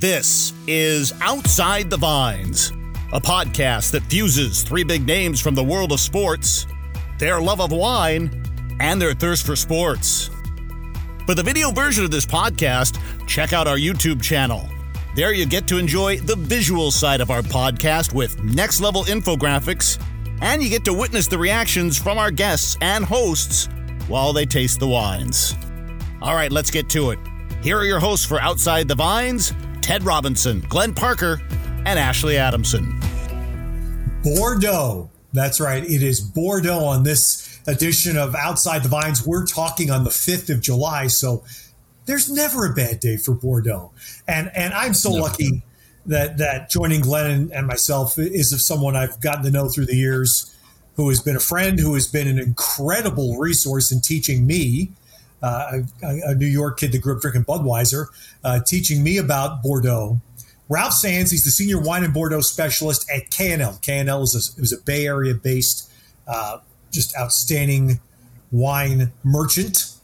This 0.00 0.52
is 0.68 1.12
Outside 1.20 1.90
the 1.90 1.96
Vines, 1.96 2.70
a 3.12 3.20
podcast 3.20 3.90
that 3.90 4.04
fuses 4.04 4.62
three 4.62 4.84
big 4.84 5.04
names 5.04 5.40
from 5.40 5.56
the 5.56 5.64
world 5.64 5.90
of 5.90 5.98
sports, 5.98 6.68
their 7.18 7.40
love 7.40 7.60
of 7.60 7.72
wine, 7.72 8.44
and 8.78 9.02
their 9.02 9.12
thirst 9.12 9.44
for 9.44 9.56
sports. 9.56 10.30
For 11.26 11.34
the 11.34 11.42
video 11.42 11.72
version 11.72 12.04
of 12.04 12.12
this 12.12 12.26
podcast, 12.26 13.00
check 13.26 13.52
out 13.52 13.66
our 13.66 13.76
YouTube 13.76 14.22
channel. 14.22 14.68
There 15.16 15.32
you 15.32 15.46
get 15.46 15.66
to 15.66 15.78
enjoy 15.78 16.18
the 16.18 16.36
visual 16.36 16.92
side 16.92 17.20
of 17.20 17.32
our 17.32 17.42
podcast 17.42 18.14
with 18.14 18.40
next 18.44 18.80
level 18.80 19.02
infographics, 19.02 20.00
and 20.40 20.62
you 20.62 20.70
get 20.70 20.84
to 20.84 20.94
witness 20.94 21.26
the 21.26 21.38
reactions 21.38 21.98
from 21.98 22.18
our 22.18 22.30
guests 22.30 22.78
and 22.82 23.04
hosts 23.04 23.68
while 24.06 24.32
they 24.32 24.46
taste 24.46 24.78
the 24.78 24.86
wines. 24.86 25.56
All 26.22 26.36
right, 26.36 26.52
let's 26.52 26.70
get 26.70 26.88
to 26.90 27.10
it. 27.10 27.18
Here 27.62 27.76
are 27.76 27.84
your 27.84 27.98
hosts 27.98 28.24
for 28.24 28.40
Outside 28.40 28.86
the 28.86 28.94
Vines 28.94 29.52
Ted 29.88 30.04
Robinson, 30.04 30.60
Glenn 30.68 30.92
Parker, 30.92 31.40
and 31.86 31.98
Ashley 31.98 32.36
Adamson. 32.36 33.00
Bordeaux. 34.22 35.08
That's 35.32 35.62
right. 35.62 35.82
It 35.82 36.02
is 36.02 36.20
Bordeaux 36.20 36.84
on 36.84 37.04
this 37.04 37.58
edition 37.66 38.18
of 38.18 38.34
Outside 38.34 38.82
the 38.82 38.90
Vines. 38.90 39.26
We're 39.26 39.46
talking 39.46 39.90
on 39.90 40.04
the 40.04 40.10
5th 40.10 40.50
of 40.50 40.60
July, 40.60 41.06
so 41.06 41.42
there's 42.04 42.30
never 42.30 42.70
a 42.70 42.74
bad 42.74 43.00
day 43.00 43.16
for 43.16 43.32
Bordeaux. 43.32 43.90
And 44.28 44.50
and 44.54 44.74
I'm 44.74 44.92
so 44.92 45.08
no. 45.08 45.22
lucky 45.22 45.62
that 46.04 46.36
that 46.36 46.68
joining 46.68 47.00
Glenn 47.00 47.50
and 47.54 47.66
myself 47.66 48.18
is 48.18 48.52
of 48.52 48.60
someone 48.60 48.94
I've 48.94 49.18
gotten 49.22 49.42
to 49.44 49.50
know 49.50 49.70
through 49.70 49.86
the 49.86 49.96
years 49.96 50.54
who 50.96 51.08
has 51.08 51.22
been 51.22 51.36
a 51.36 51.40
friend, 51.40 51.80
who 51.80 51.94
has 51.94 52.06
been 52.06 52.28
an 52.28 52.38
incredible 52.38 53.38
resource 53.38 53.90
in 53.90 54.02
teaching 54.02 54.46
me 54.46 54.92
uh, 55.42 55.78
a, 56.02 56.20
a, 56.26 56.34
New 56.34 56.46
York 56.46 56.78
kid 56.78 56.92
that 56.92 56.98
grew 56.98 57.14
up 57.14 57.20
drinking 57.20 57.44
Budweiser, 57.44 58.06
uh, 58.44 58.60
teaching 58.60 59.02
me 59.02 59.18
about 59.18 59.62
Bordeaux. 59.62 60.20
Ralph 60.68 60.92
Sands, 60.92 61.30
he's 61.30 61.44
the 61.44 61.50
senior 61.50 61.80
wine 61.80 62.04
and 62.04 62.12
Bordeaux 62.12 62.40
specialist 62.40 63.08
at 63.10 63.30
K&L. 63.30 63.78
K&L 63.80 64.22
is 64.22 64.54
a, 64.56 64.60
was 64.60 64.72
a 64.72 64.82
Bay 64.82 65.06
Area 65.06 65.34
based, 65.34 65.90
uh, 66.26 66.58
just 66.90 67.16
outstanding 67.16 68.00
wine 68.50 69.12
merchant. 69.24 69.94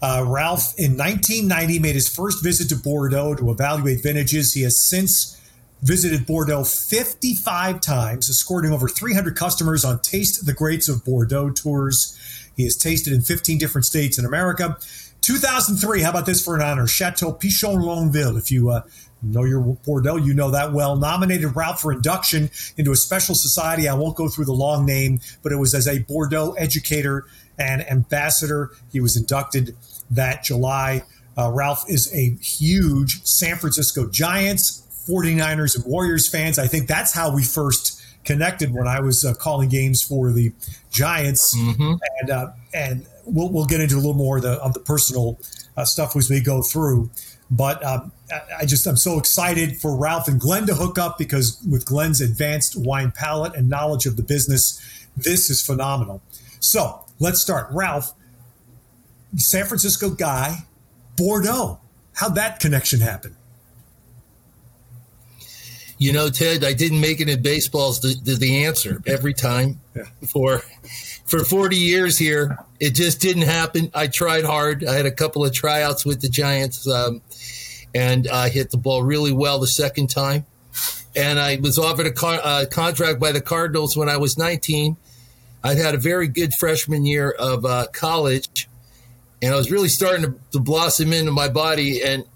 Uh, 0.00 0.24
Ralph, 0.26 0.74
in 0.78 0.96
1990, 0.96 1.78
made 1.78 1.94
his 1.94 2.08
first 2.08 2.42
visit 2.42 2.68
to 2.68 2.76
Bordeaux 2.76 3.34
to 3.34 3.50
evaluate 3.50 4.02
vintages. 4.02 4.52
He 4.52 4.62
has 4.62 4.80
since 4.80 5.40
visited 5.82 6.26
Bordeaux 6.26 6.64
55 6.64 7.80
times, 7.80 8.30
escorting 8.30 8.72
over 8.72 8.88
300 8.88 9.36
customers 9.36 9.84
on 9.84 10.00
Taste 10.00 10.44
the 10.46 10.54
Greats 10.54 10.88
of 10.88 11.04
Bordeaux 11.04 11.50
tours. 11.50 12.18
He 12.56 12.64
has 12.64 12.76
tasted 12.76 13.12
in 13.12 13.22
15 13.22 13.58
different 13.58 13.84
states 13.84 14.18
in 14.18 14.24
America. 14.24 14.76
2003, 15.22 16.02
how 16.02 16.10
about 16.10 16.26
this 16.26 16.44
for 16.44 16.54
an 16.54 16.62
honor? 16.62 16.86
Chateau 16.86 17.32
Pichon 17.32 17.82
Longueville. 17.82 18.36
If 18.36 18.50
you 18.50 18.70
uh, 18.70 18.82
know 19.22 19.44
your 19.44 19.60
Bordeaux, 19.60 20.16
you 20.16 20.34
know 20.34 20.50
that 20.50 20.72
well. 20.72 20.96
Nominated 20.96 21.56
Ralph 21.56 21.80
for 21.80 21.92
induction 21.92 22.50
into 22.76 22.92
a 22.92 22.96
special 22.96 23.34
society. 23.34 23.88
I 23.88 23.94
won't 23.94 24.16
go 24.16 24.28
through 24.28 24.44
the 24.44 24.52
long 24.52 24.84
name, 24.84 25.20
but 25.42 25.50
it 25.50 25.56
was 25.56 25.74
as 25.74 25.88
a 25.88 26.00
Bordeaux 26.00 26.52
educator 26.58 27.24
and 27.58 27.88
ambassador. 27.90 28.72
He 28.92 29.00
was 29.00 29.16
inducted 29.16 29.74
that 30.10 30.44
July. 30.44 31.04
Uh, 31.38 31.50
Ralph 31.50 31.84
is 31.88 32.12
a 32.14 32.34
huge 32.42 33.24
San 33.24 33.56
Francisco 33.56 34.08
Giants, 34.08 34.82
49ers, 35.08 35.76
and 35.76 35.84
Warriors 35.86 36.28
fans. 36.28 36.58
I 36.58 36.66
think 36.66 36.86
that's 36.86 37.12
how 37.12 37.34
we 37.34 37.44
first 37.44 38.03
connected 38.24 38.72
when 38.72 38.88
I 38.88 39.00
was 39.00 39.24
uh, 39.24 39.34
calling 39.34 39.68
games 39.68 40.02
for 40.02 40.32
the 40.32 40.52
Giants, 40.90 41.56
mm-hmm. 41.56 41.94
and 42.20 42.30
uh, 42.30 42.52
and 42.72 43.06
we'll, 43.24 43.50
we'll 43.50 43.66
get 43.66 43.80
into 43.80 43.96
a 43.96 43.96
little 43.96 44.14
more 44.14 44.36
of 44.36 44.42
the, 44.42 44.52
of 44.62 44.74
the 44.74 44.80
personal 44.80 45.38
uh, 45.76 45.84
stuff 45.84 46.16
as 46.16 46.30
we 46.30 46.40
go 46.40 46.62
through. 46.62 47.10
But 47.50 47.84
um, 47.84 48.12
I 48.58 48.64
just 48.64 48.86
I'm 48.86 48.96
so 48.96 49.18
excited 49.18 49.80
for 49.80 49.96
Ralph 49.96 50.28
and 50.28 50.40
Glenn 50.40 50.66
to 50.66 50.74
hook 50.74 50.98
up 50.98 51.18
because 51.18 51.60
with 51.68 51.84
Glenn's 51.84 52.20
advanced 52.20 52.74
wine 52.76 53.12
palate 53.14 53.54
and 53.54 53.68
knowledge 53.68 54.06
of 54.06 54.16
the 54.16 54.22
business, 54.22 54.80
this 55.16 55.50
is 55.50 55.64
phenomenal. 55.64 56.22
So 56.60 57.04
let's 57.20 57.40
start. 57.40 57.68
Ralph, 57.70 58.12
San 59.36 59.66
Francisco 59.66 60.10
guy, 60.10 60.64
Bordeaux. 61.16 61.80
How'd 62.14 62.36
that 62.36 62.60
connection 62.60 63.00
happen? 63.00 63.36
You 66.04 66.12
know, 66.12 66.28
Ted, 66.28 66.64
I 66.64 66.74
didn't 66.74 67.00
make 67.00 67.22
it 67.22 67.30
in 67.30 67.40
baseball's 67.40 68.00
the, 68.00 68.14
the, 68.22 68.34
the 68.34 68.66
answer 68.66 69.02
every 69.06 69.32
time. 69.32 69.80
Yeah. 69.96 70.02
For 70.28 70.58
for 71.24 71.42
40 71.42 71.76
years 71.76 72.18
here, 72.18 72.58
it 72.78 72.90
just 72.90 73.22
didn't 73.22 73.44
happen. 73.44 73.90
I 73.94 74.08
tried 74.08 74.44
hard. 74.44 74.84
I 74.84 74.96
had 74.96 75.06
a 75.06 75.10
couple 75.10 75.46
of 75.46 75.54
tryouts 75.54 76.04
with 76.04 76.20
the 76.20 76.28
Giants, 76.28 76.86
um, 76.86 77.22
and 77.94 78.28
I 78.28 78.50
hit 78.50 78.70
the 78.70 78.76
ball 78.76 79.02
really 79.02 79.32
well 79.32 79.58
the 79.58 79.66
second 79.66 80.10
time. 80.10 80.44
And 81.16 81.40
I 81.40 81.56
was 81.56 81.78
offered 81.78 82.06
a 82.06 82.26
uh, 82.26 82.66
contract 82.66 83.18
by 83.18 83.32
the 83.32 83.40
Cardinals 83.40 83.96
when 83.96 84.10
I 84.10 84.18
was 84.18 84.36
19. 84.36 84.98
I'd 85.62 85.78
had 85.78 85.94
a 85.94 85.98
very 85.98 86.28
good 86.28 86.52
freshman 86.60 87.06
year 87.06 87.30
of 87.30 87.64
uh, 87.64 87.86
college, 87.94 88.68
and 89.40 89.54
I 89.54 89.56
was 89.56 89.70
really 89.70 89.88
starting 89.88 90.26
to, 90.26 90.34
to 90.52 90.60
blossom 90.60 91.14
into 91.14 91.32
my 91.32 91.48
body. 91.48 92.02
And 92.02 92.26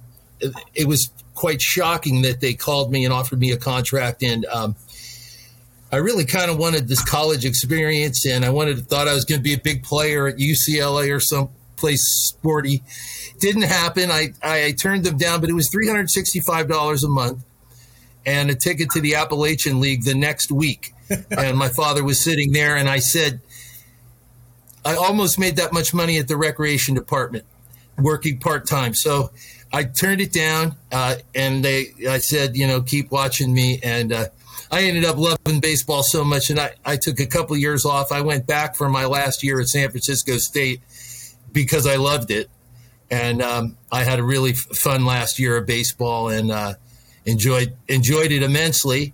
it 0.74 0.88
was 0.88 1.10
quite 1.38 1.62
shocking 1.62 2.22
that 2.22 2.40
they 2.40 2.52
called 2.52 2.90
me 2.90 3.04
and 3.04 3.14
offered 3.14 3.38
me 3.38 3.52
a 3.52 3.56
contract. 3.56 4.24
And 4.24 4.44
um, 4.46 4.74
I 5.92 5.98
really 5.98 6.24
kind 6.24 6.50
of 6.50 6.58
wanted 6.58 6.88
this 6.88 7.00
college 7.00 7.44
experience, 7.44 8.26
and 8.26 8.44
I 8.44 8.50
wanted 8.50 8.84
thought 8.88 9.06
I 9.06 9.14
was 9.14 9.24
going 9.24 9.38
to 9.38 9.42
be 9.42 9.54
a 9.54 9.58
big 9.58 9.84
player 9.84 10.26
at 10.26 10.36
UCLA 10.36 11.14
or 11.14 11.20
some 11.20 11.50
place 11.76 12.02
sporty. 12.02 12.82
Didn't 13.38 13.62
happen. 13.62 14.10
I, 14.10 14.32
I 14.42 14.72
turned 14.72 15.04
them 15.04 15.16
down, 15.16 15.40
but 15.40 15.48
it 15.48 15.52
was 15.52 15.70
three 15.70 15.86
hundred 15.86 16.10
sixty 16.10 16.40
five 16.40 16.68
dollars 16.68 17.04
a 17.04 17.08
month 17.08 17.44
and 18.26 18.50
a 18.50 18.56
ticket 18.56 18.90
to 18.90 19.00
the 19.00 19.14
Appalachian 19.14 19.80
League 19.80 20.04
the 20.04 20.14
next 20.14 20.50
week. 20.50 20.92
and 21.30 21.56
my 21.56 21.68
father 21.68 22.02
was 22.02 22.22
sitting 22.22 22.50
there, 22.50 22.76
and 22.76 22.88
I 22.88 22.98
said, 22.98 23.40
I 24.84 24.96
almost 24.96 25.38
made 25.38 25.56
that 25.56 25.72
much 25.72 25.94
money 25.94 26.18
at 26.18 26.26
the 26.26 26.36
recreation 26.36 26.96
department 26.96 27.44
working 27.96 28.38
part 28.38 28.66
time. 28.66 28.94
So 28.94 29.30
I 29.72 29.84
turned 29.84 30.20
it 30.20 30.32
down, 30.32 30.76
uh, 30.90 31.16
and 31.34 31.64
they, 31.64 31.88
I 32.08 32.18
said, 32.18 32.56
you 32.56 32.66
know, 32.66 32.80
keep 32.80 33.10
watching 33.10 33.52
me. 33.52 33.80
And 33.82 34.12
uh, 34.12 34.26
I 34.70 34.84
ended 34.84 35.04
up 35.04 35.16
loving 35.16 35.60
baseball 35.60 36.02
so 36.02 36.24
much, 36.24 36.50
and 36.50 36.58
I, 36.58 36.72
I 36.84 36.96
took 36.96 37.20
a 37.20 37.26
couple 37.26 37.54
of 37.54 37.60
years 37.60 37.84
off. 37.84 38.10
I 38.12 38.22
went 38.22 38.46
back 38.46 38.76
for 38.76 38.88
my 38.88 39.04
last 39.04 39.42
year 39.42 39.60
at 39.60 39.68
San 39.68 39.90
Francisco 39.90 40.38
State 40.38 40.80
because 41.52 41.86
I 41.86 41.96
loved 41.96 42.30
it, 42.30 42.48
and 43.10 43.42
um, 43.42 43.76
I 43.92 44.04
had 44.04 44.18
a 44.18 44.22
really 44.22 44.52
f- 44.52 44.58
fun 44.58 45.04
last 45.04 45.38
year 45.38 45.56
of 45.56 45.66
baseball 45.66 46.28
and 46.28 46.50
uh, 46.50 46.74
enjoyed 47.26 47.74
enjoyed 47.88 48.32
it 48.32 48.42
immensely. 48.42 49.12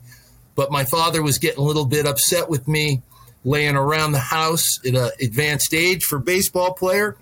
But 0.54 0.70
my 0.70 0.84
father 0.84 1.20
was 1.20 1.38
getting 1.38 1.59
a 1.59 1.66
little 1.66 1.87
bit 1.87 2.06
upset 2.06 2.48
with 2.48 2.69
me 2.69 3.03
laying 3.44 3.76
around 3.76 4.12
the 4.12 4.20
house 4.20 4.78
at 4.87 4.94
an 4.94 5.10
advanced 5.20 5.75
age 5.75 6.04
for 6.04 6.19
baseball 6.19 6.72
player 6.75 7.16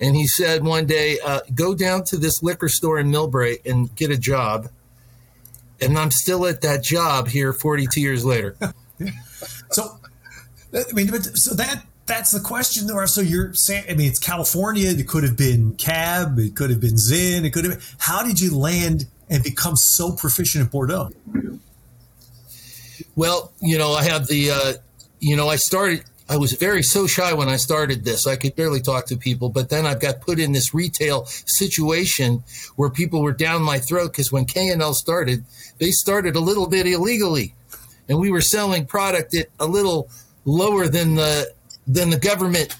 and 0.00 0.16
he 0.16 0.26
said 0.26 0.64
one 0.64 0.86
day, 0.86 1.18
uh, 1.24 1.40
go 1.54 1.74
down 1.74 2.04
to 2.04 2.16
this 2.16 2.42
liquor 2.42 2.68
store 2.68 2.98
in 2.98 3.10
Millbrae 3.10 3.64
and 3.66 3.94
get 3.94 4.10
a 4.10 4.16
job. 4.16 4.68
And 5.80 5.98
I'm 5.98 6.10
still 6.10 6.46
at 6.46 6.62
that 6.62 6.82
job 6.82 7.28
here 7.28 7.52
42 7.52 8.00
years 8.00 8.24
later. 8.24 8.56
so, 9.70 9.98
I 10.74 10.92
mean, 10.92 11.08
so 11.22 11.54
that 11.54 11.84
that's 12.06 12.32
the 12.32 12.40
question 12.40 12.86
though. 12.86 13.04
So 13.06 13.20
you're 13.20 13.54
saying, 13.54 13.84
I 13.88 13.94
mean, 13.94 14.08
it's 14.08 14.18
California. 14.18 14.90
It 14.90 15.06
could 15.06 15.22
have 15.22 15.36
been 15.36 15.74
Cab. 15.76 16.38
It 16.38 16.56
could 16.56 16.70
have 16.70 16.80
been 16.80 16.98
Zin. 16.98 17.44
It 17.44 17.52
could 17.52 17.64
have 17.64 17.74
been. 17.74 17.82
How 17.98 18.22
did 18.22 18.40
you 18.40 18.56
land 18.56 19.06
and 19.28 19.42
become 19.42 19.76
so 19.76 20.12
proficient 20.12 20.64
at 20.66 20.72
Bordeaux? 20.72 21.10
Well, 23.16 23.52
you 23.60 23.78
know, 23.78 23.92
I 23.92 24.04
have 24.04 24.26
the, 24.26 24.50
uh, 24.50 24.72
you 25.20 25.36
know, 25.36 25.48
I 25.48 25.56
started 25.56 26.04
I 26.30 26.36
was 26.36 26.52
very 26.52 26.84
so 26.84 27.08
shy 27.08 27.32
when 27.32 27.48
I 27.48 27.56
started 27.56 28.04
this. 28.04 28.24
I 28.24 28.36
could 28.36 28.54
barely 28.54 28.80
talk 28.80 29.06
to 29.06 29.16
people, 29.16 29.48
but 29.48 29.68
then 29.68 29.84
I've 29.84 30.00
got 30.00 30.20
put 30.20 30.38
in 30.38 30.52
this 30.52 30.72
retail 30.72 31.24
situation 31.24 32.44
where 32.76 32.88
people 32.88 33.20
were 33.20 33.32
down 33.32 33.62
my 33.62 33.80
throat 33.80 34.12
because 34.12 34.30
when 34.30 34.44
K&L 34.44 34.94
started, 34.94 35.44
they 35.78 35.90
started 35.90 36.36
a 36.36 36.40
little 36.40 36.68
bit 36.68 36.86
illegally, 36.86 37.56
and 38.08 38.20
we 38.20 38.30
were 38.30 38.40
selling 38.40 38.86
product 38.86 39.34
at 39.34 39.48
a 39.58 39.66
little 39.66 40.08
lower 40.44 40.86
than 40.86 41.16
the 41.16 41.52
than 41.88 42.10
the 42.10 42.18
government 42.18 42.76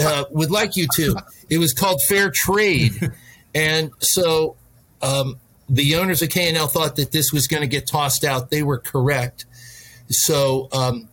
uh, 0.00 0.24
would 0.30 0.50
like 0.50 0.76
you 0.76 0.86
to. 0.96 1.16
It 1.48 1.56
was 1.56 1.72
called 1.72 1.98
fair 2.06 2.30
trade, 2.30 2.92
and 3.54 3.90
so 4.00 4.56
um, 5.00 5.40
the 5.66 5.96
owners 5.96 6.20
of 6.20 6.28
K&L 6.28 6.66
thought 6.66 6.96
that 6.96 7.10
this 7.10 7.32
was 7.32 7.46
going 7.46 7.62
to 7.62 7.66
get 7.66 7.86
tossed 7.86 8.22
out. 8.22 8.50
They 8.50 8.62
were 8.62 8.78
correct. 8.78 9.46
So 10.10 10.68
um, 10.72 11.08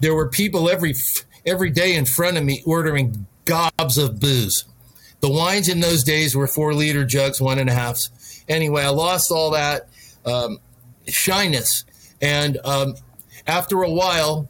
there 0.00 0.14
were 0.14 0.28
people 0.28 0.68
every 0.68 0.94
every 1.44 1.70
day 1.70 1.94
in 1.94 2.04
front 2.04 2.36
of 2.36 2.44
me 2.44 2.62
ordering 2.66 3.26
gobs 3.44 3.98
of 3.98 4.20
booze. 4.20 4.64
The 5.20 5.30
wines 5.30 5.68
in 5.68 5.80
those 5.80 6.04
days 6.04 6.36
were 6.36 6.46
four 6.46 6.74
liter 6.74 7.04
jugs, 7.04 7.40
one 7.40 7.58
and 7.58 7.70
a 7.70 7.74
halfs. 7.74 8.10
Anyway, 8.48 8.82
I 8.82 8.88
lost 8.90 9.30
all 9.30 9.50
that 9.52 9.88
um, 10.24 10.58
shyness, 11.08 11.84
and 12.20 12.58
um, 12.64 12.94
after 13.46 13.82
a 13.82 13.90
while, 13.90 14.48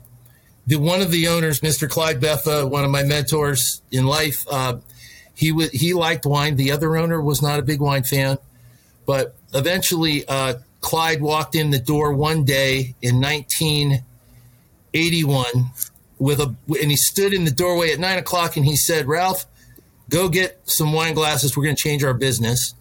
the 0.66 0.76
one 0.76 1.00
of 1.00 1.10
the 1.10 1.28
owners, 1.28 1.60
Mr. 1.60 1.88
Clyde 1.88 2.20
Beffa, 2.20 2.68
one 2.68 2.84
of 2.84 2.90
my 2.90 3.04
mentors 3.04 3.82
in 3.92 4.06
life, 4.06 4.44
uh, 4.50 4.78
he 5.34 5.50
w- 5.50 5.70
he 5.72 5.94
liked 5.94 6.26
wine. 6.26 6.56
The 6.56 6.72
other 6.72 6.96
owner 6.96 7.20
was 7.20 7.40
not 7.40 7.58
a 7.58 7.62
big 7.62 7.80
wine 7.80 8.02
fan, 8.02 8.38
but 9.06 9.36
eventually 9.54 10.26
uh, 10.26 10.54
Clyde 10.80 11.20
walked 11.20 11.54
in 11.54 11.70
the 11.70 11.78
door 11.78 12.12
one 12.12 12.44
day 12.44 12.94
in 13.00 13.20
1981 14.96 15.70
with 16.18 16.40
a, 16.40 16.54
and 16.80 16.90
he 16.90 16.96
stood 16.96 17.34
in 17.34 17.44
the 17.44 17.50
doorway 17.50 17.92
at 17.92 17.98
nine 17.98 18.18
o'clock 18.18 18.56
and 18.56 18.64
he 18.64 18.76
said, 18.76 19.06
Ralph, 19.06 19.46
go 20.08 20.28
get 20.28 20.60
some 20.64 20.92
wine 20.92 21.14
glasses. 21.14 21.56
We're 21.56 21.64
going 21.64 21.76
to 21.76 21.82
change 21.82 22.02
our 22.04 22.14
business. 22.14 22.74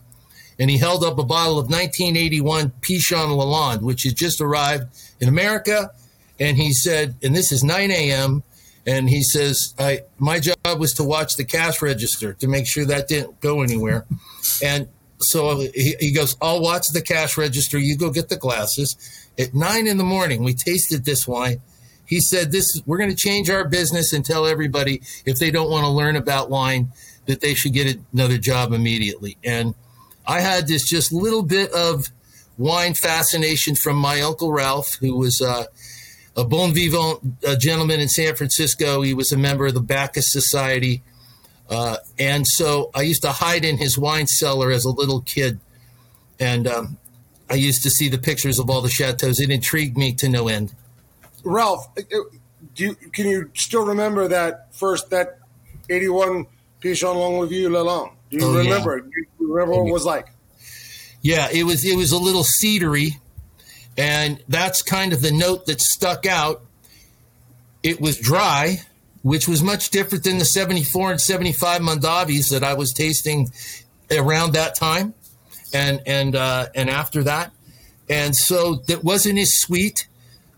And 0.57 0.69
he 0.69 0.77
held 0.77 1.03
up 1.03 1.19
a 1.19 1.23
bottle 1.23 1.59
of 1.59 1.65
1981 1.65 2.71
Pichon 2.81 3.27
Lalande, 3.29 3.81
which 3.81 4.03
had 4.03 4.15
just 4.15 4.39
arrived 4.39 4.87
in 5.19 5.27
America. 5.27 5.91
And 6.39 6.55
he 6.55 6.71
said, 6.71 7.15
and 7.21 7.35
this 7.35 7.51
is 7.51 7.63
9 7.63 7.91
a.m. 7.91 8.43
And 8.87 9.09
he 9.09 9.21
says, 9.23 9.73
I, 9.77 10.01
my 10.17 10.39
job 10.39 10.79
was 10.79 10.93
to 10.93 11.03
watch 11.03 11.35
the 11.35 11.43
cash 11.43 11.81
register 11.81 12.33
to 12.35 12.47
make 12.47 12.67
sure 12.67 12.85
that 12.85 13.07
didn't 13.07 13.39
go 13.41 13.61
anywhere. 13.61 14.05
And 14.63 14.87
so 15.17 15.59
he, 15.59 15.95
he 15.99 16.11
goes, 16.11 16.37
I'll 16.39 16.61
watch 16.61 16.85
the 16.93 17.01
cash 17.01 17.35
register. 17.35 17.79
You 17.79 17.97
go 17.97 18.11
get 18.11 18.29
the 18.29 18.37
glasses. 18.37 18.95
At 19.39 19.55
nine 19.55 19.87
in 19.87 19.97
the 19.97 20.03
morning, 20.03 20.43
we 20.43 20.53
tasted 20.53 21.03
this 21.03 21.27
wine. 21.27 21.61
He 22.05 22.19
said, 22.19 22.51
"This 22.51 22.81
we're 22.85 22.97
going 22.97 23.09
to 23.09 23.15
change 23.15 23.49
our 23.49 23.67
business 23.67 24.13
and 24.13 24.23
tell 24.23 24.45
everybody 24.45 25.01
if 25.25 25.37
they 25.39 25.51
don't 25.51 25.69
want 25.69 25.85
to 25.85 25.89
learn 25.89 26.15
about 26.15 26.49
wine 26.49 26.91
that 27.25 27.41
they 27.41 27.53
should 27.53 27.73
get 27.73 27.97
another 28.13 28.37
job 28.37 28.73
immediately." 28.73 29.37
And 29.43 29.75
I 30.27 30.41
had 30.41 30.67
this 30.67 30.87
just 30.87 31.11
little 31.11 31.43
bit 31.43 31.71
of 31.71 32.09
wine 32.57 32.93
fascination 32.93 33.75
from 33.75 33.97
my 33.97 34.21
uncle 34.21 34.51
Ralph, 34.51 34.95
who 34.95 35.17
was 35.17 35.41
uh, 35.41 35.65
a 36.35 36.43
bon 36.43 36.73
vivant 36.73 37.19
a 37.43 37.55
gentleman 37.55 37.99
in 37.99 38.09
San 38.09 38.35
Francisco. 38.35 39.01
He 39.01 39.13
was 39.13 39.31
a 39.31 39.37
member 39.37 39.67
of 39.67 39.73
the 39.73 39.81
Bacchus 39.81 40.31
Society. 40.31 41.01
Uh, 41.69 41.97
and 42.19 42.45
so 42.45 42.91
I 42.93 43.01
used 43.01 43.23
to 43.23 43.31
hide 43.31 43.65
in 43.65 43.77
his 43.77 43.97
wine 43.97 44.27
cellar 44.27 44.71
as 44.71 44.85
a 44.85 44.89
little 44.89 45.21
kid. 45.21 45.59
And 46.39 46.67
um, 46.67 46.97
I 47.49 47.55
used 47.55 47.83
to 47.83 47.89
see 47.89 48.09
the 48.09 48.17
pictures 48.17 48.59
of 48.59 48.69
all 48.69 48.81
the 48.81 48.89
chateaus. 48.89 49.39
It 49.39 49.49
intrigued 49.49 49.97
me 49.97 50.13
to 50.15 50.29
no 50.29 50.47
end. 50.47 50.73
Ralph, 51.45 51.87
uh, 51.97 52.01
do 52.73 52.83
you, 52.83 52.95
can 52.95 53.27
you 53.27 53.51
still 53.53 53.85
remember 53.85 54.27
that 54.27 54.75
first, 54.75 55.09
that 55.11 55.39
81 55.89 56.47
Pichon 56.81 57.15
Longueville 57.15 57.71
Lalande? 57.71 58.11
Do 58.29 58.37
you 58.37 58.45
oh, 58.45 58.57
remember? 58.57 58.97
Yeah. 58.97 59.03
Do 59.03 59.45
you 59.45 59.53
remember 59.53 59.81
what 59.81 59.87
it 59.87 59.93
was 59.93 60.05
like? 60.05 60.27
Yeah, 61.21 61.47
it 61.51 61.63
was 61.63 61.83
it 61.83 61.95
was 61.97 62.11
a 62.11 62.17
little 62.17 62.43
cedary, 62.43 63.13
and 63.97 64.43
that's 64.47 64.81
kind 64.83 65.13
of 65.13 65.21
the 65.21 65.31
note 65.31 65.65
that 65.65 65.81
stuck 65.81 66.25
out. 66.25 66.63
It 67.81 67.99
was 67.99 68.19
dry, 68.19 68.81
which 69.23 69.47
was 69.47 69.63
much 69.63 69.89
different 69.89 70.23
than 70.23 70.37
the 70.37 70.45
74 70.45 71.11
and 71.11 71.21
75 71.21 71.81
Mondavis 71.81 72.49
that 72.51 72.63
I 72.63 72.73
was 72.73 72.93
tasting 72.93 73.49
around 74.11 74.53
that 74.53 74.75
time 74.75 75.13
and 75.73 76.01
and 76.05 76.35
uh, 76.35 76.67
and 76.75 76.89
after 76.89 77.23
that. 77.23 77.51
And 78.09 78.35
so 78.35 78.83
it 78.87 79.03
wasn't 79.03 79.39
as 79.39 79.59
sweet. 79.59 80.07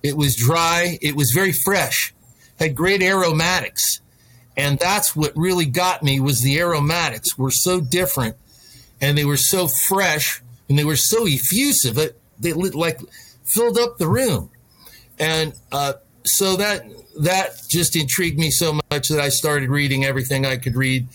It 0.04 0.16
was 0.16 0.36
dry. 0.36 0.98
It 1.02 1.16
was 1.16 1.32
very 1.34 1.52
fresh. 1.52 2.14
Had 2.60 2.76
great 2.76 3.02
aromatics. 3.02 4.02
And 4.56 4.80
that's 4.80 5.16
what 5.16 5.34
really 5.36 5.66
got 5.66 6.02
me 6.02 6.20
was 6.20 6.42
the 6.42 6.60
aromatics 6.60 7.38
were 7.38 7.52
so 7.52 7.80
different 7.80 8.36
and 9.00 9.18
they 9.18 9.26
were 9.26 9.38
so 9.38 9.68
fresh 9.68 10.42
and 10.68 10.78
they 10.78 10.84
were 10.84 10.96
so 10.96 11.28
effusive. 11.28 11.98
It, 11.98 12.20
they 12.40 12.54
like 12.54 13.00
filled 13.44 13.78
up 13.78 13.98
the 13.98 14.08
room. 14.08 14.50
And 15.20 15.54
uh, 15.72 15.94
so 16.24 16.56
that 16.58 16.84
that 17.20 17.52
just 17.68 17.96
intrigued 17.96 18.38
me 18.38 18.52
so 18.52 18.80
much 18.92 19.10
that 19.10 19.20
I 19.20 19.30
started 19.30 19.70
reading 19.70 20.06
everything 20.06 20.46
I 20.46 20.58
could 20.58 20.76
read. 20.76 21.08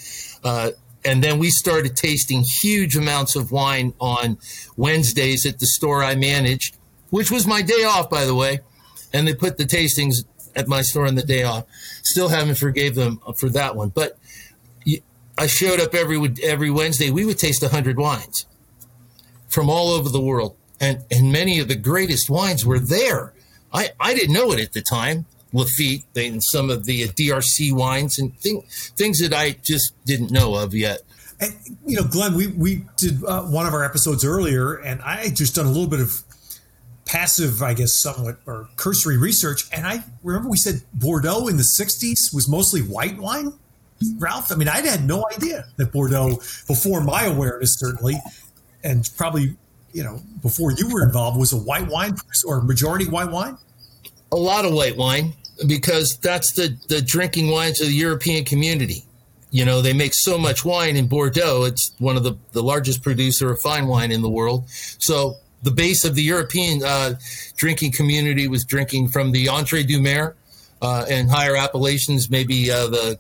Uh, 0.43 0.71
and 1.05 1.23
then 1.23 1.39
we 1.39 1.51
started 1.51 1.97
tasting 1.97 2.43
huge 2.43 2.97
amounts 2.97 3.37
of 3.37 3.51
wine 3.51 3.93
on 4.01 4.39
Wednesdays 4.77 5.47
at 5.47 5.59
the 5.59 5.67
store 5.67 6.03
I 6.03 6.15
managed, 6.15 6.77
which 7.11 7.31
was 7.31 7.47
my 7.47 7.63
day 7.63 7.85
off, 7.85 8.09
by 8.09 8.25
the 8.25 8.35
way. 8.35 8.61
And 9.13 9.27
they 9.27 9.35
put 9.35 9.59
the 9.59 9.65
tastings 9.65 10.25
at 10.55 10.69
my 10.69 10.83
store 10.83 11.07
on 11.07 11.15
the 11.15 11.23
day 11.23 11.43
off. 11.43 11.65
Still 12.03 12.29
haven't 12.29 12.57
forgave 12.57 12.95
them 12.95 13.21
for 13.37 13.49
that 13.51 13.77
one, 13.77 13.91
but 13.91 14.19
I 15.39 15.47
showed 15.47 15.81
up 15.81 15.95
every 15.95 16.35
every 16.43 16.71
Wednesday. 16.71 17.11
We 17.11 17.25
would 17.25 17.39
taste 17.39 17.65
hundred 17.65 17.99
wines 17.99 18.47
from 19.49 19.71
all 19.71 19.89
over 19.89 20.09
the 20.09 20.21
world, 20.21 20.57
and 20.81 21.05
and 21.11 21.33
many 21.33 21.59
of 21.59 21.69
the 21.69 21.77
greatest 21.77 22.29
wines 22.29 22.67
were 22.67 22.79
there. 22.79 23.33
I 23.73 23.91
I 23.99 24.15
didn't 24.15 24.35
know 24.35 24.53
it 24.53 24.61
at 24.61 24.73
the 24.73 24.83
time, 24.83 25.27
Lafite 25.53 26.05
and 26.17 26.43
some 26.43 26.71
of 26.71 26.85
the 26.85 27.09
DRC 27.09 27.73
wines 27.73 28.19
and 28.19 28.37
thing, 28.39 28.63
things 28.97 29.21
that 29.21 29.33
I 29.33 29.53
just 29.63 29.95
didn't 30.05 30.31
know 30.31 30.55
of 30.55 30.75
yet. 30.75 31.03
And, 31.41 31.55
you 31.87 31.97
know, 31.97 32.05
Glenn, 32.05 32.35
we, 32.35 32.47
we 32.49 32.85
did 32.97 33.25
uh, 33.25 33.43
one 33.43 33.67
of 33.67 33.75
our 33.75 33.85
episodes 33.85 34.25
earlier, 34.25 34.75
and 34.75 35.03
I 35.03 35.29
just 35.31 35.57
done 35.57 35.67
a 35.67 35.71
little 35.71 35.89
bit 35.89 36.01
of 36.01 36.23
passive, 37.05 37.63
I 37.63 37.75
guess, 37.75 37.95
somewhat 37.95 38.39
or 38.47 38.69
cursory 38.77 39.17
research. 39.17 39.69
And 39.73 39.87
I 39.87 40.03
remember 40.23 40.49
we 40.49 40.57
said 40.57 40.83
Bordeaux 40.95 41.49
in 41.49 41.57
the 41.57 41.69
60s 41.79 42.35
was 42.35 42.49
mostly 42.49 42.81
white 42.81 43.19
wine. 43.19 43.53
Ralph, 44.19 44.51
I 44.51 44.57
mean, 44.57 44.69
I 44.69 44.81
had 44.81 45.05
no 45.05 45.25
idea 45.35 45.67
that 45.77 45.93
Bordeaux, 45.93 46.37
before 46.67 47.03
my 47.03 47.25
awareness, 47.25 47.77
certainly, 47.79 48.17
and 48.83 49.09
probably, 49.17 49.57
you 49.93 50.03
know, 50.03 50.21
before 50.43 50.73
you 50.73 50.93
were 50.93 51.05
involved, 51.05 51.39
was 51.39 51.53
a 51.53 51.57
white 51.57 51.87
wine 51.89 52.17
or 52.45 52.63
majority 52.63 53.07
white 53.07 53.31
wine? 53.31 53.57
A 54.33 54.37
lot 54.37 54.65
of 54.65 54.73
white 54.73 54.97
wine 54.97 55.35
because 55.67 56.19
that's 56.21 56.53
the, 56.55 56.77
the 56.89 57.01
drinking 57.01 57.51
wines 57.51 57.81
of 57.81 57.87
the 57.89 57.95
European 57.95 58.45
community. 58.45 59.05
You 59.51 59.65
know, 59.67 59.83
they 59.83 59.93
make 59.93 60.15
so 60.15 60.39
much 60.39 60.65
wine 60.65 60.97
in 60.97 61.07
Bordeaux. 61.07 61.65
It's 61.65 61.93
one 61.99 62.17
of 62.17 62.23
the, 62.23 62.37
the 62.53 62.63
largest 62.63 63.03
producer 63.03 63.51
of 63.51 63.61
fine 63.61 63.87
wine 63.87 64.11
in 64.11 64.23
the 64.23 64.31
world. 64.31 64.69
So 64.71 65.37
the 65.63 65.71
base 65.71 66.05
of 66.05 66.15
the 66.15 66.23
European 66.23 66.83
uh, 66.85 67.15
drinking 67.57 67.93
community 67.93 68.49
was 68.49 68.65
drinking 68.65 69.09
from 69.09 69.33
the 69.33 69.49
Entre 69.49 69.83
Deux 69.83 70.01
Mers 70.01 70.35
uh, 70.81 71.07
and 71.09 71.31
higher 71.31 71.57
appellations, 71.57 72.29
maybe 72.31 72.71
uh, 72.71 72.89
the 72.89 73.19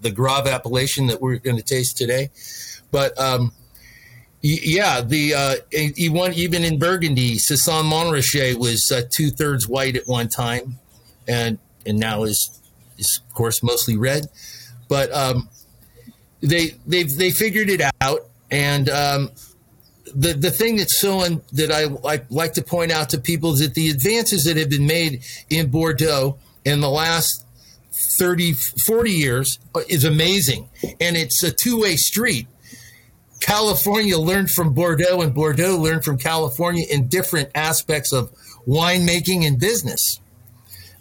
the 0.00 0.10
Graves 0.10 0.48
appellation 0.48 1.08
that 1.08 1.20
we're 1.20 1.38
going 1.38 1.56
to 1.56 1.62
taste 1.62 1.96
today. 1.96 2.30
But 2.90 3.18
um, 3.18 3.52
yeah, 4.42 5.00
the 5.00 5.34
uh, 5.34 5.54
even 5.70 6.64
in 6.64 6.78
Burgundy, 6.78 7.36
Chassagne-Montrachet 7.36 8.56
was 8.56 8.90
uh, 8.90 9.02
two 9.10 9.30
thirds 9.30 9.68
white 9.68 9.96
at 9.96 10.06
one 10.06 10.28
time, 10.28 10.78
and 11.28 11.58
and 11.86 11.98
now 11.98 12.24
is 12.24 12.60
is 12.98 13.20
of 13.28 13.34
course 13.34 13.62
mostly 13.62 13.96
red. 13.96 14.26
But 14.88 15.12
um, 15.12 15.48
they 16.40 16.74
they 16.86 17.04
they 17.04 17.30
figured 17.30 17.70
it 17.70 17.82
out, 18.00 18.28
and 18.50 18.88
um, 18.88 19.30
the 20.14 20.34
the 20.34 20.50
thing 20.50 20.76
that's 20.76 21.00
so 21.00 21.20
un, 21.20 21.42
that 21.52 21.70
I, 21.70 21.86
I 22.08 22.22
like 22.30 22.54
to 22.54 22.62
point 22.62 22.92
out 22.92 23.10
to 23.10 23.18
people 23.18 23.54
is 23.54 23.60
that 23.60 23.74
the 23.74 23.90
advances 23.90 24.44
that 24.44 24.56
have 24.56 24.70
been 24.70 24.86
made 24.86 25.22
in 25.50 25.70
Bordeaux 25.70 26.38
in 26.64 26.80
the 26.80 26.90
last 26.90 27.44
30 28.18 28.54
40 28.86 29.10
years 29.10 29.58
is 29.88 30.04
amazing. 30.04 30.68
And 31.00 31.16
it's 31.16 31.42
a 31.42 31.50
two-way 31.50 31.96
street. 31.96 32.46
California 33.40 34.18
learned 34.18 34.50
from 34.50 34.72
Bordeaux 34.72 35.20
and 35.20 35.34
Bordeaux 35.34 35.76
learned 35.76 36.04
from 36.04 36.16
California 36.16 36.86
in 36.88 37.08
different 37.08 37.50
aspects 37.54 38.12
of 38.12 38.30
winemaking 38.66 39.46
and 39.46 39.58
business. 39.58 40.20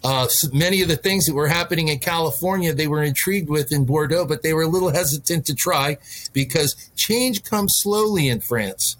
Uh, 0.04 0.28
so 0.28 0.50
many 0.52 0.82
of 0.82 0.88
the 0.88 0.96
things 0.96 1.26
that 1.26 1.36
were 1.36 1.48
happening 1.48 1.90
in 1.90 2.00
California, 2.00 2.74
they 2.74 2.88
were 2.88 3.04
intrigued 3.04 3.48
with 3.48 3.72
in 3.72 3.86
Bordeaux, 3.86 4.26
but 4.26 4.42
they 4.42 4.54
were 4.54 4.64
a 4.64 4.68
little 4.68 4.90
hesitant 4.90 5.46
to 5.46 5.54
try 5.54 5.98
because 6.34 6.90
change 6.96 7.44
comes 7.44 7.74
slowly 7.76 8.28
in 8.28 8.42
France 8.42 8.98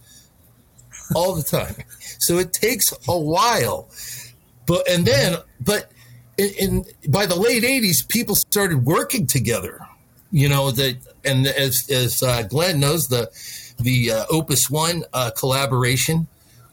all 1.16 1.36
the 1.36 1.44
time. 1.44 1.76
So 2.20 2.38
it 2.38 2.54
takes 2.54 2.94
a 3.08 3.20
while. 3.20 3.90
But, 4.66 4.88
and 4.90 5.06
then, 5.06 5.38
but 5.60 5.92
in, 6.38 6.50
in 6.60 6.86
by 7.10 7.26
the 7.26 7.36
late 7.36 7.64
80s, 7.64 8.08
people 8.08 8.36
started 8.36 8.86
working 8.86 9.28
together. 9.28 9.80
You 10.32 10.48
know, 10.48 10.72
that, 10.72 10.98
and 11.26 11.46
as, 11.46 11.90
as 11.90 12.24
uh, 12.24 12.44
Glenn 12.44 12.80
knows, 12.80 13.10
the, 13.10 13.30
the 13.80 14.12
uh, 14.12 14.26
Opus 14.30 14.70
One 14.70 15.04
uh, 15.14 15.32
collaboration 15.38 16.28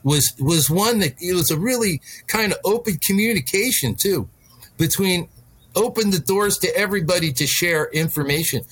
was 0.05 0.33
was 0.39 0.71
one 0.71 1.01
that 1.01 1.15
it 1.21 1.35
was 1.35 1.51
a 1.51 1.59
really 1.59 2.01
kind 2.27 2.53
of 2.53 2.59
open 2.65 2.97
communication 2.99 3.95
too 3.95 4.29
between 4.77 5.29
open 5.75 6.11
the 6.11 6.19
doors 6.19 6.59
to 6.59 6.77
everybody 6.77 7.33
to 7.33 7.47
share 7.47 7.87
information 7.91 8.65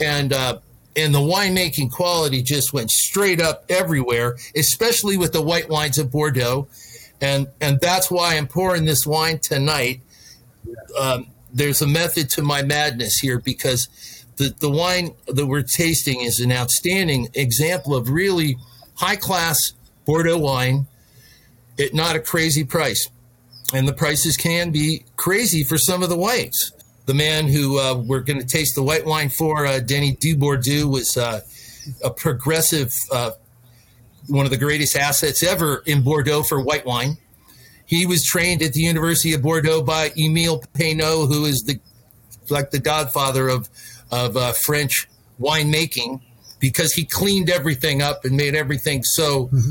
and 0.00 0.32
uh, 0.32 0.58
and 0.96 1.14
the 1.14 1.20
winemaking 1.20 1.90
quality 1.90 2.42
just 2.42 2.72
went 2.72 2.90
straight 2.90 3.40
up 3.40 3.64
everywhere 3.68 4.36
especially 4.56 5.16
with 5.16 5.32
the 5.32 5.42
white 5.42 5.68
wines 5.68 5.98
of 5.98 6.10
bordeaux 6.10 6.66
and 7.20 7.48
and 7.60 7.80
that's 7.80 8.10
why 8.10 8.36
i'm 8.36 8.46
pouring 8.46 8.84
this 8.84 9.06
wine 9.06 9.38
tonight 9.38 10.00
um, 10.98 11.26
there's 11.52 11.82
a 11.82 11.86
method 11.86 12.28
to 12.30 12.42
my 12.42 12.62
madness 12.62 13.18
here 13.18 13.38
because 13.38 13.88
the, 14.36 14.54
the 14.58 14.70
wine 14.70 15.14
that 15.28 15.46
we're 15.46 15.62
tasting 15.62 16.20
is 16.20 16.40
an 16.40 16.50
outstanding 16.50 17.28
example 17.34 17.94
of 17.94 18.10
really 18.10 18.56
high 18.96 19.16
class 19.16 19.72
Bordeaux 20.04 20.38
wine 20.38 20.86
at 21.78 21.94
not 21.94 22.16
a 22.16 22.20
crazy 22.20 22.64
price. 22.64 23.08
And 23.72 23.88
the 23.88 23.92
prices 23.92 24.36
can 24.36 24.70
be 24.70 25.04
crazy 25.16 25.64
for 25.64 25.78
some 25.78 26.02
of 26.02 26.08
the 26.08 26.16
whites. 26.16 26.72
The 27.06 27.14
man 27.14 27.48
who 27.48 27.78
uh, 27.78 27.94
we're 27.94 28.20
going 28.20 28.40
to 28.40 28.46
taste 28.46 28.74
the 28.74 28.82
white 28.82 29.04
wine 29.04 29.28
for, 29.28 29.66
uh, 29.66 29.80
Denis 29.80 30.16
Dubourdieu, 30.16 30.90
was 30.90 31.16
uh, 31.16 31.40
a 32.02 32.10
progressive 32.10 32.94
uh, 33.12 33.32
one 34.28 34.44
of 34.44 34.50
the 34.50 34.56
greatest 34.56 34.96
assets 34.96 35.42
ever 35.42 35.82
in 35.86 36.02
Bordeaux 36.02 36.42
for 36.42 36.60
white 36.60 36.86
wine. 36.86 37.18
He 37.86 38.06
was 38.06 38.24
trained 38.24 38.62
at 38.62 38.72
the 38.72 38.80
University 38.80 39.34
of 39.34 39.42
Bordeaux 39.42 39.82
by 39.82 40.10
Emile 40.18 40.62
Peynaud, 40.72 41.26
who 41.26 41.44
is 41.44 41.64
the 41.64 41.78
like 42.50 42.70
the 42.70 42.78
godfather 42.78 43.48
of 43.48 43.68
of 44.10 44.36
uh, 44.36 44.52
French 44.52 45.08
winemaking, 45.40 46.20
because 46.60 46.92
he 46.94 47.04
cleaned 47.04 47.50
everything 47.50 48.00
up 48.00 48.24
and 48.24 48.36
made 48.36 48.54
everything 48.54 49.02
so 49.02 49.46
mm-hmm. 49.46 49.70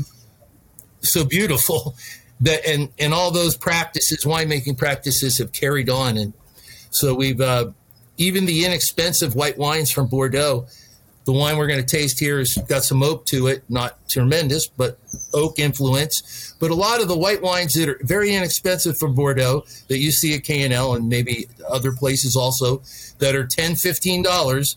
so 1.00 1.24
beautiful 1.24 1.96
that 2.40 2.64
and 2.66 2.88
and 2.98 3.12
all 3.12 3.30
those 3.30 3.56
practices, 3.56 4.24
winemaking 4.24 4.78
practices, 4.78 5.38
have 5.38 5.52
carried 5.52 5.90
on, 5.90 6.16
and 6.16 6.32
so 6.94 7.14
we've 7.14 7.40
uh, 7.40 7.70
even 8.16 8.46
the 8.46 8.64
inexpensive 8.64 9.34
white 9.34 9.58
wines 9.58 9.90
from 9.90 10.06
Bordeaux 10.06 10.66
the 11.24 11.32
wine 11.32 11.56
we're 11.56 11.66
going 11.66 11.84
to 11.84 11.86
taste 11.86 12.18
here 12.20 12.38
has 12.38 12.54
got 12.68 12.84
some 12.84 13.02
oak 13.02 13.24
to 13.26 13.46
it, 13.46 13.64
not 13.68 14.06
tremendous, 14.08 14.66
but 14.66 14.98
oak 15.32 15.58
influence. 15.58 16.54
But 16.60 16.70
a 16.70 16.74
lot 16.74 17.00
of 17.00 17.08
the 17.08 17.16
white 17.16 17.40
wines 17.40 17.72
that 17.74 17.88
are 17.88 17.98
very 18.02 18.34
inexpensive 18.34 18.98
from 18.98 19.14
Bordeaux 19.14 19.64
that 19.88 19.98
you 19.98 20.10
see 20.10 20.34
at 20.34 20.44
K&L 20.44 20.94
and 20.94 21.08
maybe 21.08 21.48
other 21.68 21.92
places 21.92 22.36
also 22.36 22.82
that 23.18 23.34
are 23.34 23.46
10 23.46 23.72
$15, 23.72 24.76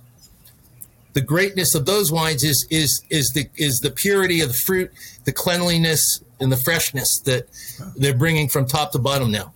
the 1.13 1.21
greatness 1.21 1.75
of 1.75 1.85
those 1.85 2.11
wines 2.11 2.43
is 2.43 2.67
is 2.69 3.01
is 3.09 3.31
the 3.33 3.49
is 3.55 3.79
the 3.79 3.89
purity 3.89 4.41
of 4.41 4.49
the 4.49 4.53
fruit, 4.53 4.91
the 5.23 5.31
cleanliness 5.31 6.21
and 6.39 6.51
the 6.51 6.57
freshness 6.57 7.19
that 7.21 7.47
they're 7.95 8.15
bringing 8.15 8.47
from 8.47 8.67
top 8.67 8.91
to 8.91 8.99
bottom 8.99 9.31
now. 9.31 9.51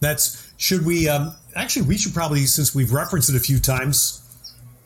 That's 0.00 0.52
should 0.58 0.84
we 0.84 1.08
um, 1.08 1.34
actually 1.54 1.86
we 1.86 1.96
should 1.96 2.14
probably 2.14 2.46
since 2.46 2.74
we've 2.74 2.92
referenced 2.92 3.30
it 3.30 3.36
a 3.36 3.40
few 3.40 3.58
times. 3.58 4.20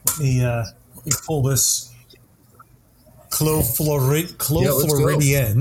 Let 0.07 0.19
me 0.19 0.45
uh, 0.45 0.65
me 1.09 1.13
pull 1.27 1.43
this 1.43 1.93
Clos, 3.31 3.77
Florid, 3.77 4.39
Clos 4.39 5.23
yeah, 5.23 5.59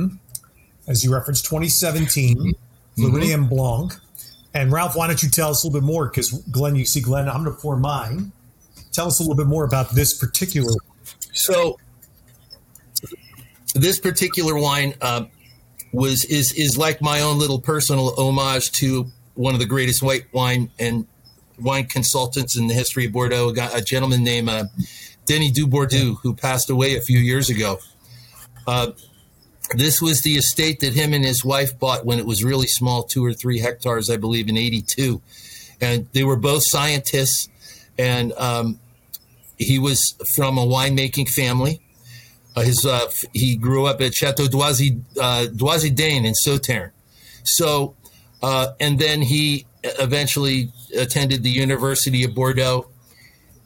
as 0.88 1.04
you 1.04 1.14
referenced, 1.14 1.46
2017, 1.46 2.38
mm-hmm. 2.38 3.04
Floridène 3.04 3.50
Blanc. 3.50 3.94
And 4.54 4.72
Ralph, 4.72 4.96
why 4.96 5.08
don't 5.08 5.22
you 5.22 5.30
tell 5.30 5.50
us 5.50 5.64
a 5.64 5.68
little 5.68 5.82
bit 5.82 5.86
more? 5.86 6.08
Because 6.08 6.32
Glenn, 6.50 6.76
you 6.76 6.86
see 6.86 7.02
Glenn, 7.02 7.28
I'm 7.28 7.44
going 7.44 7.56
to 7.56 7.62
pour 7.62 7.78
mine. 7.78 8.32
Tell 8.92 9.08
us 9.08 9.20
a 9.20 9.24
little 9.24 9.36
bit 9.36 9.48
more 9.48 9.66
about 9.66 9.92
this 9.92 10.18
particular. 10.18 10.74
So, 11.34 11.78
this 13.76 14.00
particular 14.00 14.58
wine 14.58 14.96
uh, 15.02 15.26
was 15.92 16.26
is 16.26 16.54
is 16.54 16.78
like 16.78 17.02
my 17.02 17.22
own 17.22 17.38
little 17.38 17.60
personal 17.60 18.16
homage 18.18 18.72
to 18.74 19.12
one 19.38 19.54
of 19.54 19.60
the 19.60 19.66
greatest 19.66 20.02
white 20.02 20.26
wine 20.34 20.70
and 20.80 21.06
wine 21.60 21.86
consultants 21.86 22.58
in 22.58 22.68
the 22.68 22.74
history 22.74 23.06
of 23.06 23.14
Bordeaux, 23.14 23.54
a, 23.74 23.82
gentleman 23.82 24.24
named 24.24 24.50
uh, 24.50 24.66
Denis 25.26 25.52
Dubourdieu, 25.52 26.18
who 26.22 26.34
passed 26.34 26.70
away 26.70 26.96
a 26.96 27.02
few 27.02 27.20
years 27.20 27.50
ago. 27.50 27.80
Uh, 28.66 28.92
this 29.76 30.02
was 30.02 30.22
the 30.22 30.36
estate 30.36 30.80
that 30.80 30.94
him 30.94 31.14
and 31.14 31.26
his 31.26 31.44
wife 31.44 31.78
bought 31.78 32.06
when 32.06 32.20
it 32.20 32.26
was 32.26 32.44
really 32.44 32.68
small, 32.68 33.04
two 33.04 33.26
or 33.26 33.34
three 33.34 33.60
hectares, 33.60 34.10
I 34.10 34.18
believe, 34.18 34.50
in 34.50 34.58
82. 34.58 35.22
And 35.82 36.08
they 36.14 36.24
were 36.24 36.38
both 36.38 36.64
scientists, 36.66 37.50
and 37.98 38.34
um, 38.34 38.80
he 39.58 39.78
was 39.78 40.16
from 40.36 40.58
a 40.58 40.66
winemaking 40.66 41.30
family. 41.30 41.82
Uh, 42.56 42.62
his 42.62 42.86
uh, 42.86 43.12
he 43.34 43.56
grew 43.56 43.86
up 43.86 44.02
at 44.02 44.14
Chateau 44.14 44.48
Doisy 44.48 45.02
uh, 45.22 45.46
Doisy-Daëne 45.54 46.26
in 46.26 46.34
Sauternes. 46.34 46.92
So, 47.44 47.96
uh, 48.42 48.74
and 48.80 49.00
then 49.00 49.22
he 49.22 49.66
eventually 49.84 50.72
attended 50.96 51.44
the 51.44 51.50
University 51.50 52.24
of 52.24 52.36
Bordeaux, 52.36 52.88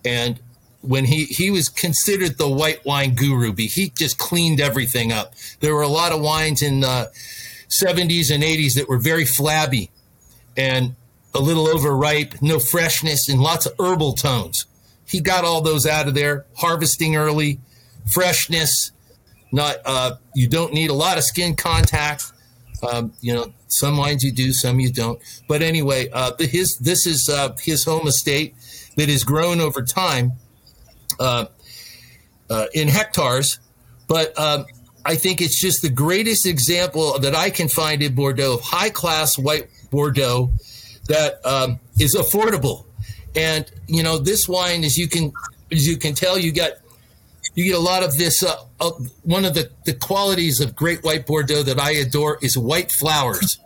and 0.06 0.40
when 0.82 1.06
he 1.06 1.26
he 1.26 1.52
was 1.52 1.70
considered 1.70 2.38
the 2.38 2.50
white 2.50 2.84
wine 2.86 3.16
guru. 3.16 3.54
He 3.56 3.90
just 3.90 4.18
cleaned 4.18 4.60
everything 4.60 5.12
up. 5.12 5.34
There 5.60 5.76
were 5.76 5.84
a 5.84 5.88
lot 5.88 6.12
of 6.12 6.22
wines 6.22 6.62
in 6.62 6.82
the 6.82 7.12
70s 7.70 8.34
and 8.34 8.44
80s 8.44 8.76
that 8.76 8.90
were 8.90 8.98
very 8.98 9.26
flabby 9.26 9.92
and 10.58 10.96
a 11.34 11.40
little 11.40 11.68
overripe, 11.68 12.42
no 12.42 12.60
freshness, 12.60 13.30
and 13.30 13.42
lots 13.42 13.66
of 13.66 13.74
herbal 13.80 14.14
tones. 14.14 14.66
He 15.06 15.22
got 15.22 15.46
all 15.46 15.62
those 15.62 15.86
out 15.86 16.08
of 16.08 16.14
there, 16.14 16.46
harvesting 16.58 17.16
early, 17.16 17.60
freshness. 18.12 18.92
Not 19.52 19.78
uh, 19.86 20.16
you 20.36 20.48
don't 20.48 20.74
need 20.74 20.90
a 20.90 20.94
lot 20.94 21.18
of 21.18 21.24
skin 21.24 21.56
contact. 21.56 22.32
Um, 22.84 23.14
you 23.22 23.34
know, 23.34 23.54
some 23.68 23.98
wines 23.98 24.24
you 24.24 24.32
do, 24.32 24.54
some 24.54 24.80
you 24.80 24.92
don't. 24.92 25.20
But 25.48 25.62
anyway, 25.62 26.10
uh, 26.12 26.32
his 26.40 26.78
this 26.78 27.06
is 27.06 27.30
uh, 27.30 27.56
his 27.62 27.84
home 27.84 28.08
estate 28.08 28.56
that 28.98 29.10
has 29.10 29.24
grown 29.24 29.62
over 29.62 29.84
time 29.84 30.34
uh, 31.20 31.46
uh, 32.50 32.66
in 32.74 32.88
hectares, 32.88 33.60
but 34.08 34.38
um, 34.38 34.66
I 35.06 35.16
think 35.16 35.42
it's 35.42 35.60
just 35.60 35.82
the 35.82 35.90
greatest 35.90 36.46
example 36.46 37.18
that 37.20 37.36
I 37.36 37.50
can 37.50 37.68
find 37.68 38.02
in 38.04 38.14
Bordeaux 38.16 38.56
of 38.56 38.62
high 38.62 38.90
class 38.90 39.38
white 39.38 39.70
Bordeaux 39.90 40.52
that 41.08 41.46
um, 41.46 41.80
is 42.00 42.16
affordable. 42.16 42.86
And 43.36 43.72
you 43.88 44.04
know, 44.04 44.18
this 44.18 44.48
wine, 44.48 44.84
as 44.84 44.98
you 44.98 45.08
can 45.08 45.32
as 45.72 45.88
you 45.88 45.98
can 45.98 46.14
tell, 46.14 46.38
you 46.38 46.52
get 46.52 46.81
you 47.54 47.66
get 47.66 47.76
a 47.76 47.80
lot 47.80 48.04
of 48.04 48.18
this. 48.18 48.44
Uh, 48.44 48.56
uh, 48.80 48.92
one 49.24 49.46
of 49.46 49.54
the, 49.54 49.70
the 49.86 49.94
qualities 49.94 50.60
of 50.60 50.76
great 50.76 51.04
white 51.04 51.26
Bordeaux 51.26 51.64
that 51.64 51.80
I 51.80 51.92
adore 51.92 52.38
is 52.42 52.58
white 52.58 52.92
flowers. 52.92 53.60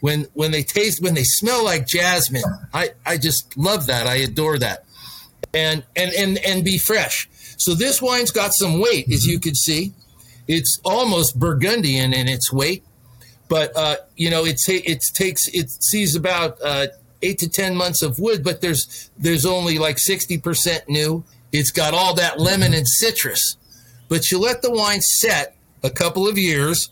When 0.00 0.26
when 0.34 0.50
they 0.50 0.62
taste 0.62 1.02
when 1.02 1.14
they 1.14 1.24
smell 1.24 1.64
like 1.64 1.86
jasmine, 1.86 2.44
I, 2.74 2.90
I 3.06 3.16
just 3.16 3.56
love 3.56 3.86
that. 3.86 4.06
I 4.06 4.16
adore 4.16 4.58
that 4.58 4.84
and 5.54 5.84
and 5.96 6.12
and 6.12 6.38
and 6.38 6.64
be 6.64 6.78
fresh. 6.78 7.28
So 7.56 7.74
this 7.74 8.02
wine's 8.02 8.30
got 8.30 8.52
some 8.52 8.80
weight, 8.80 9.10
as 9.10 9.26
you 9.26 9.38
can 9.38 9.54
see. 9.54 9.92
It's 10.46 10.80
almost 10.84 11.38
Burgundian 11.38 12.12
in 12.12 12.28
its 12.28 12.52
weight, 12.52 12.84
but 13.48 13.74
uh, 13.76 13.96
you 14.16 14.30
know 14.30 14.44
it 14.44 14.60
it 14.68 15.04
takes 15.14 15.48
it 15.48 15.70
sees 15.70 16.16
about 16.16 16.58
uh, 16.62 16.88
eight 17.22 17.38
to 17.38 17.48
ten 17.48 17.76
months 17.76 18.02
of 18.02 18.18
wood, 18.18 18.44
but 18.44 18.60
there's 18.60 19.10
there's 19.16 19.46
only 19.46 19.78
like 19.78 19.98
sixty 19.98 20.38
percent 20.38 20.88
new. 20.88 21.24
It's 21.54 21.70
got 21.70 21.94
all 21.94 22.14
that 22.16 22.40
lemon 22.40 22.74
and 22.74 22.86
citrus, 22.88 23.56
but 24.08 24.32
you 24.32 24.40
let 24.40 24.60
the 24.60 24.72
wine 24.72 25.00
set 25.00 25.54
a 25.84 25.90
couple 25.90 26.26
of 26.26 26.36
years, 26.36 26.90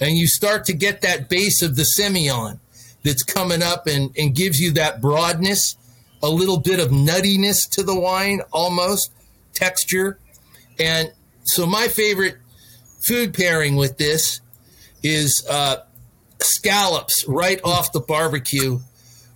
and 0.00 0.16
you 0.16 0.28
start 0.28 0.66
to 0.66 0.72
get 0.72 1.00
that 1.00 1.28
base 1.28 1.62
of 1.62 1.74
the 1.74 1.82
Semillon 1.82 2.60
that's 3.02 3.24
coming 3.24 3.60
up 3.60 3.88
and, 3.88 4.16
and 4.16 4.32
gives 4.32 4.60
you 4.60 4.70
that 4.74 5.00
broadness 5.00 5.76
a 6.22 6.28
little 6.28 6.60
bit 6.60 6.78
of 6.78 6.90
nuttiness 6.90 7.68
to 7.72 7.82
the 7.82 7.98
wine, 7.98 8.40
almost 8.52 9.10
texture. 9.52 10.16
And 10.78 11.12
so, 11.42 11.66
my 11.66 11.88
favorite 11.88 12.36
food 13.00 13.34
pairing 13.34 13.74
with 13.74 13.98
this 13.98 14.40
is 15.02 15.44
uh, 15.50 15.78
scallops 16.40 17.26
right 17.26 17.60
off 17.64 17.90
the 17.90 17.98
barbecue 17.98 18.78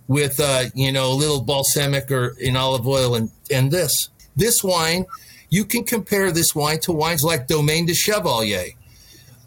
with 0.07 0.39
uh, 0.39 0.63
you 0.73 0.93
know 0.93 1.11
a 1.11 1.15
little 1.15 1.41
balsamic 1.41 2.09
or 2.09 2.37
in 2.39 2.55
olive 2.55 2.87
oil 2.87 3.15
and 3.15 3.29
and 3.51 3.71
this 3.71 4.07
this 4.39 4.63
wine 4.63 5.05
you 5.49 5.65
can 5.65 5.83
compare 5.83 6.31
this 6.31 6.53
wine 6.53 6.79
to 6.81 6.91
wines 6.91 7.23
like 7.23 7.47
Domaine 7.47 7.85
de 7.85 7.93
Chevalier, 7.93 8.69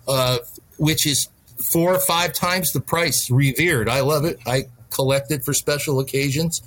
uh, 0.08 0.38
which 0.76 1.06
is 1.06 1.28
four 1.72 1.94
or 1.94 2.00
five 2.00 2.32
times 2.32 2.72
the 2.72 2.80
price. 2.80 3.30
Revered, 3.30 3.88
I 3.88 4.00
love 4.00 4.25
it. 4.25 4.38
I 4.46 4.64
collect 4.90 5.30
it 5.30 5.44
for 5.44 5.54
special 5.54 6.00
occasions. 6.00 6.61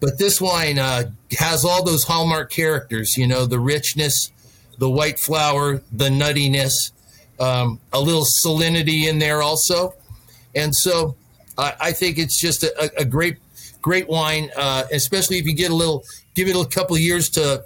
But 0.00 0.18
this 0.18 0.40
wine 0.40 0.78
uh, 0.78 1.10
has 1.38 1.64
all 1.64 1.84
those 1.84 2.04
hallmark 2.04 2.50
characters, 2.50 3.16
you 3.16 3.26
know, 3.26 3.46
the 3.46 3.60
richness, 3.60 4.32
the 4.78 4.90
white 4.90 5.20
flower, 5.20 5.82
the 5.92 6.08
nuttiness, 6.08 6.90
um, 7.38 7.78
a 7.92 8.00
little 8.00 8.24
salinity 8.24 9.04
in 9.04 9.18
there 9.18 9.42
also. 9.42 9.94
And 10.54 10.74
so 10.74 11.16
I, 11.56 11.74
I 11.80 11.92
think 11.92 12.18
it's 12.18 12.40
just 12.40 12.64
a, 12.64 12.90
a, 12.98 13.04
great, 13.04 13.36
great 13.82 14.08
wine, 14.08 14.50
uh, 14.56 14.84
especially 14.90 15.36
if 15.36 15.46
you 15.46 15.54
get 15.54 15.70
a 15.70 15.74
little, 15.74 16.02
give 16.44 16.54
it 16.54 16.58
a 16.58 16.64
couple 16.66 16.96
years 16.96 17.28
to 17.30 17.64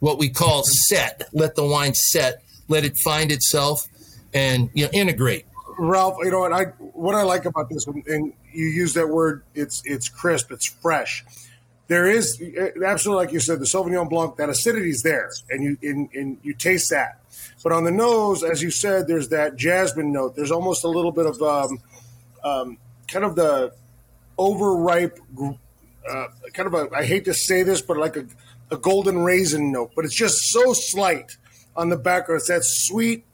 what 0.00 0.18
we 0.18 0.28
call 0.28 0.62
set, 0.64 1.28
let 1.32 1.54
the 1.54 1.64
wine 1.64 1.94
set, 1.94 2.42
let 2.68 2.84
it 2.84 2.96
find 2.96 3.30
itself 3.30 3.86
and 4.32 4.70
you 4.74 4.84
know, 4.84 4.90
integrate. 4.92 5.46
Ralph, 5.78 6.16
you 6.22 6.30
know 6.30 6.40
what? 6.40 6.52
I 6.52 6.64
what 6.94 7.14
I 7.14 7.22
like 7.22 7.44
about 7.46 7.68
this, 7.68 7.86
and 7.86 8.32
you 8.52 8.66
use 8.66 8.94
that 8.94 9.08
word. 9.08 9.42
It's 9.54 9.82
it's 9.84 10.08
crisp, 10.08 10.52
it's 10.52 10.66
fresh. 10.66 11.24
There 11.88 12.06
is 12.06 12.40
absolutely 12.84 13.24
like 13.24 13.32
you 13.32 13.40
said 13.40 13.58
the 13.58 13.66
Sauvignon 13.66 14.08
Blanc 14.08 14.36
that 14.36 14.48
acidity 14.48 14.88
is 14.90 15.02
there 15.02 15.30
and 15.50 15.62
you 15.62 15.76
and, 15.82 16.08
and 16.14 16.38
you 16.42 16.54
taste 16.54 16.90
that. 16.90 17.20
But 17.62 17.72
on 17.72 17.84
the 17.84 17.90
nose 17.90 18.42
as 18.42 18.62
you 18.62 18.70
said 18.70 19.06
there's 19.06 19.28
that 19.30 19.56
jasmine 19.56 20.12
note. 20.12 20.34
There's 20.34 20.52
almost 20.52 20.84
a 20.84 20.88
little 20.88 21.12
bit 21.12 21.26
of 21.26 21.42
um, 21.42 21.78
um, 22.42 22.78
kind 23.08 23.24
of 23.24 23.36
the 23.36 23.74
overripe 24.38 25.18
uh, 26.10 26.26
kind 26.52 26.66
of 26.66 26.74
a 26.74 26.88
I 26.94 27.04
hate 27.04 27.24
to 27.26 27.34
say 27.34 27.62
this 27.62 27.80
but 27.80 27.96
like 27.96 28.16
a, 28.16 28.26
a 28.70 28.76
golden 28.76 29.18
raisin 29.24 29.72
note 29.72 29.92
but 29.94 30.04
it's 30.04 30.14
just 30.14 30.50
so 30.50 30.72
slight 30.72 31.36
on 31.76 31.88
the 31.88 31.96
background 31.96 32.40
it's 32.40 32.48
that 32.48 32.64
sweet 32.64 33.24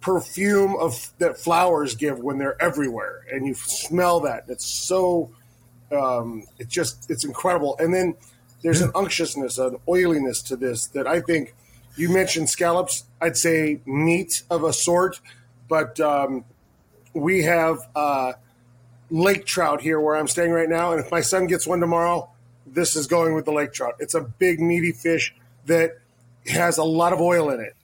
perfume 0.00 0.76
of 0.76 1.10
that 1.18 1.38
flowers 1.38 1.94
give 1.94 2.18
when 2.18 2.38
they're 2.38 2.60
everywhere 2.62 3.24
and 3.32 3.46
you 3.46 3.54
smell 3.54 4.20
that 4.20 4.44
it's 4.48 4.66
so 4.66 5.30
um, 5.94 6.44
it's 6.58 6.72
just 6.72 7.10
it's 7.10 7.24
incredible. 7.24 7.76
And 7.78 7.94
then 7.94 8.14
there's 8.62 8.80
an 8.80 8.90
unctuousness, 8.94 9.58
an 9.58 9.78
oiliness 9.88 10.42
to 10.44 10.56
this 10.56 10.86
that 10.88 11.06
I 11.06 11.20
think 11.20 11.54
You 11.96 12.12
mentioned 12.12 12.50
scallops. 12.50 13.04
I'd 13.20 13.36
say 13.36 13.80
meat 13.86 14.42
of 14.50 14.64
a 14.64 14.72
sort, 14.72 15.20
but 15.68 16.00
um, 16.00 16.44
we 17.12 17.44
have 17.44 17.78
uh, 17.94 18.32
lake 19.10 19.44
trout 19.46 19.80
here 19.80 20.00
where 20.00 20.16
I'm 20.16 20.28
staying 20.28 20.50
right 20.50 20.68
now. 20.68 20.92
And 20.92 21.00
if 21.04 21.10
my 21.10 21.20
son 21.20 21.46
gets 21.46 21.66
one 21.66 21.80
tomorrow, 21.80 22.28
this 22.66 22.96
is 22.96 23.06
going 23.06 23.34
with 23.34 23.44
the 23.44 23.52
lake 23.52 23.72
trout. 23.72 23.94
It's 23.98 24.14
a 24.14 24.20
big, 24.20 24.60
meaty 24.60 24.92
fish 24.92 25.34
that 25.66 25.98
has 26.46 26.78
a 26.78 26.84
lot 26.84 27.12
of 27.12 27.20
oil 27.20 27.50
in 27.50 27.60
it. 27.60 27.74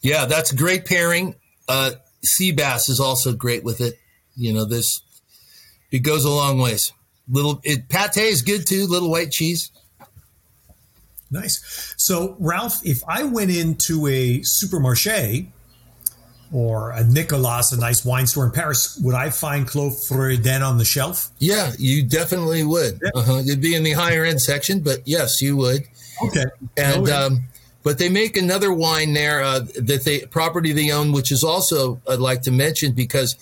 Yeah, 0.00 0.26
that's 0.26 0.52
a 0.52 0.56
great 0.56 0.84
pairing. 0.84 1.34
Uh, 1.68 1.92
sea 2.24 2.52
bass 2.52 2.88
is 2.88 3.00
also 3.00 3.32
great 3.32 3.64
with 3.64 3.80
it. 3.80 3.98
You 4.36 4.52
know, 4.52 4.64
this 4.64 5.02
it 5.90 6.00
goes 6.00 6.24
a 6.24 6.30
long 6.30 6.58
ways. 6.58 6.92
Little 7.28 7.60
it, 7.64 7.88
pate 7.88 8.16
is 8.16 8.42
good 8.42 8.66
too. 8.66 8.86
Little 8.86 9.10
white 9.10 9.30
cheese. 9.30 9.70
Nice. 11.30 11.94
So, 11.98 12.36
Ralph, 12.38 12.80
if 12.84 13.02
I 13.06 13.24
went 13.24 13.50
into 13.50 14.06
a 14.06 14.40
supermarché 14.40 15.48
or 16.52 16.90
a 16.92 17.04
Nicolas, 17.04 17.72
a 17.72 17.78
nice 17.78 18.04
wine 18.04 18.26
store 18.26 18.46
in 18.46 18.52
Paris, 18.52 18.98
would 19.02 19.14
I 19.14 19.30
find 19.30 19.66
Clos 19.66 20.10
on 20.10 20.78
the 20.78 20.84
shelf? 20.84 21.30
Yeah, 21.38 21.72
you 21.78 22.02
definitely 22.02 22.64
would. 22.64 23.00
Yeah. 23.02 23.10
Uh-huh. 23.14 23.38
It'd 23.38 23.60
be 23.60 23.74
in 23.74 23.82
the 23.82 23.92
higher 23.92 24.24
end 24.24 24.40
section, 24.40 24.80
but 24.80 25.06
yes, 25.06 25.42
you 25.42 25.56
would. 25.56 25.82
Okay. 26.24 26.44
And 26.76 27.02
okay. 27.02 27.12
Um, 27.12 27.44
but 27.82 27.98
they 27.98 28.08
make 28.08 28.36
another 28.36 28.72
wine 28.72 29.12
there 29.12 29.42
uh, 29.42 29.60
that 29.80 30.02
they 30.04 30.20
property 30.26 30.72
they 30.72 30.90
own, 30.90 31.12
which 31.12 31.30
is 31.30 31.44
also 31.44 32.00
I'd 32.08 32.18
like 32.18 32.42
to 32.42 32.50
mention 32.50 32.92
because 32.92 33.36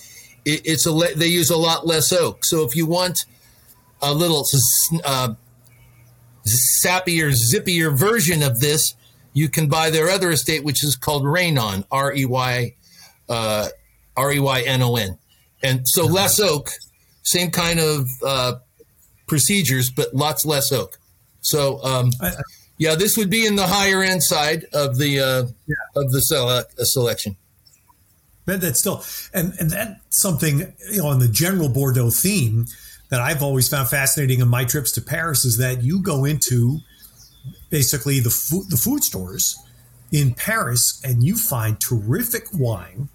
it, 0.44 0.62
it's 0.64 0.86
a 0.86 0.92
they 1.16 1.26
use 1.26 1.50
a 1.50 1.56
lot 1.56 1.86
less 1.86 2.12
oak. 2.12 2.44
So 2.44 2.64
if 2.64 2.76
you 2.76 2.86
want 2.86 3.25
a 4.02 4.12
little 4.12 4.44
uh, 5.04 5.34
sappier, 6.44 7.30
zippier 7.30 7.96
version 7.96 8.42
of 8.42 8.60
this, 8.60 8.94
you 9.32 9.48
can 9.48 9.68
buy 9.68 9.90
their 9.90 10.08
other 10.10 10.30
estate, 10.30 10.64
which 10.64 10.84
is 10.84 10.96
called 10.96 11.22
Reynon, 11.25 11.84
R 11.90 12.14
E 12.14 12.25
Y 12.25 12.75
uh, 13.28 13.68
R 14.16 14.33
E 14.33 14.38
Y 14.38 14.61
N 14.62 14.83
O 14.83 14.97
N. 14.97 15.18
And 15.62 15.88
so 15.88 16.04
less 16.04 16.38
oak, 16.38 16.71
same 17.23 17.50
kind 17.50 17.80
of 17.80 18.09
uh, 18.25 18.54
procedures, 19.26 19.90
but 19.90 20.14
lots 20.14 20.45
less 20.45 20.73
oak. 20.73 20.99
So, 21.40 21.83
um, 21.83 22.11
yeah, 22.78 22.95
this 22.95 23.16
would 23.16 23.30
be 23.30 23.47
in 23.47 23.56
the 23.56 23.66
higher 23.66 24.02
end 24.02 24.23
side 24.23 24.66
of 24.73 24.99
the 24.99 25.21
uh, 25.21 25.47
yeah. 25.66 26.02
of 26.02 26.12
the 26.12 26.21
sele- 26.21 26.49
uh, 26.49 26.64
selection. 26.78 27.37
But 28.45 28.61
that's 28.61 28.78
still, 28.78 29.04
and 29.33 29.54
and 29.59 29.71
that's 29.71 30.00
something 30.11 30.73
you 30.90 30.99
know 30.99 31.09
on 31.09 31.18
the 31.18 31.28
general 31.28 31.68
Bordeaux 31.68 32.11
theme 32.11 32.66
that 33.09 33.21
I've 33.21 33.42
always 33.42 33.68
found 33.68 33.88
fascinating 33.88 34.40
in 34.40 34.49
my 34.49 34.64
trips 34.64 34.92
to 34.92 35.00
Paris 35.00 35.45
is 35.45 35.59
that 35.59 35.83
you 35.83 36.02
go 36.02 36.25
into 36.25 36.78
basically 37.71 38.21
the 38.21 38.30
food, 38.30 38.64
the 38.68 38.76
food 38.76 39.02
stores 39.04 39.59
in 40.12 40.35
Paris 40.35 41.00
and 41.04 41.23
you 41.23 41.37
find 41.37 41.80
terrific 41.80 42.47
wine 42.52 43.09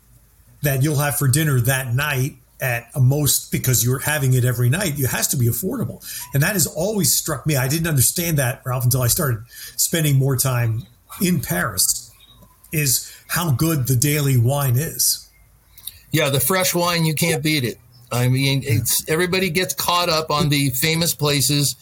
that 0.62 0.84
you'll 0.84 0.98
have 0.98 1.18
for 1.18 1.27
dinner 1.27 1.60
that 1.62 1.94
night 1.94 2.36
at 2.60 2.89
a 2.94 3.00
most 3.00 3.51
because 3.51 3.84
you're 3.84 4.00
having 4.00 4.34
it 4.36 4.46
every 4.46 4.70
night 4.70 5.00
it 5.00 5.08
has 5.08 5.27
to 5.30 5.38
be 5.38 5.48
affordable. 5.48 6.06
And 6.34 6.44
that 6.44 6.53
has 6.53 6.68
always 6.68 7.15
struck 7.15 7.48
me. 7.48 7.58
I 7.58 7.68
didn't 7.68 7.88
understand 7.88 8.38
that 8.38 8.62
ralph 8.65 8.84
until 8.84 9.01
i 9.01 9.08
started 9.08 9.44
spending 9.77 10.18
more 10.18 10.38
time 10.38 10.86
in 11.22 11.41
paris 11.41 12.12
is 12.72 13.12
how 13.27 13.51
good 13.51 13.88
the 13.88 13.96
daily 13.96 14.38
wine 14.38 14.75
is. 14.75 15.27
Yeah 16.12 16.30
the 16.30 16.39
fresh 16.39 16.75
wine 16.75 17.06
you 17.06 17.15
can't 17.15 17.44
beat 17.44 17.63
it. 17.63 17.80
I 18.12 18.27
mean, 18.27 18.62
it's 18.65 19.08
everybody 19.08 19.50
gets 19.50 19.74
caught 19.74 20.10
up 20.10 20.32
on 20.32 20.50
the 20.50 20.70
famous 20.72 21.15
places 21.15 21.75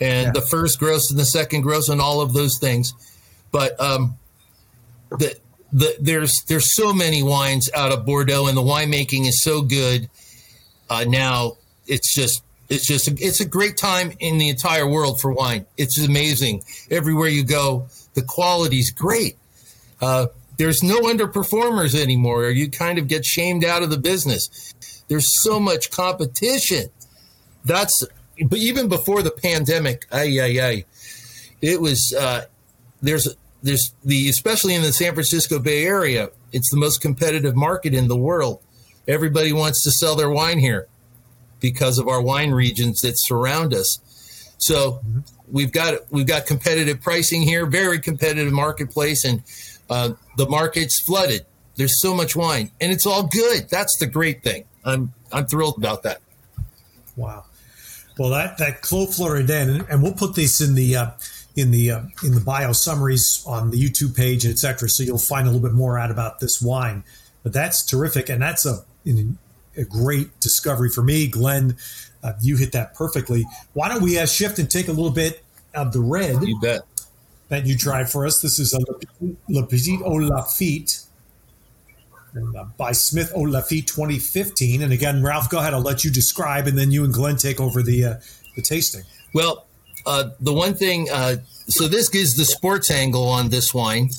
and 0.00 0.26
yeah. 0.26 0.32
the 0.32 0.40
first 0.40 0.78
growths 0.78 1.10
and 1.10 1.18
the 1.18 1.24
second 1.24 1.62
growths 1.62 1.88
and 1.88 2.00
all 2.00 2.20
of 2.20 2.32
those 2.32 2.58
things. 2.60 2.92
But 3.50 3.78
um, 3.80 4.16
the, 5.10 5.36
the, 5.72 5.96
there's 6.00 6.42
there's 6.48 6.74
so 6.74 6.92
many 6.92 7.22
wines 7.22 7.70
out 7.74 7.92
of 7.92 8.06
Bordeaux, 8.06 8.46
and 8.46 8.56
the 8.56 8.62
winemaking 8.62 9.26
is 9.26 9.42
so 9.42 9.62
good 9.62 10.08
uh, 10.88 11.04
now. 11.06 11.56
It's 11.86 12.14
just 12.14 12.42
it's 12.68 12.86
just 12.86 13.08
a, 13.08 13.16
it's 13.18 13.40
a 13.40 13.44
great 13.44 13.76
time 13.76 14.12
in 14.18 14.38
the 14.38 14.48
entire 14.48 14.88
world 14.88 15.20
for 15.20 15.32
wine. 15.32 15.66
It's 15.76 15.98
amazing 15.98 16.62
everywhere 16.90 17.28
you 17.28 17.44
go. 17.44 17.86
The 18.14 18.22
quality's 18.22 18.90
great. 18.90 19.36
Uh, 20.00 20.26
there's 20.56 20.82
no 20.82 21.00
underperformers 21.02 21.94
anymore. 21.94 22.46
or 22.46 22.50
You 22.50 22.70
kind 22.70 22.98
of 22.98 23.08
get 23.08 23.24
shamed 23.24 23.64
out 23.64 23.82
of 23.82 23.90
the 23.90 23.98
business. 23.98 24.72
There's 25.08 25.42
so 25.42 25.60
much 25.60 25.90
competition. 25.90 26.86
That's 27.64 28.04
but 28.48 28.58
even 28.58 28.88
before 28.88 29.22
the 29.22 29.30
pandemic, 29.30 30.06
ay 30.12 30.38
ay 30.40 30.60
ay, 30.60 30.84
it 31.60 31.80
was 31.80 32.14
uh, 32.18 32.42
there's 33.02 33.28
there's 33.62 33.94
the 34.04 34.28
especially 34.28 34.74
in 34.74 34.82
the 34.82 34.92
San 34.92 35.14
Francisco 35.14 35.58
Bay 35.58 35.84
Area, 35.84 36.30
it's 36.52 36.70
the 36.70 36.76
most 36.76 37.00
competitive 37.00 37.56
market 37.56 37.94
in 37.94 38.08
the 38.08 38.16
world. 38.16 38.60
Everybody 39.08 39.52
wants 39.52 39.82
to 39.84 39.90
sell 39.90 40.16
their 40.16 40.30
wine 40.30 40.58
here 40.58 40.88
because 41.60 41.98
of 41.98 42.08
our 42.08 42.20
wine 42.20 42.50
regions 42.50 43.00
that 43.00 43.18
surround 43.18 43.72
us. 43.72 43.98
So 44.58 45.00
we've 45.50 45.72
got 45.72 46.10
we've 46.10 46.26
got 46.26 46.46
competitive 46.46 47.00
pricing 47.00 47.42
here, 47.42 47.66
very 47.66 47.98
competitive 47.98 48.52
marketplace, 48.52 49.24
and 49.24 49.42
uh, 49.90 50.10
the 50.36 50.48
market's 50.48 51.00
flooded. 51.00 51.46
There's 51.76 52.00
so 52.00 52.14
much 52.14 52.34
wine, 52.34 52.70
and 52.80 52.90
it's 52.90 53.06
all 53.06 53.24
good. 53.24 53.68
That's 53.68 53.96
the 53.98 54.06
great 54.06 54.42
thing. 54.42 54.64
I'm 54.84 55.12
I'm 55.32 55.46
thrilled 55.46 55.76
about 55.78 56.02
that. 56.04 56.20
Wow. 57.16 57.44
Well, 58.18 58.30
that 58.30 58.58
that 58.58 58.80
Clos 58.80 59.18
Floridène, 59.18 59.80
and, 59.80 59.86
and 59.90 60.02
we'll 60.02 60.14
put 60.14 60.34
this 60.34 60.60
in 60.60 60.74
the 60.74 60.96
uh, 60.96 61.10
in 61.56 61.70
the 61.70 61.90
uh, 61.90 62.02
in 62.22 62.34
the 62.34 62.40
bio 62.40 62.72
summaries 62.72 63.42
on 63.46 63.70
the 63.70 63.82
YouTube 63.82 64.14
page, 64.14 64.46
etc. 64.46 64.88
So 64.88 65.02
you'll 65.02 65.18
find 65.18 65.48
a 65.48 65.50
little 65.50 65.66
bit 65.66 65.74
more 65.74 65.98
out 65.98 66.10
about 66.10 66.38
this 66.38 66.60
wine. 66.62 67.02
But 67.42 67.52
that's 67.52 67.84
terrific, 67.84 68.28
and 68.28 68.42
that's 68.42 68.66
a 68.66 68.84
a 69.76 69.84
great 69.84 70.38
discovery 70.40 70.90
for 70.90 71.02
me, 71.02 71.26
Glenn. 71.26 71.76
Uh, 72.22 72.32
you 72.40 72.56
hit 72.56 72.72
that 72.72 72.94
perfectly. 72.94 73.44
Why 73.72 73.88
don't 73.88 74.02
we 74.02 74.18
uh, 74.18 74.26
shift 74.26 74.58
and 74.58 74.70
take 74.70 74.88
a 74.88 74.92
little 74.92 75.10
bit 75.10 75.42
of 75.74 75.92
the 75.92 76.00
red? 76.00 76.42
You 76.42 76.60
bet. 76.60 76.80
That 77.48 77.64
you 77.64 77.76
tried 77.76 78.10
for 78.10 78.26
us. 78.26 78.40
This 78.40 78.58
is 78.58 78.74
a 78.74 78.80
Le 79.48 79.66
Petit 79.66 79.96
Haut 79.98 80.20
Lafitte 80.20 81.06
uh, 82.36 82.64
by 82.76 82.90
Smith 82.90 83.32
Lafitte 83.36 83.86
2015. 83.86 84.82
And 84.82 84.92
again, 84.92 85.22
Ralph, 85.22 85.48
go 85.48 85.60
ahead. 85.60 85.72
I'll 85.72 85.80
let 85.80 86.04
you 86.04 86.10
describe, 86.10 86.66
and 86.66 86.76
then 86.76 86.90
you 86.90 87.04
and 87.04 87.14
Glenn 87.14 87.36
take 87.36 87.60
over 87.60 87.82
the 87.82 88.04
uh, 88.04 88.14
the 88.56 88.62
tasting. 88.62 89.02
Well, 89.32 89.65
uh, 90.06 90.30
the 90.40 90.52
one 90.52 90.74
thing, 90.74 91.08
uh, 91.12 91.36
so 91.68 91.88
this 91.88 92.08
gives 92.08 92.36
the 92.36 92.44
sports 92.44 92.90
angle 92.90 93.28
on 93.28 93.50
this 93.50 93.74
wine, 93.74 94.10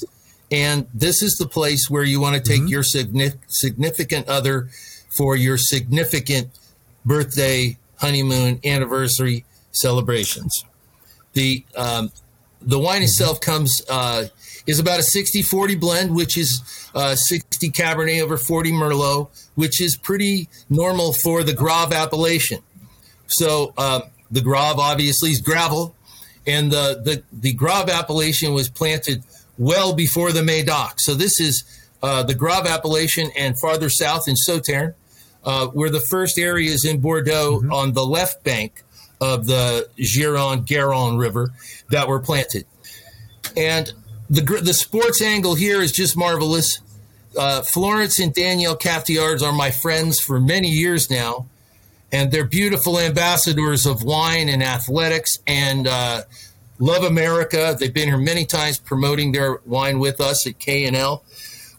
and 0.52 0.88
this 0.94 1.24
is 1.24 1.38
the 1.38 1.48
place 1.48 1.90
where 1.90 2.04
you 2.04 2.20
want 2.20 2.36
to 2.36 2.42
take 2.42 2.62
mm-hmm. 2.62 2.68
your 2.68 2.84
significant 2.84 4.28
other 4.28 4.70
for 5.10 5.36
your 5.36 5.58
significant 5.58 6.50
birthday, 7.06 7.78
honeymoon, 7.98 8.60
anniversary 8.64 9.46
celebrations. 9.72 10.66
The 11.34 11.64
um, 11.76 12.12
the 12.62 12.80
wine 12.80 12.98
mm-hmm. 12.98 13.04
itself 13.04 13.40
comes 13.40 13.82
uh, 13.90 14.26
is 14.66 14.80
about 14.80 15.00
a 15.00 15.04
60-40 15.04 15.80
blend, 15.80 16.16
which 16.16 16.38
is 16.38 16.90
uh, 16.94 17.16
60 17.16 17.70
Cabernet 17.70 18.22
over 18.22 18.38
40 18.38 18.72
Merlot, 18.74 19.30
which 19.56 19.80
is 19.80 19.96
pretty 19.96 20.50
normal 20.70 21.14
for 21.14 21.44
the 21.44 21.54
Graves 21.54 21.94
appellation. 21.94 22.60
So 23.28 23.74
um, 23.78 24.04
the 24.32 24.42
Graves 24.42 24.80
obviously 24.80 25.32
is 25.32 25.42
gravel, 25.42 25.96
and 26.46 26.72
the, 26.72 27.02
the, 27.04 27.24
the 27.32 27.54
Graves 27.54 27.92
appellation 27.92 28.54
was 28.54 28.70
planted 28.70 29.24
well 29.58 29.94
before 29.94 30.32
the 30.32 30.44
Medoc. 30.44 31.00
So 31.00 31.14
this 31.14 31.40
is 31.40 31.64
uh, 32.04 32.24
the 32.24 32.36
Graves 32.36 32.70
appellation 32.70 33.32
and 33.38 33.60
farther 33.60 33.90
south 33.90 34.28
in 34.28 34.36
Sauternes, 34.36 34.94
uh, 35.44 35.70
were 35.74 35.90
the 35.90 36.02
first 36.02 36.38
areas 36.38 36.86
in 36.86 37.00
Bordeaux 37.00 37.60
mm-hmm. 37.60 37.72
on 37.72 37.94
the 37.94 38.06
left 38.06 38.44
bank 38.44 38.84
of 39.20 39.48
the 39.48 39.90
Gironde 39.98 40.68
Garonne 40.68 41.18
River 41.18 41.52
that 41.90 42.08
were 42.08 42.20
planted. 42.20 42.66
And 43.56 43.92
the 44.30 44.42
the 44.42 44.74
sports 44.74 45.22
angle 45.22 45.56
here 45.56 45.82
is 45.82 45.92
just 45.92 46.18
marvelous. 46.18 46.82
Uh, 47.38 47.62
Florence 47.62 48.20
and 48.20 48.34
Daniel 48.34 48.76
Cathiards 48.76 49.42
are 49.42 49.54
my 49.54 49.72
friends 49.72 50.20
for 50.20 50.40
many 50.40 50.70
years 50.70 51.10
now, 51.10 51.46
and 52.12 52.32
they're 52.32 52.46
beautiful 52.46 53.00
ambassadors 53.00 53.86
of 53.86 54.04
wine 54.04 54.50
and 54.50 54.64
athletics 54.64 55.40
and 55.46 55.88
uh, 55.88 56.22
love 56.80 57.04
America. 57.04 57.76
They've 57.78 57.94
been 57.94 58.08
here 58.08 58.18
many 58.18 58.46
times 58.46 58.80
promoting 58.80 59.32
their 59.32 59.60
wine 59.66 60.00
with 60.00 60.22
us 60.22 60.48
at 60.48 60.60
K 60.60 60.86
and 60.86 60.96
L. 60.96 61.24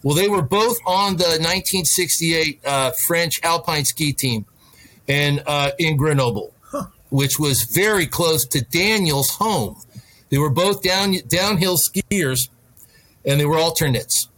Well, 0.03 0.15
they 0.15 0.29
were 0.29 0.41
both 0.41 0.77
on 0.85 1.17
the 1.17 1.25
1968 1.25 2.61
uh, 2.65 2.91
French 3.05 3.41
alpine 3.43 3.85
ski 3.85 4.13
team, 4.13 4.45
and 5.07 5.43
uh, 5.45 5.71
in 5.77 5.97
Grenoble, 5.97 6.53
huh. 6.63 6.85
which 7.09 7.37
was 7.37 7.63
very 7.63 8.07
close 8.07 8.45
to 8.45 8.61
Daniel's 8.61 9.31
home. 9.31 9.75
They 10.29 10.37
were 10.37 10.51
both 10.51 10.83
down 10.83 11.15
downhill 11.27 11.77
skiers, 11.77 12.49
and 13.25 13.39
they 13.39 13.45
were 13.45 13.57
alternates. 13.57 14.29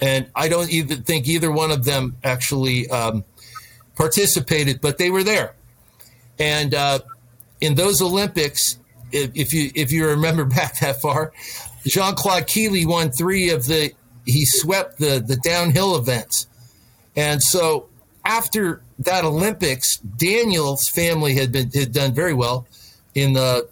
And 0.00 0.28
I 0.34 0.48
don't 0.48 0.70
even 0.70 1.02
think 1.04 1.26
either 1.26 1.50
one 1.50 1.70
of 1.70 1.84
them 1.84 2.16
actually 2.22 2.90
um, 2.90 3.24
participated, 3.96 4.80
but 4.80 4.98
they 4.98 5.10
were 5.10 5.24
there. 5.24 5.54
And 6.38 6.74
uh, 6.74 7.00
in 7.60 7.74
those 7.74 8.00
Olympics, 8.00 8.78
if, 9.10 9.30
if, 9.34 9.52
you 9.52 9.70
if 9.74 9.90
you 9.92 10.06
remember 10.06 10.44
back 10.56 10.78
that 10.80 11.00
far, 11.00 11.32
Jean 11.84 12.14
Claude 12.14 12.46
Killy 12.46 12.86
won 12.86 13.10
three 13.10 13.50
of 13.50 13.66
the, 13.66 13.92
he 14.24 14.44
swept 14.44 14.98
the, 14.98 15.22
the 15.24 15.36
downhill 15.36 15.96
events. 15.96 16.46
And 17.16 17.42
so 17.42 17.88
after 18.24 18.82
that 18.98 19.24
Olympics, 19.24 19.96
Daniel's 19.98 20.88
family 20.88 21.34
had 21.34 21.52
been 21.52 21.70
had 21.70 21.92
done 21.92 22.12
very 22.12 22.34
well 22.34 22.66
in 23.14 23.32
the 23.32 23.68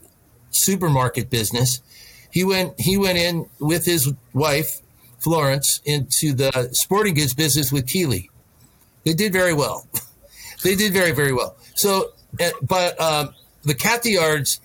supermarket 0.50 1.28
business. 1.28 1.82
He 2.30 2.44
went 2.44 2.74
he 2.78 2.96
went 2.96 3.18
in 3.18 3.46
with 3.58 3.84
his 3.84 4.12
wife 4.32 4.80
Florence 5.18 5.80
into 5.84 6.32
the 6.32 6.68
sporting 6.72 7.14
goods 7.14 7.34
business 7.34 7.72
with 7.72 7.86
Killy. 7.86 8.30
They 9.04 9.12
did 9.12 9.32
very 9.32 9.52
well. 9.52 9.86
they 10.64 10.74
did 10.74 10.92
very 10.92 11.12
very 11.12 11.32
well. 11.32 11.56
So, 11.76 12.12
eh, 12.40 12.50
but 12.60 13.00
um, 13.00 13.34
the 13.62 13.74
Cathiards 13.74 14.58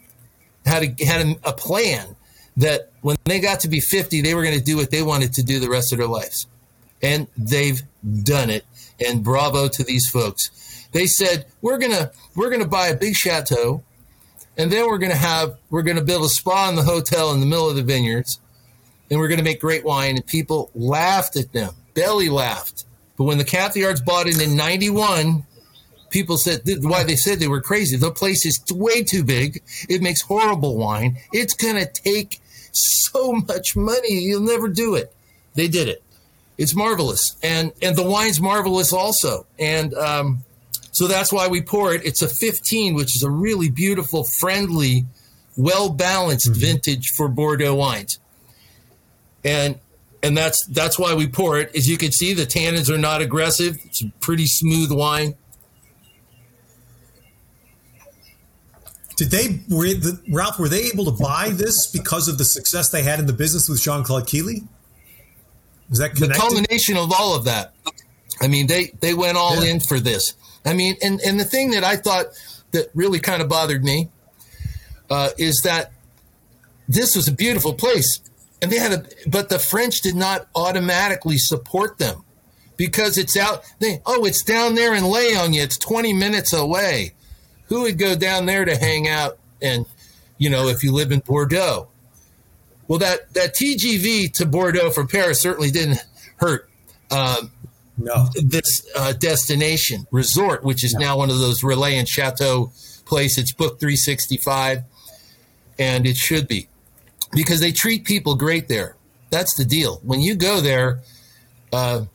had 0.66 0.84
a, 0.84 1.06
had 1.06 1.26
a, 1.26 1.50
a 1.50 1.54
plan 1.54 2.16
that 2.58 2.92
when 3.02 3.18
they 3.24 3.40
got 3.40 3.62
to 3.62 3.68
be 3.68 3.80
50, 3.80 4.22
they 4.22 4.34
were 4.34 4.44
going 4.44 4.58
to 4.58 4.64
do 4.64 4.78
what 4.78 4.92
they 4.92 5.02
wanted 5.02 5.34
to 5.34 5.44
do 5.44 5.60
the 5.60 5.70
rest 5.70 5.92
of 5.94 6.00
their 6.00 6.08
lives. 6.08 6.48
And 7.02 7.28
they've 7.38 7.82
done 8.24 8.50
it. 8.50 8.66
And 9.06 9.24
bravo 9.24 9.70
to 9.70 9.84
these 9.84 10.10
folks. 10.10 10.50
They 10.92 11.06
said, 11.06 11.46
we're 11.62 11.78
going 11.78 11.94
to, 11.94 12.12
we're 12.36 12.50
going 12.50 12.62
to 12.62 12.68
buy 12.68 12.88
a 12.88 12.96
big 12.96 13.16
chateau 13.16 13.84
and 14.58 14.70
then 14.70 14.88
we're 14.88 14.98
going 14.98 15.12
to 15.12 15.18
have, 15.18 15.56
we're 15.70 15.84
going 15.84 15.96
to 15.96 16.04
build 16.04 16.26
a 16.26 16.30
spa 16.30 16.68
in 16.68 16.76
the 16.76 16.84
hotel 16.84 17.32
in 17.32 17.40
the 17.40 17.46
middle 17.46 17.70
of 17.70 17.78
the 17.78 17.84
vineyards 17.84 18.42
and 19.10 19.20
we're 19.20 19.30
going 19.30 19.38
to 19.38 19.44
make 19.44 19.62
great 19.62 19.86
wine. 19.86 20.16
And 20.16 20.26
people 20.26 20.70
laughed 20.76 21.38
at 21.38 21.54
them, 21.54 21.74
belly 21.94 22.28
laughed. 22.28 22.84
But 23.18 23.24
when 23.26 23.38
the 23.38 23.46
Cathiards 23.46 24.04
bought 24.04 24.28
it 24.28 24.42
in 24.42 24.58
91, 24.58 25.46
people 26.10 26.38
said 26.38 26.62
why 26.82 27.04
they 27.04 27.16
said 27.16 27.40
they 27.40 27.48
were 27.48 27.62
crazy. 27.62 27.98
The 27.98 28.12
place 28.12 28.46
is 28.46 28.62
way 28.72 29.04
too 29.04 29.24
big. 29.24 29.64
It 29.88 30.02
makes 30.02 30.22
horrible 30.22 30.78
wine. 30.78 31.18
It's 31.32 31.54
going 31.54 31.76
to 31.76 31.86
take 31.86 32.42
so 32.72 33.34
much 33.48 33.76
money. 33.76 34.14
You'll 34.14 34.42
never 34.42 34.68
do 34.68 34.96
it. 34.96 35.14
They 35.56 35.68
did 35.68 35.88
it. 35.88 36.04
It's 36.58 36.76
marvelous, 36.76 37.38
and 37.42 37.72
and 37.82 37.96
the 37.96 38.04
wine's 38.04 38.42
marvelous 38.42 38.92
also. 38.92 39.46
And 39.58 39.94
um, 39.94 40.40
so 40.92 41.08
that's 41.08 41.32
why 41.32 41.48
we 41.48 41.62
pour 41.62 41.94
it. 41.94 42.06
It's 42.06 42.22
a 42.22 42.28
15, 42.28 42.96
which 42.96 43.16
is 43.16 43.24
a 43.24 43.30
really 43.30 43.70
beautiful, 43.70 44.26
friendly, 44.26 45.06
well 45.56 45.90
balanced 45.90 46.52
mm-hmm. 46.52 46.60
vintage 46.60 47.12
for 47.16 47.30
Bordeaux 47.30 47.76
wines. 47.76 48.20
And 49.46 49.80
and 50.22 50.38
that's 50.38 50.66
that's 50.66 51.00
why 51.00 51.14
we 51.14 51.28
pour 51.28 51.58
it. 51.60 51.74
As 51.76 51.88
you 51.88 51.98
can 51.98 52.12
see, 52.12 52.34
the 52.34 52.46
tannins 52.46 52.90
are 52.90 52.98
not 52.98 53.22
aggressive. 53.22 53.78
It's 53.86 54.04
a 54.04 54.12
pretty 54.20 54.46
smooth 54.46 54.92
wine. 54.92 55.36
Did 59.20 59.32
they 59.32 59.60
were 59.68 59.84
the, 59.88 60.18
Ralph? 60.30 60.58
Were 60.58 60.70
they 60.70 60.84
able 60.84 61.04
to 61.04 61.12
buy 61.12 61.50
this 61.50 61.88
because 61.88 62.30
of 62.30 62.38
the 62.38 62.46
success 62.46 62.88
they 62.90 63.04
had 63.04 63.20
in 63.20 63.26
the 63.26 63.34
business 63.34 63.68
with 63.68 63.82
Jean 63.82 64.02
Claude 64.02 64.26
Killy? 64.26 64.64
Is 65.92 65.98
that 65.98 66.16
connected? 66.16 66.30
the 66.30 66.40
culmination 66.40 66.96
of 66.96 67.12
all 67.12 67.36
of 67.36 67.44
that? 67.44 67.74
I 68.40 68.48
mean, 68.48 68.68
they 68.68 68.94
they 69.02 69.14
went 69.14 69.36
all 69.36 69.62
yeah. 69.62 69.72
in 69.72 69.82
for 69.82 70.00
this. 70.00 70.36
I 70.66 70.74
mean, 70.74 70.96
and 71.04 71.20
and 71.20 71.38
the 71.38 71.44
thing 71.44 71.72
that 71.72 71.84
I 71.84 71.98
thought 71.98 72.28
that 72.72 72.92
really 72.96 73.20
kind 73.20 73.42
of 73.42 73.50
bothered 73.50 73.84
me 73.84 74.08
uh, 75.10 75.32
is 75.38 75.60
that 75.66 75.92
this 76.88 77.14
was 77.14 77.28
a 77.28 77.34
beautiful 77.34 77.74
place, 77.74 78.22
and 78.62 78.72
they 78.72 78.80
had 78.80 78.94
a 78.94 79.06
but 79.28 79.50
the 79.50 79.60
French 79.60 80.00
did 80.00 80.16
not 80.16 80.48
automatically 80.56 81.38
support 81.38 81.98
them 81.98 82.24
because 82.78 83.18
it's 83.18 83.36
out. 83.36 83.66
They 83.80 84.02
oh, 84.06 84.24
it's 84.24 84.44
down 84.44 84.76
there 84.76 84.96
in 84.96 85.04
Léognan. 85.04 85.62
It's 85.62 85.78
twenty 85.78 86.14
minutes 86.14 86.54
away 86.54 87.16
who 87.70 87.84
would 87.84 87.98
go 87.98 88.16
down 88.16 88.46
there 88.46 88.66
to 88.66 88.76
hang 88.76 89.08
out 89.08 89.38
and 89.62 89.86
you 90.38 90.50
know 90.50 90.68
if 90.68 90.84
you 90.84 90.92
live 90.92 91.12
in 91.12 91.20
bordeaux? 91.20 91.88
Well 92.88 93.00
that 93.00 93.34
that 93.36 93.56
tgv 93.56 94.34
to 94.34 94.46
bordeaux 94.46 94.90
from 94.90 95.08
paris 95.08 95.40
certainly 95.40 95.70
didn't 95.70 96.04
hurt 96.38 96.68
um, 97.12 97.52
no. 97.98 98.28
this 98.44 98.88
uh, 98.96 99.14
destination 99.14 100.08
resort 100.12 100.64
which 100.64 100.84
is 100.84 100.94
no. 100.94 101.00
now 101.00 101.18
one 101.18 101.30
of 101.30 101.38
those 101.38 101.62
Relais 101.62 101.94
and 101.94 102.08
chateau 102.08 102.72
place 103.06 103.38
it's 103.38 103.54
book 103.54 103.80
365 103.80 104.80
and 105.78 106.08
it 106.08 106.18
should 106.18 106.48
be 106.48 106.68
because 107.32 107.60
they 107.60 107.72
treat 107.72 108.06
people 108.06 108.36
great 108.36 108.68
there. 108.68 108.96
That's 109.30 109.56
the 109.56 109.64
deal. 109.64 110.00
When 110.04 110.20
you 110.20 110.34
go 110.34 110.60
there 110.60 111.02
uh, 111.72 112.06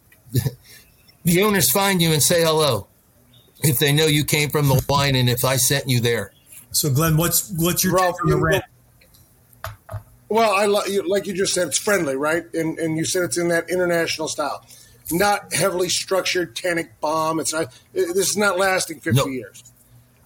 the 1.24 1.42
owners 1.42 1.70
find 1.70 2.02
you 2.02 2.12
and 2.12 2.22
say 2.22 2.42
hello 2.42 2.88
if 3.64 3.78
they 3.78 3.92
know 3.92 4.06
you 4.06 4.24
came 4.24 4.50
from 4.50 4.68
the 4.68 4.84
wine 4.88 5.16
and 5.16 5.28
if 5.28 5.44
I 5.44 5.56
sent 5.56 5.88
you 5.88 6.00
there. 6.00 6.32
So, 6.70 6.90
Glenn, 6.90 7.16
what's 7.16 7.50
what's 7.56 7.84
your 7.84 7.94
Ralph, 7.94 8.16
take 8.16 8.24
on 8.24 8.30
the 8.30 8.44
rent? 8.44 8.64
Well, 10.28 10.52
I 10.52 10.66
like 10.66 11.26
you 11.26 11.32
just 11.32 11.54
said, 11.54 11.68
it's 11.68 11.78
friendly, 11.78 12.16
right? 12.16 12.44
And 12.54 12.78
and 12.78 12.96
you 12.96 13.04
said 13.04 13.22
it's 13.22 13.38
in 13.38 13.48
that 13.48 13.70
international 13.70 14.28
style, 14.28 14.66
not 15.12 15.52
heavily 15.52 15.88
structured 15.88 16.56
tannic 16.56 17.00
bomb. 17.00 17.38
It's 17.40 17.52
not. 17.52 17.72
This 17.92 18.30
is 18.30 18.36
not 18.36 18.58
lasting 18.58 19.00
fifty 19.00 19.18
nope. 19.18 19.30
years. 19.30 19.62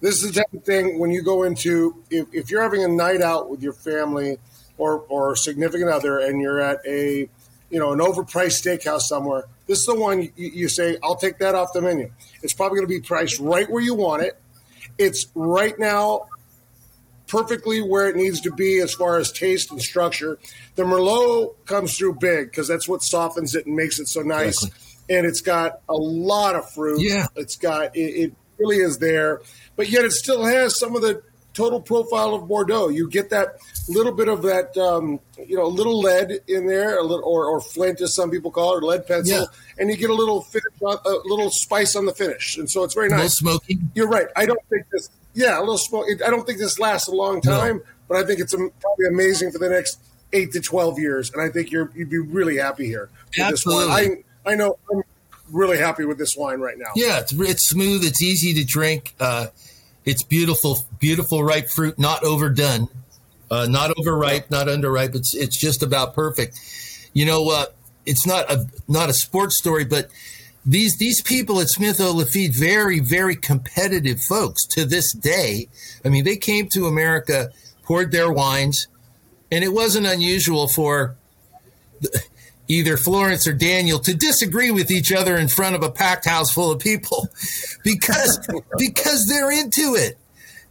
This 0.01 0.23
is 0.23 0.31
the 0.31 0.39
type 0.39 0.53
of 0.53 0.63
thing 0.63 0.97
when 0.97 1.11
you 1.11 1.21
go 1.21 1.43
into 1.43 2.01
if, 2.09 2.27
if 2.33 2.49
you're 2.49 2.61
having 2.61 2.83
a 2.83 2.87
night 2.87 3.21
out 3.21 3.49
with 3.49 3.61
your 3.61 3.73
family 3.73 4.37
or 4.77 5.05
or 5.09 5.35
significant 5.35 5.89
other, 5.89 6.19
and 6.19 6.41
you're 6.41 6.59
at 6.59 6.79
a 6.87 7.29
you 7.69 7.79
know 7.79 7.91
an 7.91 7.99
overpriced 7.99 8.63
steakhouse 8.63 9.01
somewhere. 9.01 9.43
This 9.69 9.81
is 9.81 9.85
the 9.85 9.93
one 9.93 10.23
you, 10.23 10.31
you 10.35 10.67
say, 10.67 10.97
I'll 11.03 11.15
take 11.15 11.37
that 11.37 11.53
off 11.53 11.73
the 11.73 11.81
menu. 11.83 12.11
It's 12.41 12.53
probably 12.53 12.77
going 12.79 12.87
to 12.87 12.99
be 12.99 13.01
priced 13.01 13.39
right 13.39 13.69
where 13.69 13.83
you 13.83 13.93
want 13.93 14.23
it. 14.23 14.41
It's 14.97 15.27
right 15.35 15.77
now 15.77 16.25
perfectly 17.27 17.79
where 17.79 18.09
it 18.09 18.15
needs 18.15 18.41
to 18.41 18.51
be 18.51 18.79
as 18.79 18.95
far 18.95 19.19
as 19.19 19.31
taste 19.31 19.69
and 19.69 19.79
structure. 19.79 20.39
The 20.73 20.85
Merlot 20.85 21.53
comes 21.65 21.95
through 21.95 22.15
big 22.15 22.49
because 22.49 22.67
that's 22.67 22.87
what 22.87 23.03
softens 23.03 23.53
it 23.53 23.67
and 23.67 23.75
makes 23.75 23.99
it 23.99 24.07
so 24.07 24.21
nice. 24.21 24.63
Exactly. 24.63 25.15
And 25.15 25.27
it's 25.27 25.41
got 25.41 25.81
a 25.87 25.95
lot 25.95 26.55
of 26.55 26.71
fruit. 26.71 27.01
Yeah. 27.01 27.27
It's 27.35 27.55
got, 27.55 27.95
it, 27.95 27.99
it 27.99 28.33
really 28.57 28.77
is 28.77 28.97
there. 28.97 29.41
But 29.75 29.89
yet 29.89 30.03
it 30.03 30.13
still 30.13 30.45
has 30.45 30.79
some 30.79 30.95
of 30.95 31.03
the 31.03 31.21
total 31.59 31.81
profile 31.81 32.33
of 32.33 32.47
Bordeaux. 32.47 32.89
You 32.89 33.09
get 33.09 33.29
that 33.31 33.57
little 33.87 34.13
bit 34.13 34.27
of 34.27 34.41
that, 34.43 34.77
um, 34.77 35.19
you 35.45 35.57
know, 35.57 35.65
a 35.65 35.67
little 35.67 35.99
lead 35.99 36.39
in 36.47 36.65
there, 36.65 36.97
a 36.97 37.03
little 37.03 37.25
or, 37.25 37.45
or 37.45 37.59
flint, 37.59 38.01
as 38.01 38.15
some 38.15 38.31
people 38.31 38.51
call 38.51 38.75
it, 38.75 38.77
or 38.77 38.83
lead 38.83 39.05
pencil, 39.05 39.39
yeah. 39.39 39.45
and 39.77 39.89
you 39.89 39.97
get 39.97 40.09
a 40.09 40.13
little 40.13 40.41
finish, 40.41 40.73
a 40.81 41.13
little 41.25 41.51
spice 41.51 41.95
on 41.95 42.05
the 42.05 42.13
finish, 42.13 42.57
and 42.57 42.69
so 42.69 42.83
it's 42.83 42.93
very 42.93 43.09
nice. 43.09 43.35
smoky. 43.35 43.77
You're 43.93 44.07
right. 44.07 44.27
I 44.35 44.45
don't 44.45 44.61
think 44.69 44.85
this. 44.91 45.09
Yeah, 45.33 45.59
a 45.59 45.61
little 45.61 45.77
smoke. 45.77 46.07
I 46.25 46.29
don't 46.29 46.45
think 46.45 46.59
this 46.59 46.79
lasts 46.79 47.07
a 47.07 47.11
long 47.11 47.41
time, 47.41 47.77
no. 47.77 47.83
but 48.07 48.17
I 48.17 48.25
think 48.25 48.39
it's 48.39 48.55
probably 48.55 49.07
amazing 49.07 49.51
for 49.51 49.59
the 49.59 49.69
next 49.69 49.99
eight 50.33 50.51
to 50.53 50.61
twelve 50.61 50.97
years, 50.97 51.31
and 51.31 51.41
I 51.41 51.49
think 51.49 51.71
you're 51.71 51.91
you'd 51.95 52.09
be 52.09 52.19
really 52.19 52.57
happy 52.57 52.87
here 52.87 53.09
Absolutely. 53.37 53.93
I 53.93 54.51
I 54.51 54.55
know 54.55 54.77
I'm 54.91 55.03
really 55.51 55.77
happy 55.77 56.05
with 56.05 56.17
this 56.17 56.35
wine 56.35 56.59
right 56.59 56.77
now. 56.77 56.91
Yeah, 56.95 57.19
it's 57.19 57.33
it's 57.33 57.69
smooth. 57.69 58.03
It's 58.03 58.21
easy 58.21 58.53
to 58.55 58.63
drink. 58.63 59.13
Uh, 59.19 59.47
it's 60.05 60.23
beautiful, 60.23 60.79
beautiful 60.99 61.43
ripe 61.43 61.69
fruit, 61.69 61.99
not 61.99 62.23
overdone, 62.23 62.87
uh, 63.51 63.67
not 63.69 63.91
overripe, 63.97 64.49
not 64.49 64.67
underripe. 64.67 65.15
It's 65.15 65.35
it's 65.35 65.59
just 65.59 65.83
about 65.83 66.13
perfect. 66.13 66.59
You 67.13 67.25
know, 67.25 67.49
uh, 67.49 67.65
it's 68.05 68.25
not 68.25 68.49
a 68.51 68.65
not 68.87 69.09
a 69.09 69.13
sports 69.13 69.57
story, 69.57 69.85
but 69.85 70.09
these 70.65 70.97
these 70.97 71.21
people 71.21 71.59
at 71.59 71.69
Smith 71.69 71.99
Lafitte, 71.99 72.55
very 72.55 72.99
very 72.99 73.35
competitive 73.35 74.21
folks 74.21 74.65
to 74.67 74.85
this 74.85 75.13
day. 75.13 75.67
I 76.05 76.09
mean, 76.09 76.23
they 76.23 76.37
came 76.37 76.67
to 76.69 76.87
America, 76.87 77.51
poured 77.83 78.11
their 78.11 78.31
wines, 78.31 78.87
and 79.51 79.63
it 79.63 79.73
wasn't 79.73 80.07
unusual 80.07 80.67
for. 80.67 81.15
The, 82.01 82.23
either 82.69 82.95
Florence 82.95 83.47
or 83.47 83.53
Daniel 83.53 83.99
to 83.99 84.13
disagree 84.13 84.71
with 84.71 84.91
each 84.91 85.11
other 85.11 85.35
in 85.35 85.49
front 85.49 85.75
of 85.75 85.83
a 85.83 85.89
packed 85.89 86.25
house 86.25 86.51
full 86.51 86.71
of 86.71 86.79
people 86.79 87.27
because 87.83 88.39
because 88.77 89.25
they're 89.27 89.51
into 89.51 89.95
it. 89.95 90.17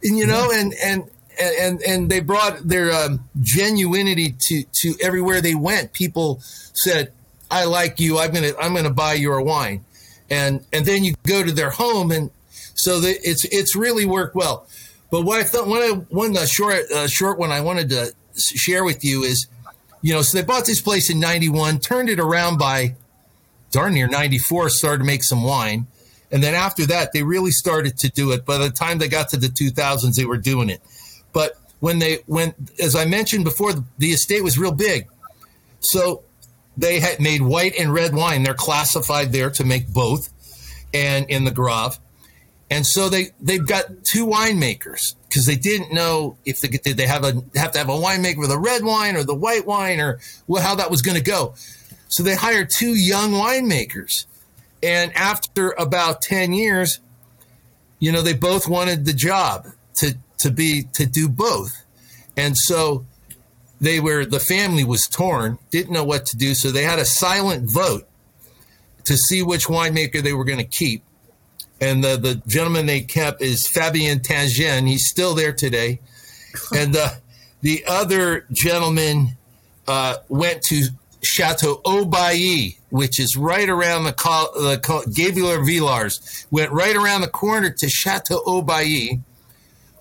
And 0.01 0.17
you 0.17 0.25
know 0.25 0.49
and 0.51 0.73
and 0.81 1.09
and 1.39 1.81
and 1.81 2.09
they 2.09 2.21
brought 2.21 2.67
their 2.67 2.91
um, 2.91 3.23
genuinity 3.41 4.37
to 4.47 4.63
to 4.63 4.95
everywhere 5.01 5.41
they 5.41 5.55
went. 5.55 5.93
People 5.93 6.39
said, 6.41 7.11
"I 7.51 7.65
like 7.65 7.99
you. 7.99 8.17
I'm 8.17 8.31
gonna 8.31 8.53
I'm 8.59 8.73
gonna 8.73 8.89
buy 8.89 9.13
your 9.13 9.41
wine," 9.41 9.83
and 10.29 10.65
and 10.71 10.85
then 10.85 11.03
you 11.03 11.15
go 11.23 11.43
to 11.43 11.51
their 11.51 11.69
home, 11.69 12.11
and 12.11 12.31
so 12.75 12.99
the, 12.99 13.09
it's 13.27 13.45
it's 13.45 13.75
really 13.75 14.05
worked 14.05 14.35
well. 14.35 14.67
But 15.11 15.23
what 15.23 15.39
I 15.39 15.43
thought 15.43 15.67
one 15.67 16.07
one 16.09 16.37
uh, 16.37 16.45
short 16.45 16.89
uh, 16.91 17.07
short 17.07 17.39
one 17.39 17.51
I 17.51 17.61
wanted 17.61 17.89
to 17.89 18.13
share 18.37 18.83
with 18.83 19.03
you 19.03 19.23
is 19.23 19.47
you 20.01 20.13
know, 20.13 20.21
so 20.21 20.37
they 20.37 20.43
bought 20.43 20.65
this 20.65 20.81
place 20.81 21.09
in 21.09 21.19
91, 21.19 21.79
turned 21.79 22.09
it 22.09 22.19
around 22.19 22.57
by 22.57 22.95
darn 23.71 23.93
near 23.93 24.07
94, 24.07 24.69
started 24.69 24.99
to 24.99 25.03
make 25.03 25.23
some 25.23 25.43
wine. 25.43 25.87
And 26.31 26.43
then 26.43 26.53
after 26.53 26.85
that, 26.87 27.11
they 27.11 27.23
really 27.23 27.51
started 27.51 27.97
to 27.99 28.09
do 28.09 28.31
it. 28.31 28.45
By 28.45 28.57
the 28.57 28.69
time 28.69 28.99
they 28.99 29.07
got 29.07 29.29
to 29.29 29.37
the 29.37 29.47
2000s, 29.47 30.15
they 30.15 30.25
were 30.25 30.37
doing 30.37 30.69
it. 30.69 30.81
But 31.33 31.57
when 31.79 31.99
they 31.99 32.19
went, 32.27 32.55
as 32.79 32.95
I 32.95 33.05
mentioned 33.05 33.43
before, 33.43 33.73
the, 33.73 33.83
the 33.97 34.11
estate 34.11 34.43
was 34.43 34.57
real 34.57 34.71
big. 34.71 35.07
So 35.79 36.23
they 36.77 36.99
had 36.99 37.19
made 37.19 37.41
white 37.41 37.73
and 37.79 37.93
red 37.93 38.13
wine. 38.13 38.43
They're 38.43 38.53
classified 38.53 39.31
there 39.31 39.49
to 39.51 39.63
make 39.63 39.87
both 39.87 40.29
and 40.93 41.29
in 41.29 41.45
the 41.45 41.51
Graves. 41.51 41.99
And 42.69 42.85
so 42.85 43.09
they, 43.09 43.29
they've 43.41 43.65
got 43.65 44.03
two 44.03 44.27
winemakers 44.27 45.15
because 45.29 45.45
they 45.45 45.55
didn't 45.55 45.93
know 45.93 46.37
if 46.43 46.59
they 46.59 46.67
did 46.67 46.97
they 46.97 47.05
have 47.05 47.23
a 47.23 47.33
have 47.55 47.71
to 47.71 47.77
have 47.77 47.89
a 47.89 47.93
winemaker 47.93 48.39
with 48.39 48.51
a 48.51 48.57
red 48.57 48.83
wine 48.83 49.15
or 49.15 49.23
the 49.23 49.35
white 49.35 49.65
wine 49.65 49.99
or 49.99 50.19
how 50.59 50.75
that 50.75 50.89
was 50.89 51.01
going 51.01 51.17
to 51.17 51.23
go. 51.23 51.53
So 52.07 52.23
they 52.23 52.35
hired 52.35 52.71
two 52.71 52.95
young 52.95 53.31
winemakers, 53.31 54.25
and 54.81 55.15
after 55.15 55.71
about 55.77 56.23
ten 56.23 56.51
years, 56.51 56.99
you 57.99 58.11
know, 58.11 58.23
they 58.23 58.33
both 58.33 58.67
wanted 58.67 59.05
the 59.05 59.13
job 59.13 59.67
to 59.97 60.17
to 60.39 60.49
be 60.49 60.83
to 60.93 61.05
do 61.05 61.29
both, 61.29 61.85
and 62.35 62.57
so 62.57 63.05
they 63.79 63.99
were 63.99 64.25
the 64.25 64.39
family 64.39 64.83
was 64.83 65.07
torn, 65.07 65.59
didn't 65.69 65.93
know 65.93 66.03
what 66.03 66.25
to 66.27 66.37
do, 66.37 66.55
so 66.55 66.71
they 66.71 66.83
had 66.83 66.97
a 66.97 67.05
silent 67.05 67.69
vote 67.71 68.07
to 69.03 69.15
see 69.15 69.43
which 69.43 69.67
winemaker 69.67 70.23
they 70.23 70.33
were 70.33 70.43
going 70.43 70.57
to 70.59 70.65
keep 70.65 71.03
and 71.81 72.03
the, 72.03 72.17
the 72.17 72.35
gentleman 72.47 72.85
they 72.85 73.01
kept 73.01 73.41
is 73.41 73.67
Fabien 73.67 74.19
Teitgen. 74.19 74.87
He's 74.87 75.09
still 75.09 75.33
there 75.33 75.53
today. 75.53 75.99
And 76.75 76.95
uh, 76.95 77.09
the 77.61 77.85
other 77.87 78.45
gentleman 78.51 79.37
uh, 79.87 80.17
went 80.27 80.61
to 80.63 80.87
Chateau 81.21 81.81
Haut-Bailly, 81.85 82.77
which 82.89 83.19
is 83.19 83.35
right 83.35 83.67
around 83.67 84.03
the, 84.03 84.11
the 84.11 85.11
Gabriel 85.13 85.49
Vialard, 85.59 86.45
went 86.51 86.71
right 86.71 86.95
around 86.95 87.21
the 87.21 87.27
corner 87.27 87.69
to 87.69 87.89
Chateau 87.89 88.41
Haut-Bailly, 88.45 89.21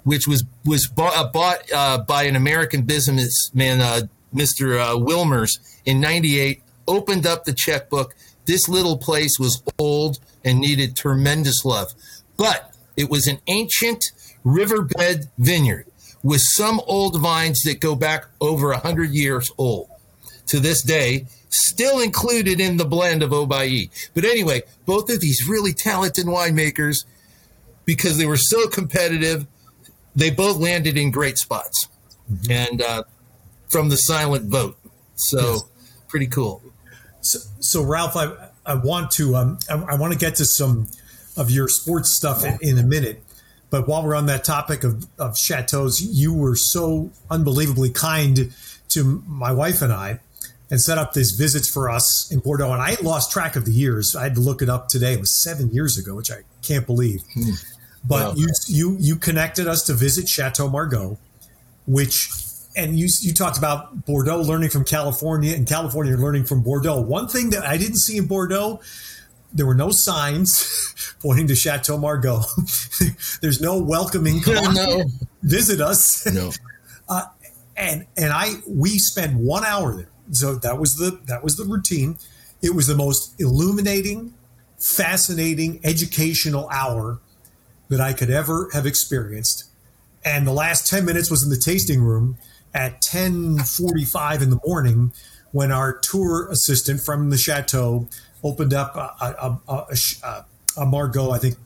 which 0.05 0.27
was 0.27 0.45
was 0.65 0.87
bought, 0.87 1.17
uh, 1.17 1.29
bought 1.29 1.73
uh, 1.73 1.99
by 1.99 2.25
an 2.25 2.37
American 2.37 2.83
businessman, 2.83 3.81
uh, 3.81 4.03
Mr. 4.35 4.79
Uh, 4.79 4.97
Wilmers, 4.97 5.59
in 5.85 6.01
'98. 6.01 6.63
Opened 6.87 7.27
up 7.27 7.45
the 7.45 7.53
checkbook. 7.53 8.15
This 8.49 8.67
little 8.67 8.97
place 8.97 9.39
was 9.39 9.63
old 9.79 10.21
and 10.43 10.59
needed 10.59 10.97
tremendous 10.97 11.67
love. 11.67 11.93
But 12.39 12.75
it 12.97 13.11
was 13.11 13.27
an 13.27 13.41
ancient 13.47 14.11
riverbed 14.43 15.29
vineyard 15.37 15.87
with 16.23 16.41
some 16.41 16.81
old 16.87 17.21
vines 17.21 17.61
that 17.65 17.79
go 17.79 17.95
back 17.95 18.25
over 18.41 18.69
100 18.71 19.11
years 19.11 19.53
old. 19.59 19.91
To 20.47 20.61
this 20.61 20.81
day, 20.81 21.27
still 21.51 22.01
included 22.01 22.59
in 22.59 22.79
the 22.79 22.87
blend 22.87 23.23
of 23.23 23.31
Haut-Bailly. 23.31 23.91
But 24.15 24.25
anyway, 24.25 24.63
both 24.87 25.11
of 25.11 25.21
these 25.21 25.47
really 25.47 25.75
talented 25.75 26.25
winemakers, 26.25 27.05
because 27.85 28.17
they 28.17 28.25
were 28.25 28.39
so 28.39 28.67
competitive, 28.67 29.47
they 30.17 30.31
both 30.31 30.57
landed 30.57 30.97
in 30.97 31.11
great 31.11 31.37
spots. 31.37 31.87
Mm-hmm. 32.33 32.51
And 32.51 32.81
uh, 32.81 33.03
from 33.69 33.91
the 33.91 33.99
silent 33.99 34.47
vote. 34.47 34.79
So 35.17 35.39
yes. 35.39 35.65
pretty 36.09 36.29
cool. 36.29 36.63
So, 37.29 37.39
so 37.61 37.83
Ralph, 37.83 38.17
I, 38.17 38.33
I 38.65 38.75
want 38.75 39.11
to 39.13 39.37
um, 39.37 39.59
I, 39.69 39.75
I, 39.75 39.95
want 39.97 40.13
to 40.13 40.19
get 40.19 40.37
to 40.37 40.45
some 40.45 40.89
of 41.37 41.51
your 41.51 41.69
sports 41.69 42.11
stuff 42.11 42.45
in, 42.45 42.59
in, 42.61 42.79
a 42.79 42.83
minute. 42.83 43.23
But 43.71 43.87
while 43.87 44.03
we're 44.03 44.15
on 44.15 44.27
that 44.27 44.45
topic 44.45 44.83
of, 44.83 45.07
of 45.19 45.37
chateaus, 45.37 46.01
you 46.01 46.33
were 46.33 46.57
so 46.57 47.11
unbelievably 47.31 47.91
kind 47.91 48.53
to 48.91 49.23
my 49.27 49.53
wife 49.53 49.83
and 49.83 49.93
I 49.93 50.21
and 50.71 50.81
set 50.81 50.99
up 50.99 51.13
these 51.13 51.33
visits 51.33 51.69
for 51.69 51.91
us 51.91 52.31
in 52.31 52.41
Bordeaux. 52.41 52.73
And 52.73 52.83
I 52.83 52.97
lost 53.03 53.31
track 53.31 53.57
of 53.57 53.65
the 53.65 53.73
years. 53.73 54.17
I 54.17 54.25
had 54.25 54.35
to 54.35 54.41
look 54.41 54.63
it 54.63 54.69
up 54.69 54.89
today. 54.89 55.15
It 55.15 55.21
was 55.21 55.43
seven 55.43 55.71
years 55.71 55.99
ago, 55.99 56.15
which 56.15 56.31
I 56.31 56.43
can't 56.63 56.87
believe. 56.87 57.23
Hmm. 57.35 57.51
But 58.05 58.29
wow. 58.29 58.35
you 58.37 58.49
you 58.69 58.97
you 58.99 59.17
connected 59.17 59.67
us 59.67 59.83
to 59.85 59.93
visit 59.93 60.29
Chateau 60.29 60.69
Margaux, 60.69 61.19
which 61.87 62.31
and 62.79 62.99
you 62.99 63.09
you 63.21 63.35
talked 63.35 63.59
about 63.59 64.07
Bordeaux 64.07 64.41
learning 64.41 64.71
from 64.71 64.85
California 64.85 65.55
and 65.55 65.67
California 65.67 66.17
learning 66.17 66.45
from 66.45 66.63
Bordeaux. 66.63 67.01
One 67.01 67.27
thing 67.27 67.51
that 67.51 67.67
I 67.67 67.77
didn't 67.77 67.99
see 67.99 68.17
in 68.17 68.27
Bordeaux, 68.27 68.81
there 69.53 69.67
were 69.67 69.75
no 69.75 69.91
signs 69.91 71.17
pointing 71.21 71.49
to 71.49 71.57
Chateau 71.57 71.99
Margaux. 71.99 72.43
There's 73.43 73.61
no 73.61 73.79
welcoming. 73.79 74.41
Come 74.41 74.75
no. 74.75 75.05
visit 75.43 75.81
us. 75.81 76.25
No. 76.27 76.53
Uh, 77.09 77.25
and 77.77 78.07
and 78.17 78.33
I 78.33 78.55
we 78.69 78.99
spent 78.99 79.37
one 79.37 79.65
hour 79.65 79.97
there. 79.97 80.11
So 80.31 80.55
that 80.55 80.79
was 80.79 80.97
the 80.97 81.21
that 81.27 81.43
was 81.43 81.57
the 81.57 81.65
routine. 81.65 82.17
It 82.63 82.75
was 82.75 82.87
the 82.87 82.97
most 82.97 83.41
illuminating, 83.41 84.35
fascinating, 84.79 85.81
educational 85.83 86.69
hour 86.71 87.19
that 87.89 88.01
I 88.01 88.13
could 88.13 88.31
ever 88.31 88.69
have 88.73 88.87
experienced. 88.87 89.65
And 90.25 90.47
the 90.47 90.53
last 90.53 90.89
10 90.89 91.05
minutes 91.05 91.31
was 91.31 91.45
in 91.45 91.51
the 91.51 91.57
tasting 91.57 92.03
room 92.03 92.37
at 92.79 93.03
10:45 93.03 94.41
in 94.41 94.51
the 94.51 94.61
morning 94.65 95.13
when 95.51 95.73
our 95.73 95.99
tour 95.99 96.49
assistant 96.49 97.01
from 97.01 97.31
the 97.31 97.37
chateau 97.37 98.09
opened 98.45 98.73
up 98.73 98.95
a, 98.95 99.59
a, 99.69 99.85
a, 100.23 100.45
a 100.77 100.87
Margaux, 100.87 101.33
I 101.33 101.39
think 101.39 101.57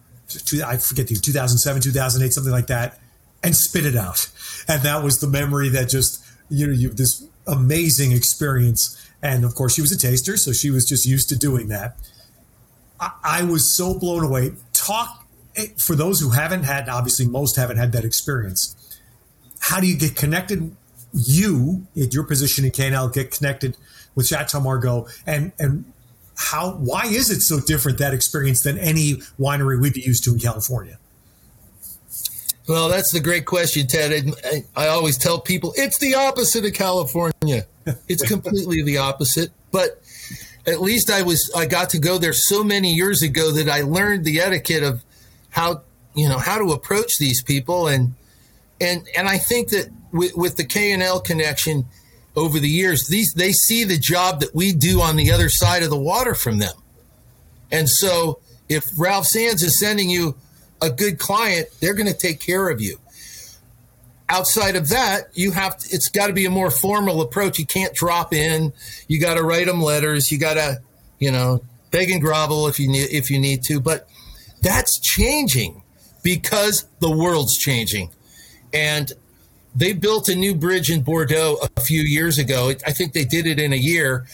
I 0.65 0.79
forget 0.79 1.09
the 1.09 1.17
2007, 1.17 1.83
2008, 1.83 2.33
something 2.33 2.53
like 2.53 2.69
that, 2.69 2.99
and 3.43 3.55
spit 3.55 3.85
it 3.85 3.95
out. 3.95 4.31
And 4.67 4.81
that 4.83 5.05
was 5.05 5.21
the 5.21 5.27
memory 5.27 5.69
that 5.69 5.91
just 5.91 6.25
you 6.49 6.67
know 6.67 6.73
you 6.73 6.89
this 6.89 7.27
amazing 7.47 8.13
experience. 8.13 8.99
And 9.23 9.45
of 9.45 9.55
course, 9.55 9.75
she 9.75 9.83
was 9.83 9.93
a 9.93 9.99
taster, 9.99 10.39
so 10.39 10.53
she 10.53 10.71
was 10.71 10.87
just 10.87 11.05
used 11.05 11.29
to 11.29 11.37
doing 11.37 11.69
that. 11.69 11.97
I, 12.99 13.13
I 13.23 13.43
was 13.43 13.77
so 13.77 13.99
blown 13.99 14.25
away. 14.25 14.53
Talk 14.73 15.27
eh, 15.57 15.67
for 15.77 15.95
those 15.95 16.21
who 16.21 16.31
haven't 16.31 16.63
had, 16.63 16.89
obviously, 16.89 17.27
most 17.27 17.57
haven't 17.57 17.77
had 17.77 17.93
that 17.93 18.05
experience. 18.05 18.75
How 19.61 19.79
do 19.79 19.87
you 19.87 19.97
get 19.97 20.17
connected 20.17 20.75
you 21.13 21.87
at 22.01 22.15
your 22.15 22.25
position 22.25 22.65
in 22.65 22.71
K&L 22.71 23.09
get 23.09 23.31
connected 23.31 23.77
with 24.15 24.27
Chateau 24.27 24.61
Margaux 24.61 25.07
and 25.27 25.53
and 25.59 25.85
how 26.37 26.73
why 26.73 27.05
is 27.05 27.31
it 27.31 27.41
so 27.41 27.61
different 27.61 27.99
that 27.99 28.15
experience 28.15 28.63
than 28.63 28.79
any 28.79 29.15
winery 29.39 29.81
we'd 29.81 29.93
be 29.93 30.01
used 30.01 30.25
to 30.25 30.33
in 30.33 30.39
California? 30.39 30.99
Well, 32.69 32.89
that's 32.89 33.13
the 33.13 33.21
great 33.21 33.45
question, 33.45 33.87
Ted. 33.87 34.33
I, 34.45 34.65
I 34.77 34.89
always 34.89 35.19
tell 35.19 35.41
people 35.41 35.75
it's 35.77 35.99
the 35.99 36.15
opposite 36.15 36.65
of 36.65 36.73
California. 36.73 37.67
It's 38.07 38.23
completely 38.23 38.81
the 38.83 38.99
opposite. 38.99 39.51
But 39.73 40.01
at 40.69 40.81
least 40.81 41.11
I 41.11 41.23
was 41.23 41.51
I 41.57 41.67
got 41.67 41.91
to 41.91 41.99
go 41.99 42.17
there 42.17 42.33
so 42.33 42.63
many 42.63 42.93
years 42.95 43.23
ago 43.23 43.51
that 43.51 43.69
I 43.69 43.81
learned 43.81 44.25
the 44.25 44.41
etiquette 44.41 44.85
of 44.85 45.03
how 45.51 45.83
you 46.15 46.29
know 46.29 46.39
how 46.39 46.59
to 46.59 46.73
approach 46.73 47.19
these 47.19 47.43
people 47.43 47.89
and 47.89 48.15
and 48.81 49.09
and 49.17 49.29
I 49.29 49.39
think 49.39 49.71
that 49.71 49.89
with, 50.13 50.37
with 50.37 50.57
the 50.57 50.65
K 50.65 50.93
and 50.93 51.03
L 51.03 51.21
connection 51.21 51.87
over 52.35 52.59
the 52.59 52.69
years, 52.69 53.09
these 53.09 53.33
they 53.35 53.53
see 53.53 53.85
the 53.85 53.99
job 53.99 54.41
that 54.41 54.55
we 54.55 54.73
do 54.73 55.01
on 55.01 55.17
the 55.17 55.33
other 55.33 55.49
side 55.49 55.83
of 55.83 55.91
the 55.91 55.99
water 55.99 56.35
from 56.35 56.59
them, 56.59 56.75
and 57.71 57.89
so 57.89 58.41
if 58.69 58.89
Ralph 58.99 59.27
Sands 59.27 59.63
is 59.63 59.79
sending 59.79 60.09
you 60.09 60.37
a 60.81 60.91
good 60.91 61.19
client, 61.19 61.69
they're 61.81 61.95
going 61.95 62.13
to 62.13 62.17
take 62.17 62.41
care 62.41 62.69
of 62.69 62.81
you. 62.81 62.99
Outside 64.29 64.77
of 64.77 64.89
that, 64.89 65.29
you 65.35 65.51
have 65.53 65.77
to, 65.77 65.95
it's 65.95 66.09
got 66.09 66.29
to 66.29 66.33
be 66.33 66.47
a 66.47 66.51
more 66.51 66.71
formal 66.71 67.21
approach. 67.21 67.59
You 67.59 67.67
can't 67.67 67.95
drop 67.95 68.33
in. 68.33 68.73
You 69.07 69.21
got 69.21 69.35
to 69.35 69.43
write 69.43 69.67
them 69.67 69.83
letters. 69.83 70.33
You 70.33 70.39
got 70.39 70.55
to, 70.55 70.81
you 71.19 71.31
know, 71.31 71.63
beg 71.91 72.11
and 72.11 72.21
grovel 72.21 72.67
if 72.67 72.81
you 72.81 72.89
need 72.89 73.09
if 73.11 73.31
you 73.31 73.39
need 73.39 73.63
to. 73.65 73.81
But 73.81 74.09
that's 74.63 74.99
changing 74.99 75.83
because 76.23 76.87
the 77.01 77.11
world's 77.15 77.59
changing. 77.59 78.11
And 78.73 79.13
they 79.75 79.93
built 79.93 80.29
a 80.29 80.35
new 80.35 80.55
bridge 80.55 80.91
in 80.91 81.03
Bordeaux 81.03 81.59
a 81.77 81.81
few 81.81 82.03
years 82.03 82.39
ago. 82.39 82.73
I 82.87 82.93
think 82.93 83.13
they 83.13 83.25
did 83.25 83.47
it 83.47 83.59
in 83.59 83.73
a 83.73 83.77
year 83.77 84.27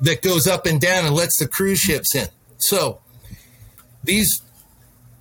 that 0.00 0.22
goes 0.22 0.46
up 0.46 0.66
and 0.66 0.80
down 0.80 1.04
and 1.04 1.14
lets 1.14 1.38
the 1.38 1.48
cruise 1.48 1.80
ships 1.80 2.14
in. 2.14 2.28
So 2.58 3.00
these 4.02 4.42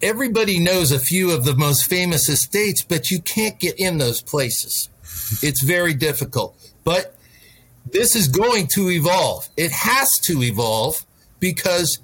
everybody 0.01 0.59
knows 0.59 0.91
a 0.91 0.99
few 0.99 1.31
of 1.31 1.43
the 1.43 1.55
most 1.55 1.85
famous 1.85 2.29
estates, 2.29 2.83
but 2.83 3.11
you 3.11 3.21
can't 3.21 3.59
get 3.59 3.77
in 3.79 3.97
those 3.97 4.21
places. 4.21 4.89
It's 5.41 5.61
very 5.61 5.93
difficult. 5.93 6.55
But 6.83 7.15
this 7.91 8.15
is 8.15 8.27
going 8.27 8.67
to 8.67 8.89
evolve. 8.89 9.49
It 9.57 9.71
has 9.71 10.09
to 10.23 10.43
evolve 10.43 11.05
because 11.39 11.99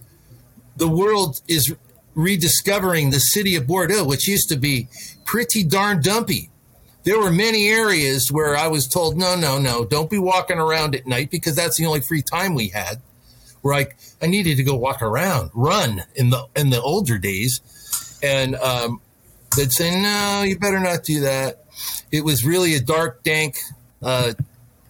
the 0.75 0.87
world 0.87 1.41
is 1.47 1.73
rediscovering 2.15 3.09
the 3.09 3.19
city 3.19 3.55
of 3.55 3.67
Bordeaux, 3.67 4.03
which 4.03 4.27
used 4.27 4.49
to 4.49 4.57
be 4.57 4.87
pretty 5.25 5.63
darn 5.63 6.01
dumpy 6.01 6.49
there 7.03 7.19
were 7.19 7.31
many 7.31 7.67
areas 7.67 8.31
where 8.31 8.55
I 8.55 8.67
was 8.67 8.87
told, 8.87 9.17
no, 9.17 9.35
no, 9.35 9.59
no, 9.59 9.85
don't 9.85 10.09
be 10.09 10.17
walking 10.17 10.57
around 10.57 10.95
at 10.95 11.05
night 11.05 11.29
because 11.29 11.55
that's 11.55 11.77
the 11.77 11.85
only 11.85 12.01
free 12.01 12.21
time 12.21 12.55
we 12.55 12.69
had. 12.69 13.01
Where 13.61 13.73
I, 13.73 13.87
I 14.21 14.27
needed 14.27 14.57
to 14.57 14.63
go 14.63 14.75
walk 14.75 15.01
around, 15.01 15.51
run 15.53 16.03
in 16.15 16.29
the 16.31 16.47
in 16.53 16.69
the 16.69 16.81
older 16.81 17.17
days, 17.17 17.61
and 18.21 18.55
um, 18.55 18.99
they'd 19.55 19.71
say, 19.71 20.01
no, 20.01 20.43
you 20.45 20.59
better 20.59 20.81
not 20.81 21.03
do 21.03 21.21
that. 21.21 21.63
It 22.11 22.25
was 22.25 22.45
really 22.45 22.75
a 22.75 22.81
dark, 22.81 23.23
dank 23.23 23.57
uh, 24.01 24.33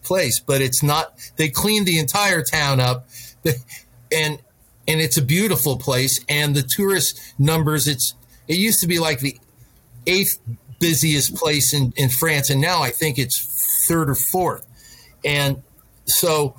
place, 0.02 0.40
but 0.40 0.60
it's 0.60 0.82
not. 0.82 1.14
They 1.36 1.48
cleaned 1.48 1.86
the 1.86 2.00
entire 2.00 2.42
town 2.42 2.80
up, 2.80 3.06
and 3.44 4.40
and 4.88 5.00
it's 5.00 5.16
a 5.16 5.22
beautiful 5.22 5.78
place. 5.78 6.24
And 6.28 6.56
the 6.56 6.62
tourist 6.62 7.20
numbers, 7.38 7.86
it's 7.86 8.14
it 8.48 8.56
used 8.56 8.80
to 8.80 8.88
be 8.88 8.98
like 8.98 9.20
the 9.20 9.38
eighth 10.06 10.38
busiest 10.78 11.34
place 11.34 11.72
in, 11.72 11.92
in 11.96 12.08
France, 12.08 12.50
and 12.50 12.60
now 12.60 12.82
I 12.82 12.90
think 12.90 13.18
it's 13.18 13.86
third 13.88 14.10
or 14.10 14.14
fourth. 14.14 14.66
And 15.24 15.62
so 16.04 16.58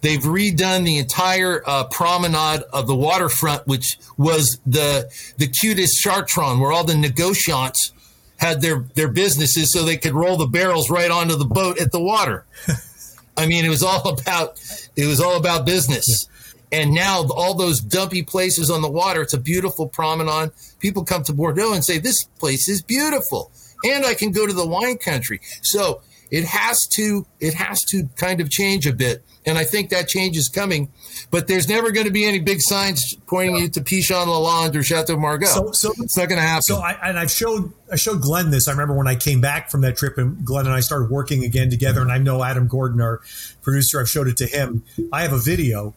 they've 0.00 0.20
redone 0.20 0.84
the 0.84 0.98
entire 0.98 1.62
uh, 1.66 1.84
promenade 1.88 2.62
of 2.72 2.86
the 2.86 2.94
waterfront, 2.94 3.66
which 3.66 3.98
was 4.16 4.58
the 4.66 5.10
the 5.38 5.48
cutest 5.48 6.02
Chartron, 6.02 6.60
where 6.60 6.72
all 6.72 6.84
the 6.84 6.94
negociants 6.94 7.92
had 8.38 8.60
their 8.60 8.84
their 8.94 9.08
businesses 9.08 9.72
so 9.72 9.82
they 9.82 9.96
could 9.96 10.12
roll 10.12 10.36
the 10.36 10.46
barrels 10.46 10.90
right 10.90 11.10
onto 11.10 11.36
the 11.36 11.44
boat 11.44 11.80
at 11.80 11.92
the 11.92 12.00
water. 12.00 12.44
I 13.36 13.46
mean, 13.46 13.64
it 13.64 13.68
was 13.68 13.82
all 13.82 14.08
about 14.08 14.60
it 14.96 15.06
was 15.06 15.20
all 15.20 15.36
about 15.36 15.66
business. 15.66 16.28
Yeah. 16.28 16.35
And 16.72 16.92
now 16.94 17.24
all 17.30 17.54
those 17.54 17.80
dumpy 17.80 18.22
places 18.22 18.70
on 18.70 18.82
the 18.82 18.90
water, 18.90 19.22
it's 19.22 19.34
a 19.34 19.40
beautiful 19.40 19.88
promenade. 19.88 20.50
People 20.80 21.04
come 21.04 21.22
to 21.24 21.32
Bordeaux 21.32 21.72
and 21.72 21.84
say, 21.84 21.98
This 21.98 22.24
place 22.24 22.68
is 22.68 22.82
beautiful. 22.82 23.50
And 23.84 24.04
I 24.04 24.14
can 24.14 24.32
go 24.32 24.46
to 24.46 24.52
the 24.52 24.66
wine 24.66 24.98
country. 24.98 25.40
So 25.62 26.02
it 26.30 26.44
has 26.44 26.86
to 26.88 27.26
it 27.40 27.54
has 27.54 27.82
to 27.84 28.08
kind 28.16 28.40
of 28.40 28.50
change 28.50 28.86
a 28.86 28.92
bit. 28.92 29.22
And 29.44 29.56
I 29.56 29.62
think 29.62 29.90
that 29.90 30.08
change 30.08 30.36
is 30.36 30.48
coming. 30.48 30.90
But 31.30 31.46
there's 31.46 31.68
never 31.68 31.92
going 31.92 32.06
to 32.06 32.12
be 32.12 32.24
any 32.24 32.40
big 32.40 32.60
signs 32.60 33.14
pointing 33.28 33.56
you 33.56 33.68
to 33.68 33.80
Pichon 33.80 34.26
Lalande 34.26 34.74
or 34.76 34.82
Chateau 34.82 35.16
Margaux. 35.16 35.46
So, 35.46 35.70
so 35.72 35.92
it's 35.98 36.16
not 36.16 36.28
going 36.28 36.40
to 36.40 36.46
happen. 36.46 36.62
So 36.62 36.78
I 36.78 36.98
and 37.02 37.18
I've 37.18 37.30
showed 37.30 37.72
I 37.90 37.96
showed 37.96 38.22
Glenn 38.22 38.50
this. 38.50 38.66
I 38.66 38.72
remember 38.72 38.94
when 38.94 39.06
I 39.06 39.14
came 39.14 39.40
back 39.40 39.70
from 39.70 39.82
that 39.82 39.96
trip 39.96 40.18
and 40.18 40.44
Glenn 40.44 40.66
and 40.66 40.74
I 40.74 40.80
started 40.80 41.10
working 41.10 41.44
again 41.44 41.70
together. 41.70 42.00
And 42.00 42.10
I 42.10 42.18
know 42.18 42.42
Adam 42.42 42.66
Gordon, 42.66 43.00
our 43.00 43.20
producer, 43.62 44.00
I've 44.00 44.08
showed 44.08 44.26
it 44.26 44.36
to 44.38 44.46
him. 44.46 44.84
I 45.12 45.22
have 45.22 45.32
a 45.32 45.38
video 45.38 45.94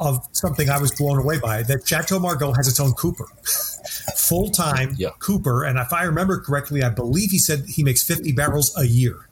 of 0.00 0.26
something 0.32 0.68
I 0.68 0.78
was 0.78 0.92
blown 0.92 1.18
away 1.18 1.38
by 1.38 1.62
that 1.64 1.86
Chateau 1.86 2.18
Margaux 2.18 2.52
has 2.52 2.66
its 2.68 2.80
own 2.80 2.92
cooper, 2.92 3.26
full 4.16 4.50
time 4.50 4.94
yeah. 4.96 5.10
cooper. 5.18 5.64
And 5.64 5.78
if 5.78 5.92
I 5.92 6.04
remember 6.04 6.40
correctly, 6.40 6.82
I 6.82 6.88
believe 6.88 7.30
he 7.30 7.38
said 7.38 7.64
he 7.66 7.84
makes 7.84 8.02
50 8.02 8.32
barrels 8.32 8.74
a 8.76 8.84
year. 8.84 9.28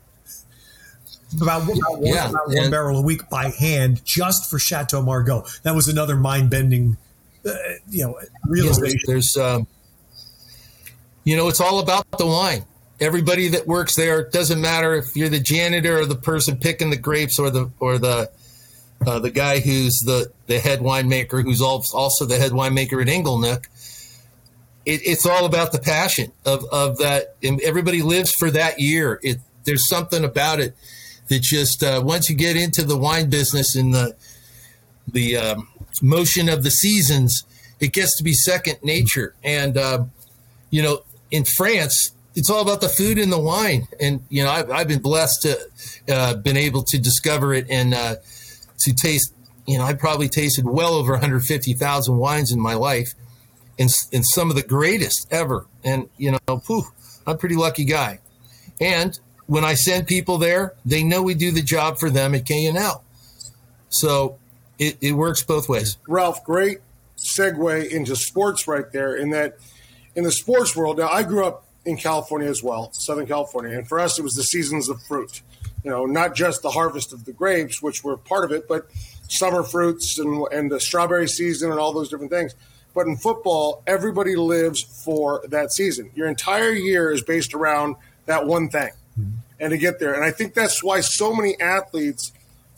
About, 1.41 1.63
about, 1.63 1.99
yeah, 2.03 2.29
about 2.29 2.49
one 2.49 2.71
barrel 2.71 2.99
a 2.99 3.03
week 3.03 3.31
by 3.31 3.49
hand 3.49 4.05
just 4.05 4.51
for 4.51 4.59
Chateau 4.59 5.03
Margaux. 5.03 5.47
That 5.63 5.75
was 5.75 5.89
another 5.89 6.15
mind 6.15 6.51
bending, 6.51 6.99
uh, 7.47 7.53
you 7.89 8.05
know, 8.05 8.19
realization. 8.45 8.99
Yeah, 9.09 9.15
there's, 9.15 9.37
um, 9.39 9.67
you 11.25 11.37
know, 11.37 11.49
it's 11.49 11.61
all 11.61 11.79
about 11.79 12.07
the 12.19 12.27
wine. 12.27 12.65
Everybody 13.01 13.49
that 13.49 13.67
works 13.67 13.97
there 13.97 14.29
doesn't 14.29 14.61
matter 14.61 14.95
if 14.95 15.17
you're 15.17 15.31
the 15.31 15.41
janitor 15.41 16.01
or 16.01 16.07
the 16.07 16.17
person 16.17 16.59
picking 16.59 16.91
the 16.91 16.99
grapes 16.99 17.39
or 17.39 17.51
the 17.51 17.71
or 17.81 17.99
the 17.99 18.31
uh, 19.07 19.19
the 19.19 19.31
guy 19.31 19.61
who's 19.61 20.01
the, 20.01 20.33
the 20.47 20.59
head 20.59 20.81
winemaker, 20.81 21.43
who's 21.43 21.61
also 21.61 22.25
the 22.25 22.37
head 22.37 22.53
winemaker 22.53 23.01
at 23.01 23.09
Inglenook. 23.09 23.67
It, 24.85 25.01
it's 25.07 25.27
all 25.27 25.45
about 25.45 25.73
the 25.73 25.79
passion 25.79 26.33
of, 26.45 26.65
of 26.73 26.99
that. 26.99 27.37
And 27.43 27.61
everybody 27.61 28.03
lives 28.03 28.35
for 28.35 28.51
that 28.51 28.81
year. 28.81 29.21
It, 29.23 29.39
there's 29.65 29.89
something 29.89 30.25
about 30.25 30.61
it 30.61 30.77
that 31.29 31.41
just 31.41 31.83
uh, 31.83 32.03
once 32.05 32.29
you 32.29 32.37
get 32.37 32.57
into 32.57 32.83
the 32.83 32.97
wine 32.97 33.31
business 33.31 33.77
and 33.77 33.95
the 33.95 34.17
the 35.09 35.37
um, 35.37 35.69
motion 36.01 36.49
of 36.49 36.63
the 36.63 36.71
seasons, 36.71 37.45
it 37.81 37.93
gets 37.93 38.17
to 38.17 38.25
be 38.25 38.33
second 38.33 38.79
nature. 38.83 39.35
And 39.43 39.77
uh, 39.77 40.05
you 40.71 40.83
know, 40.83 41.03
in 41.31 41.45
France, 41.45 42.13
it's 42.35 42.51
all 42.51 42.63
about 42.63 42.81
the 42.81 42.89
food 42.89 43.19
and 43.19 43.33
the 43.33 43.39
wine. 43.39 43.89
And 44.01 44.25
you 44.29 44.45
know, 44.45 44.51
I've, 44.51 44.71
I've 44.71 44.89
been 44.89 45.03
blessed 45.03 45.43
to 45.43 45.59
uh, 46.09 46.37
been 46.37 46.57
able 46.57 46.83
to 46.85 46.99
discover 46.99 47.55
it 47.55 47.67
and 47.71 47.95
uh, 47.95 48.17
to 48.83 48.95
taste, 48.95 49.35
you 49.67 49.79
know, 49.79 49.85
I 49.85 49.95
probably 49.95 50.29
tasted 50.29 50.65
well 50.65 50.95
over 50.95 51.13
150,000 51.13 52.17
wines 52.17 52.53
in 52.53 52.61
my 52.61 52.75
life 52.75 53.15
and, 53.79 53.91
and 54.13 54.25
some 54.27 54.51
of 54.51 54.57
the 54.57 54.63
greatest 54.63 55.27
ever. 55.31 55.67
And, 55.85 56.09
you 56.17 56.33
know, 56.33 56.59
poof, 56.59 56.87
I'm 57.27 57.35
a 57.35 57.39
pretty 57.39 57.57
lucky 57.57 57.85
guy. 57.85 58.21
And 58.81 59.19
when 59.47 59.65
I 59.65 59.75
send 59.75 60.07
people 60.07 60.39
there, 60.39 60.75
they 60.85 61.03
know 61.03 61.23
we 61.23 61.35
do 61.35 61.51
the 61.51 61.63
job 61.63 61.99
for 61.99 62.11
them 62.11 62.35
at 62.35 62.47
K&L. 62.47 63.05
So 63.89 64.39
it, 64.79 64.99
it 65.01 65.13
works 65.13 65.43
both 65.43 65.69
ways. 65.69 65.99
Ralph, 66.09 66.45
great 66.45 66.79
segue 67.19 67.89
into 67.89 68.17
sports 68.17 68.67
right 68.67 68.91
there 68.93 69.15
in 69.15 69.31
that 69.31 69.57
in 70.15 70.25
the 70.25 70.33
sports 70.33 70.75
world. 70.75 70.99
Now, 70.99 71.09
I 71.09 71.23
grew 71.23 71.47
up 71.47 71.67
in 71.85 71.97
California 71.97 72.49
as 72.49 72.63
well, 72.63 72.93
Southern 72.93 73.27
California. 73.27 73.77
And 73.77 73.89
for 73.89 73.99
us, 74.01 74.19
it 74.19 74.23
was 74.23 74.35
the 74.35 74.43
seasons 74.43 74.89
of 74.89 75.03
fruit 75.03 75.43
you 75.85 75.91
know, 75.91 76.07
not 76.07 76.35
just 76.35 76.63
the 76.63 76.71
harvest 76.71 77.13
of 77.13 77.25
the 77.25 77.33
grapes, 77.33 77.83
which 77.83 78.05
were 78.05 78.17
part 78.17 78.45
of 78.45 78.53
it, 78.53 78.69
but 78.69 78.87
summer 79.29 79.63
fruits 79.63 80.19
and, 80.19 80.47
and 80.53 80.71
the 80.71 80.79
strawberry 80.79 81.27
season 81.27 81.71
and 81.71 81.81
all 81.81 81.93
those 81.93 82.09
different 82.09 82.31
things. 82.31 82.55
But 82.95 83.07
in 83.07 83.17
football, 83.17 83.83
everybody 83.87 84.37
lives 84.37 84.83
for 85.05 85.43
that 85.49 85.73
season. 85.73 86.11
Your 86.15 86.29
entire 86.29 86.71
year 86.71 87.11
is 87.11 87.23
based 87.23 87.55
around 87.55 87.97
that 88.27 88.47
one 88.47 88.69
thing 88.69 88.91
mm-hmm. 89.19 89.31
and 89.59 89.71
to 89.71 89.79
get 89.79 89.99
there. 89.99 90.15
And 90.15 90.25
I 90.25 90.31
think 90.31 90.55
that's 90.55 90.85
why 90.85 91.01
so 91.01 91.35
many 91.35 91.59
athletes 91.61 92.33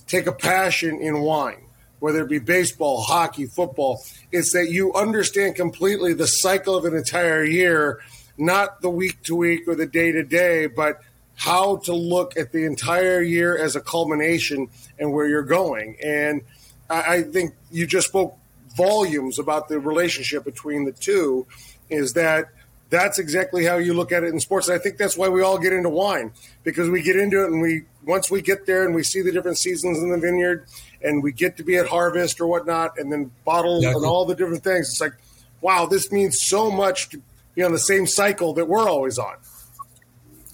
take 0.06 0.26
a 0.26 0.32
passion 0.32 1.00
in 1.00 1.20
wine, 1.20 1.64
whether 1.98 2.22
it 2.22 2.28
be 2.28 2.38
baseball, 2.38 3.02
hockey, 3.02 3.46
football. 3.46 4.02
It's 4.30 4.52
that 4.52 4.70
you 4.70 4.94
understand 4.94 5.56
completely 5.56 6.14
the 6.14 6.26
cycle 6.28 6.76
of 6.76 6.84
an 6.84 6.94
entire 6.94 7.44
year, 7.44 8.00
not 8.38 8.80
the 8.80 8.90
week 8.90 9.22
to 9.24 9.34
week 9.34 9.66
or 9.66 9.74
the 9.74 9.86
day 9.86 10.12
to 10.12 10.22
day, 10.22 10.68
but– 10.68 11.00
how 11.36 11.76
to 11.76 11.94
look 11.94 12.36
at 12.36 12.52
the 12.52 12.64
entire 12.64 13.20
year 13.20 13.56
as 13.56 13.76
a 13.76 13.80
culmination 13.80 14.68
and 14.98 15.12
where 15.12 15.26
you're 15.26 15.42
going. 15.42 15.96
And 16.02 16.42
I, 16.88 17.16
I 17.16 17.22
think 17.22 17.54
you 17.70 17.86
just 17.86 18.08
spoke 18.08 18.38
volumes 18.76 19.38
about 19.38 19.68
the 19.68 19.78
relationship 19.78 20.44
between 20.44 20.84
the 20.84 20.92
two. 20.92 21.46
Is 21.90 22.14
that 22.14 22.48
that's 22.90 23.18
exactly 23.18 23.64
how 23.64 23.76
you 23.76 23.94
look 23.94 24.12
at 24.12 24.22
it 24.22 24.28
in 24.28 24.40
sports. 24.40 24.68
And 24.68 24.78
I 24.78 24.82
think 24.82 24.96
that's 24.96 25.16
why 25.16 25.28
we 25.28 25.42
all 25.42 25.58
get 25.58 25.72
into 25.72 25.90
wine 25.90 26.32
because 26.62 26.88
we 26.88 27.02
get 27.02 27.16
into 27.16 27.42
it 27.42 27.50
and 27.50 27.60
we 27.60 27.82
once 28.04 28.30
we 28.30 28.40
get 28.40 28.66
there 28.66 28.84
and 28.84 28.94
we 28.94 29.02
see 29.02 29.20
the 29.22 29.32
different 29.32 29.58
seasons 29.58 29.98
in 29.98 30.10
the 30.10 30.18
vineyard 30.18 30.66
and 31.02 31.22
we 31.22 31.32
get 31.32 31.56
to 31.56 31.64
be 31.64 31.76
at 31.76 31.88
harvest 31.88 32.40
or 32.40 32.46
whatnot 32.46 32.98
and 32.98 33.12
then 33.12 33.30
bottle 33.44 33.78
exactly. 33.78 33.96
and 33.96 34.06
all 34.06 34.24
the 34.24 34.34
different 34.34 34.62
things. 34.62 34.88
It's 34.90 35.00
like, 35.00 35.14
wow, 35.60 35.86
this 35.86 36.12
means 36.12 36.40
so 36.40 36.70
much 36.70 37.08
to 37.10 37.20
be 37.54 37.62
on 37.62 37.72
the 37.72 37.78
same 37.78 38.06
cycle 38.06 38.54
that 38.54 38.68
we're 38.68 38.88
always 38.88 39.18
on. 39.18 39.36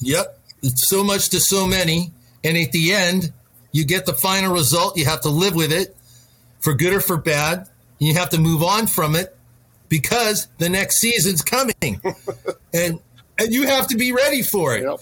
Yep 0.00 0.39
so 0.62 1.02
much 1.04 1.30
to 1.30 1.40
so 1.40 1.66
many. 1.66 2.12
And 2.44 2.56
at 2.56 2.72
the 2.72 2.92
end, 2.92 3.32
you 3.72 3.84
get 3.84 4.06
the 4.06 4.14
final 4.14 4.52
result. 4.52 4.96
You 4.96 5.04
have 5.06 5.22
to 5.22 5.28
live 5.28 5.54
with 5.54 5.72
it 5.72 5.96
for 6.60 6.74
good 6.74 6.92
or 6.92 7.00
for 7.00 7.16
bad. 7.16 7.58
And 7.58 8.08
you 8.08 8.14
have 8.14 8.30
to 8.30 8.38
move 8.38 8.62
on 8.62 8.86
from 8.86 9.14
it 9.14 9.36
because 9.88 10.48
the 10.58 10.68
next 10.68 11.00
season's 11.00 11.42
coming. 11.42 11.74
and 12.74 13.00
and 13.38 13.54
you 13.54 13.66
have 13.66 13.88
to 13.88 13.96
be 13.96 14.12
ready 14.12 14.42
for 14.42 14.76
it. 14.76 14.82
Yep. 14.82 15.00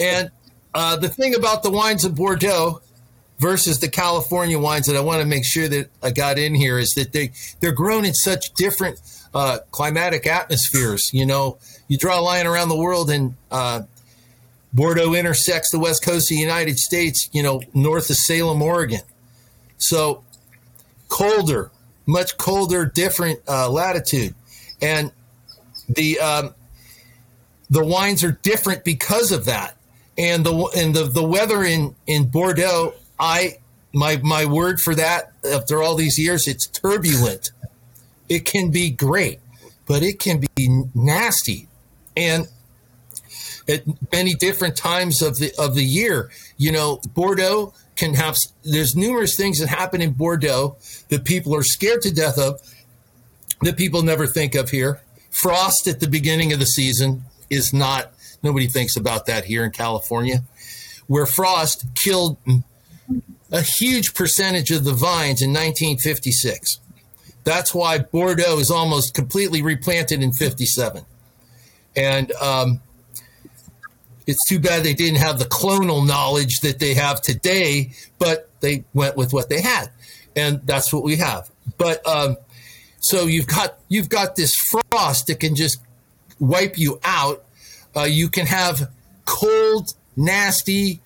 And 0.00 0.30
uh, 0.74 0.96
the 0.96 1.08
thing 1.08 1.34
about 1.34 1.62
the 1.62 1.70
wines 1.70 2.04
of 2.04 2.14
Bordeaux 2.14 2.80
versus 3.38 3.80
the 3.80 3.88
California 3.88 4.58
wines 4.58 4.86
that 4.86 4.96
I 4.96 5.00
want 5.00 5.20
to 5.20 5.26
make 5.26 5.44
sure 5.44 5.68
that 5.68 5.90
I 6.02 6.10
got 6.10 6.38
in 6.38 6.54
here 6.54 6.78
is 6.78 6.90
that 6.90 7.12
they 7.12 7.32
they're 7.60 7.72
grown 7.72 8.04
in 8.04 8.14
such 8.14 8.52
different 8.54 9.00
uh, 9.34 9.58
climatic 9.70 10.26
atmospheres. 10.26 11.10
You 11.12 11.26
know, 11.26 11.58
you 11.88 11.98
draw 11.98 12.18
a 12.18 12.22
line 12.22 12.46
around 12.46 12.68
the 12.68 12.76
world, 12.76 13.10
and 13.10 13.34
uh, 13.50 13.82
Bordeaux 14.74 15.14
intersects 15.14 15.70
the 15.70 15.78
west 15.78 16.04
coast 16.04 16.30
of 16.30 16.36
the 16.36 16.42
United 16.42 16.78
States, 16.80 17.30
you 17.32 17.42
know, 17.42 17.62
north 17.72 18.10
of 18.10 18.16
Salem, 18.16 18.60
Oregon. 18.60 19.02
So 19.78 20.24
colder, 21.08 21.70
much 22.06 22.36
colder, 22.36 22.84
different 22.84 23.40
uh, 23.48 23.70
latitude, 23.70 24.34
and 24.82 25.12
the 25.88 26.18
um, 26.18 26.54
the 27.70 27.84
wines 27.84 28.24
are 28.24 28.32
different 28.32 28.84
because 28.84 29.30
of 29.30 29.44
that. 29.44 29.76
And 30.18 30.44
the 30.44 30.52
and 30.76 30.94
the, 30.94 31.04
the 31.04 31.24
weather 31.24 31.62
in 31.62 31.94
in 32.06 32.28
Bordeaux, 32.28 32.94
I 33.18 33.58
my 33.92 34.16
my 34.18 34.44
word 34.44 34.80
for 34.80 34.94
that 34.96 35.32
after 35.48 35.82
all 35.82 35.94
these 35.94 36.18
years, 36.18 36.48
it's 36.48 36.66
turbulent. 36.66 37.50
It 38.28 38.44
can 38.44 38.70
be 38.70 38.90
great, 38.90 39.38
but 39.86 40.02
it 40.02 40.18
can 40.18 40.44
be 40.56 40.84
nasty. 40.94 41.68
And 42.16 42.48
at 43.68 43.84
many 44.12 44.34
different 44.34 44.76
times 44.76 45.22
of 45.22 45.38
the 45.38 45.52
of 45.58 45.74
the 45.74 45.84
year. 45.84 46.30
You 46.56 46.72
know, 46.72 47.00
Bordeaux 47.14 47.74
can 47.96 48.14
have 48.14 48.36
there's 48.62 48.96
numerous 48.96 49.36
things 49.36 49.58
that 49.60 49.68
happen 49.68 50.00
in 50.00 50.12
Bordeaux 50.12 50.76
that 51.08 51.24
people 51.24 51.54
are 51.54 51.62
scared 51.62 52.02
to 52.02 52.12
death 52.12 52.38
of 52.38 52.60
that 53.62 53.76
people 53.76 54.02
never 54.02 54.26
think 54.26 54.54
of 54.54 54.70
here. 54.70 55.00
Frost 55.30 55.86
at 55.88 56.00
the 56.00 56.08
beginning 56.08 56.52
of 56.52 56.58
the 56.58 56.66
season 56.66 57.24
is 57.50 57.72
not 57.72 58.12
nobody 58.42 58.66
thinks 58.66 58.96
about 58.96 59.26
that 59.26 59.44
here 59.44 59.64
in 59.64 59.70
California, 59.70 60.44
where 61.06 61.26
frost 61.26 61.86
killed 61.94 62.36
a 63.50 63.62
huge 63.62 64.14
percentage 64.14 64.70
of 64.70 64.84
the 64.84 64.92
vines 64.92 65.42
in 65.42 65.50
1956. 65.50 66.80
That's 67.44 67.74
why 67.74 67.98
Bordeaux 67.98 68.58
is 68.58 68.70
almost 68.70 69.14
completely 69.14 69.62
replanted 69.62 70.22
in 70.22 70.32
57. 70.32 71.04
And 71.94 72.32
um, 72.32 72.80
it's 74.26 74.48
too 74.48 74.58
bad 74.58 74.84
they 74.84 74.94
didn't 74.94 75.18
have 75.18 75.38
the 75.38 75.44
clonal 75.44 76.06
knowledge 76.06 76.60
that 76.60 76.78
they 76.78 76.94
have 76.94 77.20
today, 77.20 77.90
but 78.18 78.48
they 78.60 78.84
went 78.94 79.16
with 79.16 79.32
what 79.32 79.48
they 79.48 79.60
had, 79.60 79.90
and 80.34 80.60
that's 80.66 80.92
what 80.92 81.02
we 81.02 81.16
have. 81.16 81.50
But 81.76 82.06
um, 82.06 82.36
so 83.00 83.26
you've 83.26 83.46
got 83.46 83.78
you've 83.88 84.08
got 84.08 84.36
this 84.36 84.54
frost 84.54 85.26
that 85.26 85.40
can 85.40 85.54
just 85.54 85.78
wipe 86.40 86.78
you 86.78 87.00
out. 87.04 87.44
Uh, 87.96 88.02
you 88.02 88.28
can 88.28 88.46
have 88.46 88.90
cold, 89.26 89.90
nasty, 90.16 91.00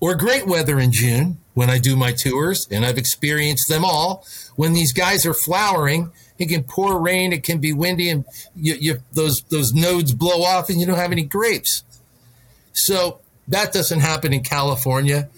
or 0.00 0.14
great 0.14 0.46
weather 0.46 0.80
in 0.80 0.90
June 0.90 1.38
when 1.52 1.70
I 1.70 1.78
do 1.78 1.96
my 1.96 2.12
tours, 2.12 2.66
and 2.70 2.84
I've 2.84 2.98
experienced 2.98 3.68
them 3.68 3.84
all. 3.84 4.24
When 4.56 4.72
these 4.72 4.92
guys 4.92 5.26
are 5.26 5.34
flowering, 5.34 6.10
it 6.38 6.48
can 6.48 6.64
pour 6.64 6.98
rain, 6.98 7.32
it 7.32 7.44
can 7.44 7.58
be 7.58 7.72
windy, 7.72 8.08
and 8.08 8.24
you, 8.56 8.74
you, 8.74 8.98
those 9.12 9.42
those 9.50 9.74
nodes 9.74 10.12
blow 10.14 10.42
off, 10.42 10.70
and 10.70 10.80
you 10.80 10.86
don't 10.86 10.96
have 10.96 11.12
any 11.12 11.24
grapes 11.24 11.82
So 12.74 13.20
that 13.48 13.72
doesn't 13.72 14.00
happen 14.00 14.32
in 14.32 14.42
California. 14.42 15.28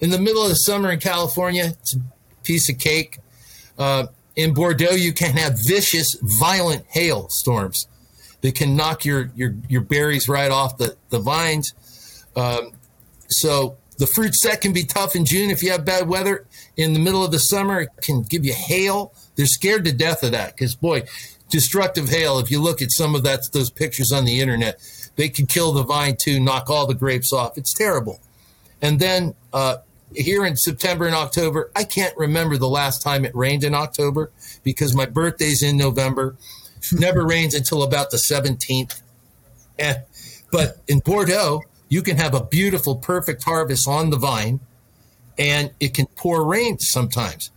In 0.00 0.10
the 0.10 0.18
middle 0.18 0.42
of 0.42 0.48
the 0.48 0.56
summer 0.56 0.90
in 0.90 1.00
California, 1.00 1.66
it's 1.66 1.94
a 1.94 2.00
piece 2.42 2.68
of 2.68 2.78
cake. 2.78 3.18
Uh, 3.78 4.06
in 4.36 4.54
Bordeaux, 4.54 4.94
you 4.94 5.12
can 5.12 5.36
have 5.36 5.58
vicious, 5.64 6.16
violent 6.22 6.84
hail 6.88 7.28
storms 7.28 7.86
that 8.40 8.54
can 8.54 8.76
knock 8.76 9.04
your, 9.04 9.30
your, 9.34 9.54
your 9.68 9.80
berries 9.80 10.28
right 10.28 10.50
off 10.50 10.78
the, 10.78 10.96
the 11.10 11.18
vines. 11.18 11.74
Um, 12.36 12.72
so 13.28 13.76
the 13.98 14.06
fruit 14.06 14.34
set 14.34 14.60
can 14.60 14.72
be 14.72 14.84
tough 14.84 15.16
in 15.16 15.24
June 15.24 15.50
if 15.50 15.62
you 15.62 15.72
have 15.72 15.84
bad 15.84 16.08
weather. 16.08 16.46
In 16.76 16.92
the 16.92 17.00
middle 17.00 17.24
of 17.24 17.32
the 17.32 17.40
summer, 17.40 17.80
it 17.80 17.90
can 18.00 18.22
give 18.22 18.44
you 18.44 18.54
hail. 18.54 19.12
They're 19.34 19.46
scared 19.46 19.84
to 19.86 19.92
death 19.92 20.22
of 20.22 20.32
that 20.32 20.54
because, 20.54 20.76
boy, 20.76 21.02
destructive 21.50 22.08
hail. 22.08 22.38
If 22.38 22.50
you 22.50 22.62
look 22.62 22.80
at 22.80 22.92
some 22.92 23.16
of 23.16 23.24
that, 23.24 23.40
those 23.52 23.70
pictures 23.70 24.12
on 24.12 24.24
the 24.24 24.40
internet, 24.40 24.80
they 25.18 25.28
can 25.28 25.46
kill 25.46 25.72
the 25.72 25.82
vine 25.82 26.16
too, 26.16 26.38
knock 26.38 26.70
all 26.70 26.86
the 26.86 26.94
grapes 26.94 27.32
off. 27.32 27.58
It's 27.58 27.74
terrible. 27.74 28.20
And 28.80 29.00
then 29.00 29.34
uh, 29.52 29.78
here 30.14 30.46
in 30.46 30.56
September 30.56 31.06
and 31.06 31.14
October, 31.14 31.72
I 31.74 31.82
can't 31.82 32.16
remember 32.16 32.56
the 32.56 32.68
last 32.68 33.02
time 33.02 33.24
it 33.24 33.34
rained 33.34 33.64
in 33.64 33.74
October 33.74 34.30
because 34.62 34.94
my 34.94 35.06
birthday's 35.06 35.60
in 35.60 35.76
November. 35.76 36.36
Never 36.92 37.26
rains 37.26 37.52
until 37.52 37.82
about 37.82 38.12
the 38.12 38.16
17th. 38.16 39.02
And, 39.76 39.96
eh, 39.96 40.00
but 40.52 40.78
in 40.86 41.00
Bordeaux, 41.00 41.62
you 41.88 42.00
can 42.02 42.16
have 42.16 42.32
a 42.32 42.44
beautiful, 42.44 42.94
perfect 42.94 43.42
harvest 43.42 43.88
on 43.88 44.10
the 44.10 44.16
vine, 44.16 44.60
and 45.36 45.72
it 45.80 45.94
can 45.94 46.06
pour 46.14 46.46
rain 46.46 46.78
sometimes. 46.78 47.50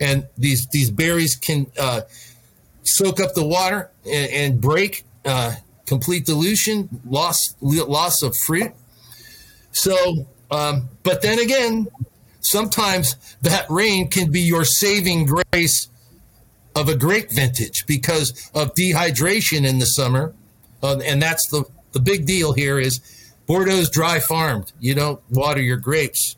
And 0.00 0.28
these 0.38 0.66
these 0.68 0.90
berries 0.90 1.36
can 1.36 1.66
uh, 1.78 2.02
soak 2.82 3.20
up 3.20 3.34
the 3.34 3.46
water 3.46 3.90
and, 4.04 4.30
and 4.32 4.60
break, 4.60 5.04
uh, 5.24 5.56
complete 5.86 6.26
dilution, 6.26 6.88
loss 7.04 7.54
loss 7.60 8.22
of 8.22 8.36
fruit. 8.36 8.72
So, 9.72 10.26
um, 10.50 10.88
but 11.02 11.22
then 11.22 11.38
again, 11.38 11.88
sometimes 12.40 13.16
that 13.42 13.68
rain 13.70 14.08
can 14.08 14.30
be 14.30 14.40
your 14.40 14.64
saving 14.64 15.26
grace 15.26 15.88
of 16.74 16.88
a 16.88 16.96
grape 16.96 17.30
vintage 17.32 17.86
because 17.86 18.50
of 18.54 18.74
dehydration 18.74 19.66
in 19.66 19.78
the 19.78 19.86
summer, 19.86 20.34
uh, 20.82 20.98
and 21.04 21.20
that's 21.20 21.48
the 21.50 21.64
the 21.92 22.00
big 22.00 22.26
deal 22.26 22.52
here 22.52 22.78
is 22.78 23.00
Bordeaux's 23.46 23.90
dry 23.90 24.18
farmed. 24.18 24.72
You 24.80 24.94
don't 24.94 25.20
water 25.30 25.60
your 25.60 25.76
grapes. 25.76 26.36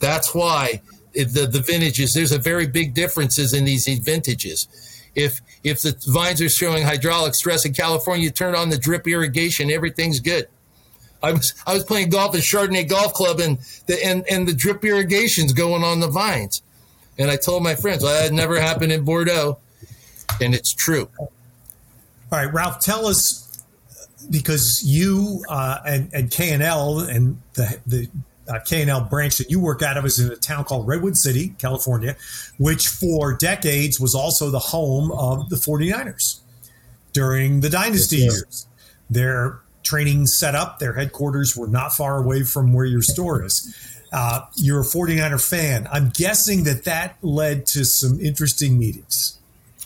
That's 0.00 0.34
why 0.34 0.82
the 1.12 1.48
the 1.50 1.62
vintages. 1.64 2.12
There's 2.14 2.32
a 2.32 2.38
very 2.38 2.66
big 2.66 2.94
differences 2.94 3.52
in 3.52 3.64
these 3.64 3.86
vintages. 3.86 4.66
If 5.14 5.40
if 5.64 5.82
the 5.82 5.96
vines 6.08 6.40
are 6.40 6.48
showing 6.48 6.84
hydraulic 6.84 7.34
stress 7.34 7.64
in 7.64 7.74
California, 7.74 8.24
you 8.24 8.30
turn 8.30 8.54
on 8.54 8.70
the 8.70 8.78
drip 8.78 9.06
irrigation, 9.06 9.70
everything's 9.70 10.20
good. 10.20 10.48
I 11.22 11.32
was 11.32 11.54
I 11.66 11.74
was 11.74 11.84
playing 11.84 12.10
golf 12.10 12.34
at 12.34 12.40
Chardonnay 12.40 12.88
Golf 12.88 13.12
Club, 13.12 13.40
and 13.40 13.58
the 13.86 14.04
and 14.04 14.24
and 14.30 14.48
the 14.48 14.54
drip 14.54 14.84
irrigation's 14.84 15.52
going 15.52 15.82
on 15.82 16.00
the 16.00 16.08
vines. 16.08 16.62
And 17.18 17.30
I 17.30 17.36
told 17.36 17.62
my 17.62 17.74
friends, 17.74 18.02
well, 18.02 18.22
that 18.22 18.32
never 18.32 18.58
happened 18.58 18.92
in 18.92 19.04
Bordeaux, 19.04 19.58
and 20.40 20.54
it's 20.54 20.72
true. 20.72 21.08
All 21.18 21.28
right, 22.32 22.50
Ralph, 22.52 22.80
tell 22.80 23.06
us 23.06 23.64
because 24.30 24.82
you 24.84 25.44
uh, 25.48 25.78
and 25.86 26.10
and 26.14 26.30
K 26.30 26.52
and 26.52 26.62
L 26.62 27.00
and 27.00 27.40
the 27.54 27.78
the 27.86 28.08
uh, 28.50 28.58
K&L 28.60 29.02
branch 29.02 29.38
that 29.38 29.50
you 29.50 29.60
work 29.60 29.82
out 29.82 29.96
of 29.96 30.04
is 30.04 30.18
in 30.18 30.30
a 30.30 30.36
town 30.36 30.64
called 30.64 30.86
Redwood 30.86 31.16
City, 31.16 31.54
California, 31.58 32.16
which 32.58 32.88
for 32.88 33.34
decades 33.36 34.00
was 34.00 34.14
also 34.14 34.50
the 34.50 34.58
home 34.58 35.12
of 35.12 35.48
the 35.48 35.56
49ers 35.56 36.40
during 37.12 37.60
the 37.60 37.70
dynasty 37.70 38.18
yes, 38.18 38.34
years. 38.34 38.66
Their 39.08 39.60
training 39.82 40.26
setup, 40.26 40.78
their 40.78 40.94
headquarters 40.94 41.56
were 41.56 41.68
not 41.68 41.92
far 41.92 42.18
away 42.18 42.42
from 42.42 42.72
where 42.72 42.84
your 42.84 43.02
store 43.02 43.44
is. 43.44 43.76
Uh, 44.12 44.40
you're 44.56 44.80
a 44.80 44.84
49er 44.84 45.48
fan. 45.48 45.88
I'm 45.92 46.10
guessing 46.10 46.64
that 46.64 46.84
that 46.84 47.16
led 47.22 47.66
to 47.66 47.84
some 47.84 48.20
interesting 48.20 48.78
meetings. 48.78 49.38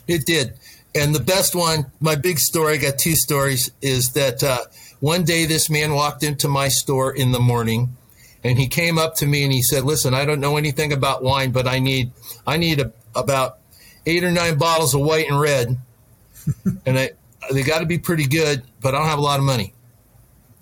It 0.07 0.25
did. 0.25 0.53
And 0.95 1.13
the 1.13 1.19
best 1.19 1.55
one, 1.55 1.91
my 1.99 2.15
big 2.15 2.39
story, 2.39 2.75
I 2.75 2.77
got 2.77 2.97
two 2.97 3.15
stories, 3.15 3.69
is 3.81 4.13
that 4.13 4.43
uh, 4.43 4.61
one 4.99 5.23
day 5.23 5.45
this 5.45 5.69
man 5.69 5.93
walked 5.93 6.23
into 6.23 6.47
my 6.47 6.69
store 6.69 7.13
in 7.13 7.31
the 7.31 7.39
morning 7.39 7.95
and 8.45 8.59
he 8.59 8.67
came 8.67 8.99
up 8.99 9.15
to 9.15 9.25
me 9.25 9.43
and 9.43 9.51
he 9.51 9.63
said, 9.63 9.83
"Listen, 9.83 10.13
I 10.13 10.23
don't 10.23 10.39
know 10.39 10.55
anything 10.55 10.93
about 10.93 11.23
wine, 11.23 11.51
but 11.51 11.67
I 11.67 11.79
need 11.79 12.11
I 12.45 12.57
need 12.57 12.79
a, 12.79 12.93
about 13.15 13.57
eight 14.05 14.23
or 14.23 14.29
nine 14.29 14.59
bottles 14.59 14.93
of 14.93 15.01
white 15.01 15.27
and 15.27 15.39
red, 15.41 15.79
and 16.85 16.99
I, 16.99 17.11
they 17.51 17.63
got 17.63 17.79
to 17.79 17.87
be 17.87 17.97
pretty 17.97 18.27
good, 18.27 18.61
but 18.81 18.93
I 18.93 18.99
don't 18.99 19.07
have 19.07 19.17
a 19.17 19.23
lot 19.23 19.39
of 19.39 19.45
money." 19.45 19.73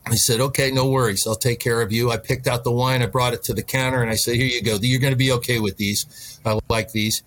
I 0.06 0.16
said, 0.16 0.40
"Okay, 0.40 0.72
no 0.72 0.90
worries, 0.90 1.28
I'll 1.28 1.36
take 1.36 1.60
care 1.60 1.82
of 1.82 1.92
you." 1.92 2.10
I 2.10 2.16
picked 2.16 2.48
out 2.48 2.64
the 2.64 2.72
wine, 2.72 3.02
I 3.02 3.08
brought 3.08 3.34
it 3.34 3.44
to 3.44 3.54
the 3.54 3.64
counter, 3.64 4.02
and 4.02 4.10
I 4.10 4.16
said, 4.16 4.36
"Here 4.36 4.46
you 4.46 4.64
go. 4.64 4.78
You're 4.82 5.02
going 5.02 5.14
to 5.14 5.18
be 5.18 5.34
okay 5.34 5.60
with 5.60 5.76
these. 5.76 6.40
I 6.46 6.58
like 6.70 6.94
these." 6.94 7.22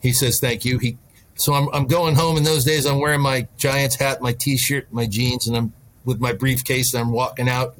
He 0.00 0.12
says, 0.12 0.40
"Thank 0.40 0.64
you." 0.64 0.78
He 0.78 0.98
so 1.36 1.54
I'm, 1.54 1.68
I'm 1.72 1.86
going 1.86 2.16
home. 2.16 2.36
In 2.36 2.42
those 2.42 2.64
days, 2.64 2.86
I'm 2.86 2.98
wearing 2.98 3.20
my 3.20 3.46
Giants 3.56 3.94
hat, 3.94 4.20
my 4.20 4.32
T-shirt, 4.32 4.92
my 4.92 5.06
jeans, 5.06 5.46
and 5.46 5.56
I'm 5.56 5.72
with 6.04 6.20
my 6.20 6.32
briefcase. 6.32 6.92
And 6.92 7.02
I'm 7.02 7.12
walking 7.12 7.48
out 7.48 7.76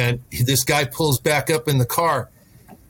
and 0.00 0.20
this 0.30 0.64
guy 0.64 0.84
pulls 0.84 1.20
back 1.20 1.50
up 1.50 1.68
in 1.68 1.76
the 1.78 1.84
car. 1.84 2.30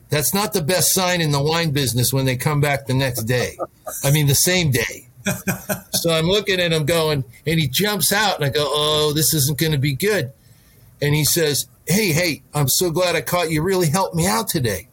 That's 0.09 0.33
not 0.33 0.53
the 0.53 0.61
best 0.61 0.93
sign 0.93 1.21
in 1.21 1.31
the 1.31 1.41
wine 1.41 1.71
business 1.71 2.13
when 2.13 2.25
they 2.25 2.37
come 2.37 2.61
back 2.61 2.87
the 2.87 2.93
next 2.93 3.23
day. 3.23 3.57
I 4.03 4.11
mean, 4.11 4.27
the 4.27 4.35
same 4.35 4.71
day. 4.71 5.07
so 5.91 6.11
I'm 6.11 6.25
looking 6.25 6.59
at 6.59 6.71
him 6.71 6.85
going, 6.85 7.23
and 7.45 7.59
he 7.59 7.67
jumps 7.67 8.11
out, 8.11 8.37
and 8.37 8.45
I 8.45 8.49
go, 8.49 8.65
Oh, 8.65 9.13
this 9.13 9.33
isn't 9.33 9.57
going 9.57 9.73
to 9.73 9.77
be 9.77 9.93
good. 9.93 10.31
And 11.01 11.13
he 11.13 11.25
says, 11.25 11.67
Hey, 11.85 12.11
hey, 12.13 12.43
I'm 12.53 12.69
so 12.69 12.91
glad 12.91 13.15
I 13.15 13.21
caught 13.21 13.51
you. 13.51 13.61
Really 13.61 13.89
helped 13.89 14.15
me 14.15 14.25
out 14.25 14.47
today. 14.47 14.87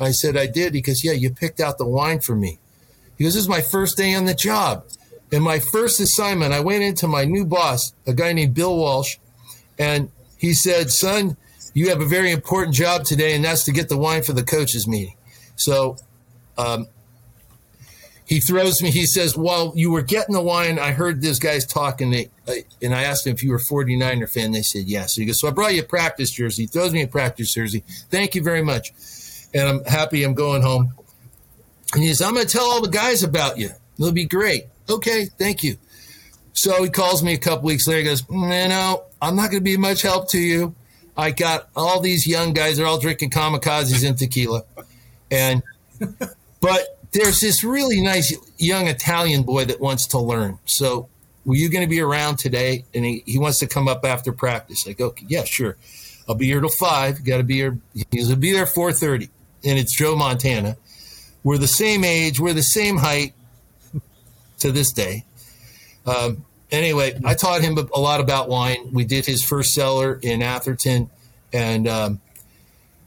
I 0.00 0.10
said, 0.10 0.36
I 0.36 0.46
did. 0.46 0.72
because, 0.72 1.04
Yeah, 1.04 1.12
you 1.12 1.30
picked 1.30 1.60
out 1.60 1.78
the 1.78 1.86
wine 1.86 2.20
for 2.20 2.34
me. 2.34 2.58
He 3.16 3.24
goes, 3.24 3.34
This 3.34 3.44
is 3.44 3.48
my 3.48 3.60
first 3.60 3.96
day 3.96 4.14
on 4.14 4.24
the 4.24 4.34
job. 4.34 4.84
And 5.30 5.42
my 5.42 5.60
first 5.60 5.98
assignment, 6.00 6.52
I 6.52 6.60
went 6.60 6.82
into 6.82 7.08
my 7.08 7.24
new 7.24 7.46
boss, 7.46 7.94
a 8.06 8.12
guy 8.12 8.32
named 8.32 8.52
Bill 8.52 8.76
Walsh, 8.76 9.16
and 9.78 10.10
he 10.36 10.52
said, 10.52 10.90
Son, 10.90 11.36
you 11.74 11.88
have 11.88 12.00
a 12.00 12.06
very 12.06 12.30
important 12.30 12.74
job 12.74 13.04
today, 13.04 13.34
and 13.34 13.44
that's 13.44 13.64
to 13.64 13.72
get 13.72 13.88
the 13.88 13.96
wine 13.96 14.22
for 14.22 14.32
the 14.32 14.42
coaches 14.42 14.86
meeting. 14.86 15.16
So 15.56 15.96
um, 16.58 16.86
he 18.24 18.40
throws 18.40 18.82
me, 18.82 18.90
he 18.90 19.06
says, 19.06 19.36
While 19.36 19.72
you 19.76 19.90
were 19.90 20.02
getting 20.02 20.34
the 20.34 20.42
wine, 20.42 20.78
I 20.78 20.92
heard 20.92 21.20
this 21.20 21.38
guy's 21.38 21.66
talking, 21.66 22.14
uh, 22.48 22.52
and 22.80 22.94
I 22.94 23.02
asked 23.02 23.26
him 23.26 23.34
if 23.34 23.42
you 23.42 23.50
were 23.50 23.56
a 23.56 23.60
49er 23.60 24.28
fan. 24.28 24.52
They 24.52 24.62
said, 24.62 24.84
Yes. 24.86 25.14
So 25.14 25.20
he 25.20 25.26
goes, 25.26 25.40
So 25.40 25.48
I 25.48 25.50
brought 25.50 25.74
you 25.74 25.82
a 25.82 25.84
practice 25.84 26.30
jersey. 26.30 26.62
He 26.62 26.66
throws 26.66 26.92
me 26.92 27.02
a 27.02 27.08
practice 27.08 27.52
jersey. 27.52 27.84
Thank 28.10 28.34
you 28.34 28.42
very 28.42 28.62
much. 28.62 28.92
And 29.54 29.68
I'm 29.68 29.84
happy 29.84 30.24
I'm 30.24 30.34
going 30.34 30.62
home. 30.62 30.94
And 31.94 32.02
he 32.02 32.08
says, 32.08 32.22
I'm 32.22 32.34
going 32.34 32.46
to 32.46 32.52
tell 32.52 32.64
all 32.64 32.80
the 32.80 32.88
guys 32.88 33.22
about 33.22 33.58
you. 33.58 33.70
It'll 33.98 34.12
be 34.12 34.24
great. 34.24 34.64
Okay, 34.88 35.26
thank 35.26 35.62
you. 35.62 35.76
So 36.54 36.82
he 36.82 36.90
calls 36.90 37.22
me 37.22 37.34
a 37.34 37.38
couple 37.38 37.66
weeks 37.66 37.86
later. 37.86 38.00
He 38.00 38.04
goes, 38.06 38.24
You 38.30 38.38
know, 38.38 39.04
I'm 39.20 39.36
not 39.36 39.50
going 39.50 39.60
to 39.60 39.64
be 39.64 39.76
much 39.76 40.02
help 40.02 40.30
to 40.30 40.38
you. 40.38 40.74
I 41.16 41.30
got 41.30 41.68
all 41.76 42.00
these 42.00 42.26
young 42.26 42.52
guys, 42.52 42.76
they're 42.76 42.86
all 42.86 42.98
drinking 42.98 43.30
kamikazes 43.30 44.06
and 44.06 44.16
tequila. 44.16 44.64
And, 45.30 45.62
but 46.60 46.98
there's 47.12 47.40
this 47.40 47.62
really 47.62 48.00
nice 48.00 48.34
young 48.58 48.86
Italian 48.86 49.42
boy 49.42 49.66
that 49.66 49.80
wants 49.80 50.06
to 50.08 50.18
learn. 50.18 50.58
So, 50.64 51.08
were 51.44 51.56
you 51.56 51.68
going 51.68 51.84
to 51.84 51.90
be 51.90 52.00
around 52.00 52.36
today? 52.36 52.84
And 52.94 53.04
he, 53.04 53.22
he 53.26 53.38
wants 53.38 53.58
to 53.58 53.66
come 53.66 53.88
up 53.88 54.04
after 54.04 54.32
practice. 54.32 54.86
I 54.86 54.92
go, 54.92 55.14
yeah, 55.26 55.44
sure. 55.44 55.76
I'll 56.28 56.36
be 56.36 56.46
here 56.46 56.60
till 56.60 56.70
five. 56.70 57.24
Got 57.24 57.38
to 57.38 57.42
be 57.42 57.54
here. 57.54 57.78
He's 57.92 58.28
going 58.28 58.28
to 58.28 58.36
be 58.36 58.52
there 58.52 58.64
4.30. 58.64 59.28
And 59.64 59.78
it's 59.78 59.94
Joe 59.94 60.14
Montana. 60.16 60.76
We're 61.42 61.58
the 61.58 61.66
same 61.66 62.04
age. 62.04 62.38
We're 62.38 62.52
the 62.52 62.62
same 62.62 62.96
height 62.96 63.34
to 64.60 64.70
this 64.70 64.92
day. 64.92 65.24
Um, 66.06 66.44
anyway, 66.72 67.18
I 67.24 67.34
taught 67.34 67.60
him 67.60 67.78
a 67.78 68.00
lot 68.00 68.20
about 68.20 68.48
wine. 68.48 68.90
We 68.92 69.04
did 69.04 69.26
his 69.26 69.44
first 69.44 69.74
cellar 69.74 70.18
in 70.20 70.42
Atherton, 70.42 71.10
and 71.52 71.86
um, 71.86 72.20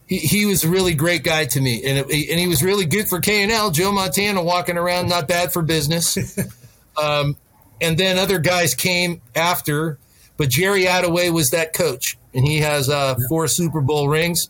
he, 0.08 0.20
he 0.20 0.46
was 0.46 0.64
a 0.64 0.70
really 0.70 0.94
great 0.94 1.24
guy 1.24 1.46
to 1.46 1.60
me, 1.60 1.84
and 1.84 1.98
it, 2.00 2.30
and 2.30 2.40
he 2.40 2.48
was 2.48 2.64
really 2.64 2.86
good 2.86 3.10
for 3.10 3.20
K 3.20 3.44
and 3.44 3.52
L. 3.52 3.72
Joe 3.72 3.92
Montana 3.92 4.42
walking 4.42 4.78
around, 4.78 5.10
not 5.10 5.28
bad 5.28 5.52
for 5.52 5.62
business. 5.62 6.38
um, 7.02 7.36
and 7.82 7.98
then 7.98 8.18
other 8.18 8.40
guys 8.40 8.76
came 8.76 9.22
after, 9.36 9.98
but 10.38 10.50
Jerry 10.50 10.84
Attaway 10.84 11.34
was 11.34 11.50
that 11.50 11.74
coach, 11.74 12.18
and 12.34 12.48
he 12.48 12.60
has 12.60 12.88
uh, 12.88 13.16
four 13.28 13.48
Super 13.48 13.82
Bowl 13.82 14.08
rings. 14.08 14.50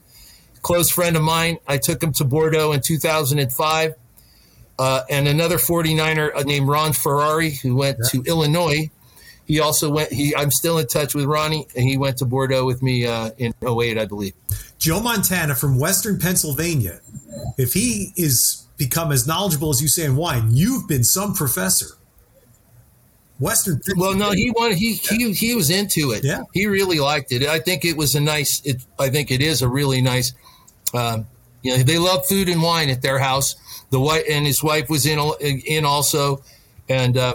Close 0.62 0.90
friend 0.90 1.16
of 1.16 1.22
mine. 1.22 1.58
I 1.68 1.78
took 1.78 2.02
him 2.02 2.12
to 2.14 2.26
Bordeaux 2.26 2.72
in 2.72 2.82
2005. 2.82 3.94
Uh, 4.78 5.02
and 5.10 5.28
another 5.28 5.56
49er 5.56 6.44
named 6.44 6.68
Ron 6.68 6.92
Ferrari, 6.92 7.52
who 7.52 7.76
went 7.76 7.98
yeah. 8.02 8.10
to 8.10 8.30
Illinois 8.30 8.90
he 9.46 9.60
also 9.60 9.90
went. 9.90 10.12
He 10.12 10.36
I'm 10.36 10.52
still 10.52 10.80
in 10.80 10.88
touch 10.88 11.14
with 11.14 11.26
Ronnie, 11.26 11.68
and 11.76 11.88
he 11.88 11.98
went 11.98 12.18
to 12.18 12.26
Bordeaux 12.26 12.66
with 12.66 12.82
me 12.82 13.06
uh, 13.06 13.32
in 13.38 13.54
08, 13.62 13.98
I 13.98 14.06
believe. 14.06 14.34
Joe 14.80 15.00
Montana 15.00 15.56
from 15.56 15.80
Western 15.80 16.20
Pennsylvania. 16.20 17.00
If 17.58 17.74
he 17.74 18.12
is 18.16 18.66
become 18.78 19.12
as 19.12 19.28
knowledgeable 19.28 19.70
as 19.70 19.82
you 19.82 19.88
say 19.88 20.06
in 20.06 20.16
wine, 20.16 20.50
you've 20.52 20.88
been 20.88 21.04
some 21.04 21.34
professor. 21.34 21.88
Western. 23.40 23.82
Well, 23.98 24.16
no, 24.16 24.32
he 24.32 24.50
wanted 24.52 24.78
he 24.78 24.94
he 24.94 25.34
he 25.34 25.56
was 25.56 25.70
into 25.70 26.12
it. 26.12 26.24
Yeah, 26.24 26.42
he 26.54 26.66
really 26.66 27.00
liked 27.00 27.32
it. 27.32 27.44
I 27.44 27.60
think 27.60 27.86
it 27.86 27.98
was 27.98 28.16
a 28.16 28.22
nice. 28.22 28.62
It, 28.66 28.84
I 28.98 29.10
think 29.10 29.30
it 29.30 29.42
is 29.42 29.62
a 29.62 29.68
really 29.68 30.02
nice. 30.02 30.34
Um, 30.94 31.28
you 31.62 31.76
know, 31.76 31.84
they 31.84 31.98
love 31.98 32.26
food 32.28 32.48
and 32.48 32.62
wine 32.62 32.90
at 32.90 33.02
their 33.02 33.20
house. 33.20 33.56
The 33.90 34.00
wife 34.00 34.24
and 34.30 34.46
his 34.46 34.64
wife 34.64 34.90
was 34.90 35.06
in 35.06 35.20
in 35.40 35.84
also, 35.84 36.44
and 36.88 37.18
uh, 37.18 37.34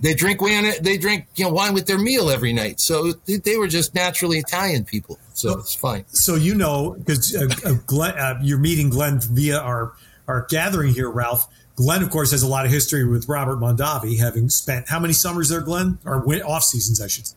they 0.00 0.14
drink 0.14 0.40
wine. 0.40 0.72
They 0.80 0.96
drink 0.98 1.26
you 1.36 1.44
know 1.44 1.52
wine 1.52 1.74
with 1.74 1.86
their 1.86 1.98
meal 1.98 2.30
every 2.30 2.52
night. 2.52 2.80
So 2.80 3.12
they 3.12 3.56
were 3.56 3.68
just 3.68 3.94
naturally 3.94 4.38
Italian 4.38 4.84
people. 4.84 5.18
So 5.34 5.58
it's 5.58 5.74
fine. 5.74 6.04
So 6.08 6.34
you 6.34 6.54
know 6.54 6.96
because 6.98 7.34
uh, 7.34 7.48
uh, 7.64 7.74
Glenn, 7.86 8.18
uh, 8.18 8.38
you're 8.42 8.58
meeting 8.58 8.90
Glenn 8.90 9.20
via 9.20 9.58
our 9.58 9.92
our 10.28 10.46
gathering 10.48 10.94
here, 10.94 11.10
Ralph. 11.10 11.46
Glenn, 11.76 12.02
of 12.04 12.10
course, 12.10 12.30
has 12.30 12.42
a 12.42 12.48
lot 12.48 12.64
of 12.64 12.70
history 12.70 13.04
with 13.04 13.28
Robert 13.28 13.58
Mondavi, 13.58 14.18
having 14.18 14.48
spent 14.48 14.88
how 14.88 15.00
many 15.00 15.12
summers 15.12 15.48
there, 15.48 15.60
Glenn, 15.60 15.98
or 16.04 16.24
off 16.44 16.62
seasons, 16.62 17.00
I 17.00 17.08
should 17.08 17.26
say. 17.26 17.36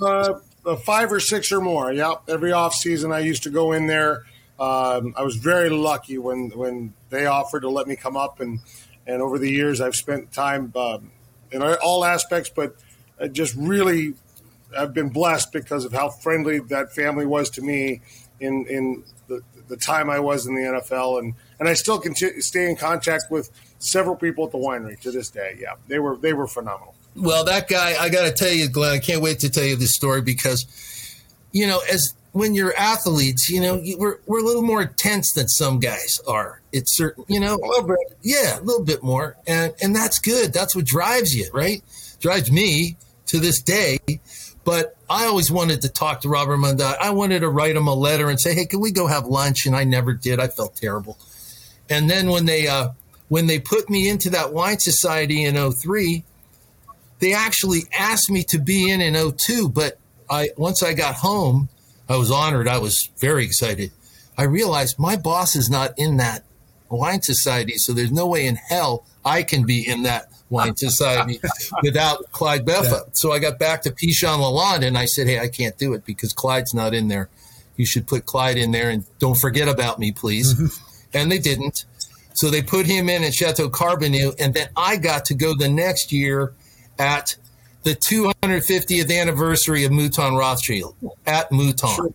Uh, 0.00 0.38
uh, 0.64 0.76
five 0.76 1.12
or 1.12 1.20
six 1.20 1.52
or 1.52 1.60
more. 1.60 1.92
Yep. 1.92 2.22
Every 2.28 2.52
off 2.52 2.74
season, 2.74 3.12
I 3.12 3.20
used 3.20 3.42
to 3.42 3.50
go 3.50 3.72
in 3.72 3.86
there. 3.86 4.24
Um, 4.58 5.14
I 5.16 5.22
was 5.22 5.36
very 5.36 5.70
lucky 5.70 6.18
when 6.18 6.50
when 6.50 6.94
they 7.10 7.26
offered 7.26 7.60
to 7.60 7.68
let 7.68 7.86
me 7.86 7.96
come 7.96 8.16
up, 8.16 8.40
and 8.40 8.60
and 9.06 9.20
over 9.20 9.38
the 9.38 9.50
years, 9.50 9.80
I've 9.80 9.96
spent 9.96 10.32
time 10.32 10.72
um, 10.76 11.10
in 11.52 11.62
all 11.62 12.04
aspects, 12.04 12.50
but 12.54 12.76
I 13.20 13.28
just 13.28 13.54
really, 13.56 14.14
I've 14.76 14.94
been 14.94 15.10
blessed 15.10 15.52
because 15.52 15.84
of 15.84 15.92
how 15.92 16.08
friendly 16.08 16.58
that 16.60 16.92
family 16.92 17.26
was 17.26 17.50
to 17.50 17.62
me 17.62 18.00
in 18.40 18.66
in 18.66 19.04
the, 19.28 19.42
the 19.68 19.76
time 19.76 20.10
I 20.10 20.18
was 20.18 20.46
in 20.46 20.54
the 20.54 20.62
NFL, 20.62 21.18
and 21.20 21.34
and 21.58 21.68
I 21.68 21.74
still 21.74 21.98
continue 21.98 22.40
stay 22.40 22.68
in 22.68 22.76
contact 22.76 23.24
with 23.30 23.50
several 23.78 24.16
people 24.16 24.44
at 24.46 24.52
the 24.52 24.58
winery 24.58 24.98
to 25.00 25.10
this 25.10 25.30
day. 25.30 25.56
Yeah, 25.60 25.74
they 25.88 25.98
were 25.98 26.16
they 26.16 26.32
were 26.32 26.46
phenomenal. 26.46 26.94
Well, 27.14 27.44
that 27.44 27.68
guy, 27.68 27.94
I 28.00 28.08
got 28.08 28.24
to 28.24 28.32
tell 28.32 28.52
you, 28.52 28.68
Glenn, 28.68 28.92
I 28.92 28.98
can't 28.98 29.20
wait 29.20 29.40
to 29.40 29.50
tell 29.50 29.64
you 29.64 29.76
this 29.76 29.94
story 29.94 30.22
because, 30.22 30.66
you 31.52 31.66
know, 31.66 31.80
as 31.92 32.14
when 32.32 32.54
you're 32.54 32.74
athletes, 32.76 33.48
you 33.48 33.60
know, 33.60 33.82
we're 33.98 34.18
we're 34.26 34.40
a 34.40 34.44
little 34.44 34.62
more 34.62 34.84
tense 34.84 35.32
than 35.32 35.48
some 35.48 35.78
guys 35.78 36.20
are. 36.26 36.60
It's 36.72 36.96
certain, 36.96 37.24
you 37.28 37.38
know, 37.38 37.54
a 37.54 37.66
little 37.66 37.86
bit, 37.86 37.98
yeah, 38.22 38.58
a 38.58 38.62
little 38.62 38.84
bit 38.84 39.02
more, 39.02 39.36
and 39.46 39.74
and 39.80 39.94
that's 39.94 40.18
good. 40.18 40.52
That's 40.52 40.74
what 40.74 40.86
drives 40.86 41.34
you, 41.34 41.48
right? 41.52 41.82
Drives 42.20 42.50
me 42.50 42.96
to 43.26 43.38
this 43.38 43.60
day. 43.60 43.98
But 44.64 44.96
I 45.10 45.26
always 45.26 45.50
wanted 45.50 45.82
to 45.82 45.88
talk 45.88 46.20
to 46.20 46.28
Robert 46.28 46.56
Mondavi. 46.56 46.96
I 47.00 47.10
wanted 47.10 47.40
to 47.40 47.48
write 47.48 47.74
him 47.74 47.88
a 47.88 47.94
letter 47.94 48.30
and 48.30 48.40
say, 48.40 48.54
"Hey, 48.54 48.64
can 48.64 48.80
we 48.80 48.92
go 48.92 49.06
have 49.06 49.26
lunch?" 49.26 49.66
And 49.66 49.76
I 49.76 49.84
never 49.84 50.14
did. 50.14 50.40
I 50.40 50.48
felt 50.48 50.76
terrible. 50.76 51.18
And 51.90 52.08
then 52.08 52.30
when 52.30 52.46
they 52.46 52.68
uh, 52.68 52.90
when 53.28 53.46
they 53.46 53.58
put 53.58 53.90
me 53.90 54.08
into 54.08 54.30
that 54.30 54.52
wine 54.52 54.78
society 54.78 55.44
in 55.44 55.72
03, 55.72 56.24
they 57.18 57.34
actually 57.34 57.82
asked 57.96 58.30
me 58.30 58.44
to 58.44 58.58
be 58.58 58.90
in 58.90 59.00
in 59.00 59.32
02. 59.32 59.68
But 59.68 59.98
I 60.30 60.50
once 60.56 60.82
I 60.82 60.94
got 60.94 61.16
home, 61.16 61.68
I 62.12 62.16
was 62.16 62.30
honored. 62.30 62.68
I 62.68 62.78
was 62.78 63.08
very 63.18 63.42
excited. 63.42 63.90
I 64.36 64.44
realized 64.44 64.98
my 64.98 65.16
boss 65.16 65.56
is 65.56 65.70
not 65.70 65.94
in 65.96 66.18
that 66.18 66.44
wine 66.90 67.22
society, 67.22 67.74
so 67.76 67.94
there's 67.94 68.12
no 68.12 68.26
way 68.26 68.46
in 68.46 68.56
hell 68.56 69.06
I 69.24 69.42
can 69.42 69.64
be 69.64 69.88
in 69.88 70.02
that 70.02 70.26
wine 70.50 70.76
society 70.76 71.40
without 71.82 72.30
Clyde 72.32 72.66
Beffa. 72.66 72.90
Yeah. 72.90 73.12
So 73.12 73.32
I 73.32 73.38
got 73.38 73.58
back 73.58 73.80
to 73.82 73.90
Pichon 73.90 74.40
Lalande 74.40 74.86
and 74.86 74.98
I 74.98 75.06
said, 75.06 75.26
Hey, 75.26 75.40
I 75.40 75.48
can't 75.48 75.78
do 75.78 75.94
it 75.94 76.04
because 76.04 76.34
Clyde's 76.34 76.74
not 76.74 76.92
in 76.92 77.08
there. 77.08 77.30
You 77.76 77.86
should 77.86 78.06
put 78.06 78.26
Clyde 78.26 78.58
in 78.58 78.72
there 78.72 78.90
and 78.90 79.06
don't 79.18 79.38
forget 79.38 79.66
about 79.66 79.98
me, 79.98 80.12
please. 80.12 80.54
Mm-hmm. 80.54 80.88
And 81.14 81.30
they 81.30 81.38
didn't. 81.38 81.84
So 82.32 82.48
they 82.48 82.62
put 82.62 82.86
him 82.86 83.10
in 83.10 83.22
at 83.22 83.34
Chateau 83.34 83.68
Carbonieux. 83.68 84.34
And 84.40 84.54
then 84.54 84.70
I 84.74 84.96
got 84.96 85.26
to 85.26 85.34
go 85.34 85.54
the 85.54 85.68
next 85.68 86.10
year 86.10 86.54
at 86.98 87.36
the 87.82 87.94
250th 87.94 89.20
anniversary 89.20 89.84
of 89.84 89.92
Mouton 89.92 90.36
Rothschild 90.36 90.94
at 91.26 91.50
Mouton. 91.50 92.14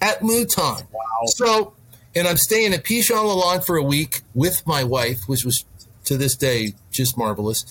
At 0.00 0.20
Mouton. 0.20 0.86
Wow. 0.92 1.26
So, 1.26 1.74
and 2.14 2.26
I'm 2.28 2.36
staying 2.36 2.74
at 2.74 2.84
Pichon 2.84 3.16
Lalande 3.16 3.64
for 3.64 3.76
a 3.76 3.82
week 3.82 4.22
with 4.34 4.66
my 4.66 4.84
wife, 4.84 5.20
which 5.26 5.44
was 5.44 5.64
to 6.04 6.16
this 6.16 6.36
day 6.36 6.74
just 6.90 7.16
marvelous. 7.16 7.64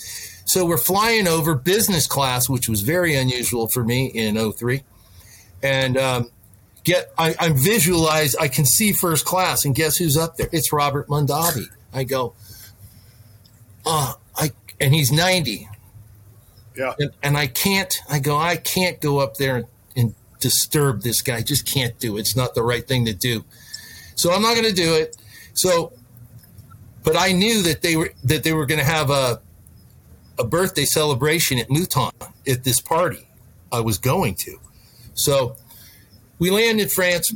So 0.46 0.66
we're 0.66 0.78
flying 0.78 1.28
over 1.28 1.54
business 1.54 2.08
class, 2.08 2.50
which 2.50 2.68
was 2.68 2.82
very 2.82 3.16
unusual 3.16 3.68
for 3.68 3.84
me 3.84 4.08
in 4.08 4.52
03. 4.52 4.82
And 5.62 5.98
um, 5.98 6.30
get 6.84 7.12
I, 7.18 7.36
I'm 7.40 7.56
visualized, 7.56 8.36
I 8.40 8.48
can 8.48 8.66
see 8.66 8.92
first 8.94 9.26
class, 9.26 9.66
and 9.66 9.76
guess 9.76 9.98
who's 9.98 10.18
up 10.18 10.38
there? 10.38 10.50
It's 10.52 10.74
Robert 10.74 11.08
Mondavi. 11.08 11.66
I 11.94 12.04
go, 12.04 12.34
uh, 13.86 14.14
I 14.36 14.52
and 14.80 14.94
he's 14.94 15.12
90. 15.12 15.68
Yeah. 16.80 16.94
And, 16.98 17.12
and, 17.22 17.38
I 17.38 17.48
can't, 17.48 17.96
I 18.10 18.20
go, 18.20 18.38
I 18.38 18.56
can't 18.56 19.02
go 19.02 19.20
up 19.20 19.36
there 19.36 19.58
and, 19.58 19.66
and 19.96 20.16
disturb 20.40 21.02
this 21.02 21.22
guy. 21.22 21.42
Just 21.42 21.68
can't 21.68 22.00
do 22.00 22.18
it. 22.18 22.22
It's 22.22 22.36
not 22.36 22.56
the 22.56 22.64
right 22.64 22.88
thing 22.88 23.06
to 23.06 23.14
do. 23.14 23.44
So 24.16 24.32
I'm 24.32 24.42
not 24.42 24.56
going 24.56 24.68
to 24.68 24.74
do 24.74 24.96
it. 24.96 25.18
So 25.54 25.92
but 27.04 27.18
I 27.18 27.32
knew 27.32 27.62
that 27.64 27.82
they 27.82 27.96
were 27.96 28.12
that 28.26 28.44
they 28.44 28.54
were 28.54 28.66
going 28.66 28.80
to 28.80 28.86
have 28.86 29.10
a 29.10 29.42
a 30.38 30.44
birthday 30.44 30.86
celebration 30.86 31.58
at 31.58 31.68
Mouton 31.70 32.12
at 32.48 32.64
this 32.64 32.80
party 32.80 33.28
I 33.72 33.82
was 33.82 33.98
going 33.98 34.36
to. 34.36 34.58
So 35.14 35.56
we 36.40 36.50
land 36.50 36.80
in 36.80 36.88
France. 36.88 37.34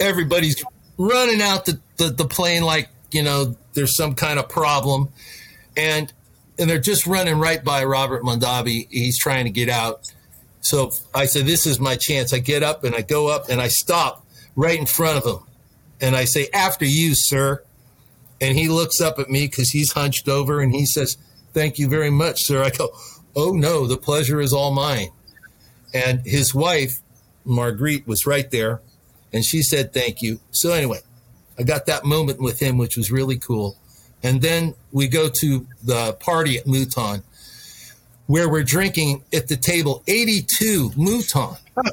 Everybody's 0.00 0.64
running 0.96 1.42
out 1.42 1.66
the, 1.66 1.80
the, 1.96 2.10
the 2.10 2.24
plane 2.24 2.62
like, 2.62 2.88
you 3.10 3.22
know, 3.22 3.56
there's 3.74 3.94
some 3.94 4.14
kind 4.14 4.38
of 4.38 4.48
problem. 4.48 5.10
And 5.76 6.12
and 6.58 6.68
they're 6.68 6.78
just 6.78 7.06
running 7.06 7.38
right 7.38 7.62
by 7.62 7.84
Robert 7.84 8.22
Mondavi. 8.22 8.88
He's 8.90 9.18
trying 9.18 9.44
to 9.44 9.50
get 9.50 9.68
out. 9.68 10.12
So 10.60 10.92
I 11.14 11.26
said, 11.26 11.46
This 11.46 11.66
is 11.66 11.78
my 11.78 11.96
chance. 11.96 12.32
I 12.32 12.38
get 12.38 12.62
up 12.62 12.84
and 12.84 12.94
I 12.94 13.02
go 13.02 13.28
up 13.28 13.48
and 13.48 13.60
I 13.60 13.68
stop 13.68 14.26
right 14.56 14.78
in 14.78 14.86
front 14.86 15.18
of 15.18 15.24
him. 15.24 15.46
And 16.00 16.16
I 16.16 16.24
say, 16.24 16.48
After 16.52 16.84
you, 16.84 17.14
sir. 17.14 17.62
And 18.40 18.56
he 18.56 18.68
looks 18.68 19.00
up 19.00 19.18
at 19.18 19.28
me 19.28 19.46
because 19.46 19.70
he's 19.70 19.92
hunched 19.92 20.28
over 20.28 20.60
and 20.60 20.72
he 20.74 20.86
says, 20.86 21.16
Thank 21.54 21.78
you 21.78 21.88
very 21.88 22.10
much, 22.10 22.44
sir. 22.44 22.62
I 22.62 22.70
go, 22.70 22.90
Oh 23.36 23.52
no, 23.52 23.86
the 23.86 23.96
pleasure 23.96 24.40
is 24.40 24.52
all 24.52 24.72
mine. 24.72 25.08
And 25.94 26.20
his 26.26 26.54
wife, 26.54 27.00
Margrit, 27.46 28.06
was 28.06 28.26
right 28.26 28.50
there 28.50 28.80
and 29.32 29.44
she 29.44 29.62
said, 29.62 29.92
Thank 29.92 30.22
you. 30.22 30.40
So, 30.50 30.72
anyway, 30.72 31.00
I 31.58 31.62
got 31.62 31.86
that 31.86 32.04
moment 32.04 32.40
with 32.40 32.60
him, 32.60 32.78
which 32.78 32.96
was 32.96 33.10
really 33.10 33.38
cool. 33.38 33.76
And 34.22 34.42
then 34.42 34.74
we 34.92 35.08
go 35.08 35.28
to 35.28 35.66
the 35.82 36.14
party 36.14 36.58
at 36.58 36.66
Mouton 36.66 37.22
where 38.26 38.48
we're 38.48 38.64
drinking 38.64 39.22
at 39.32 39.48
the 39.48 39.56
table 39.56 40.02
82 40.06 40.90
Mouton. 40.96 41.56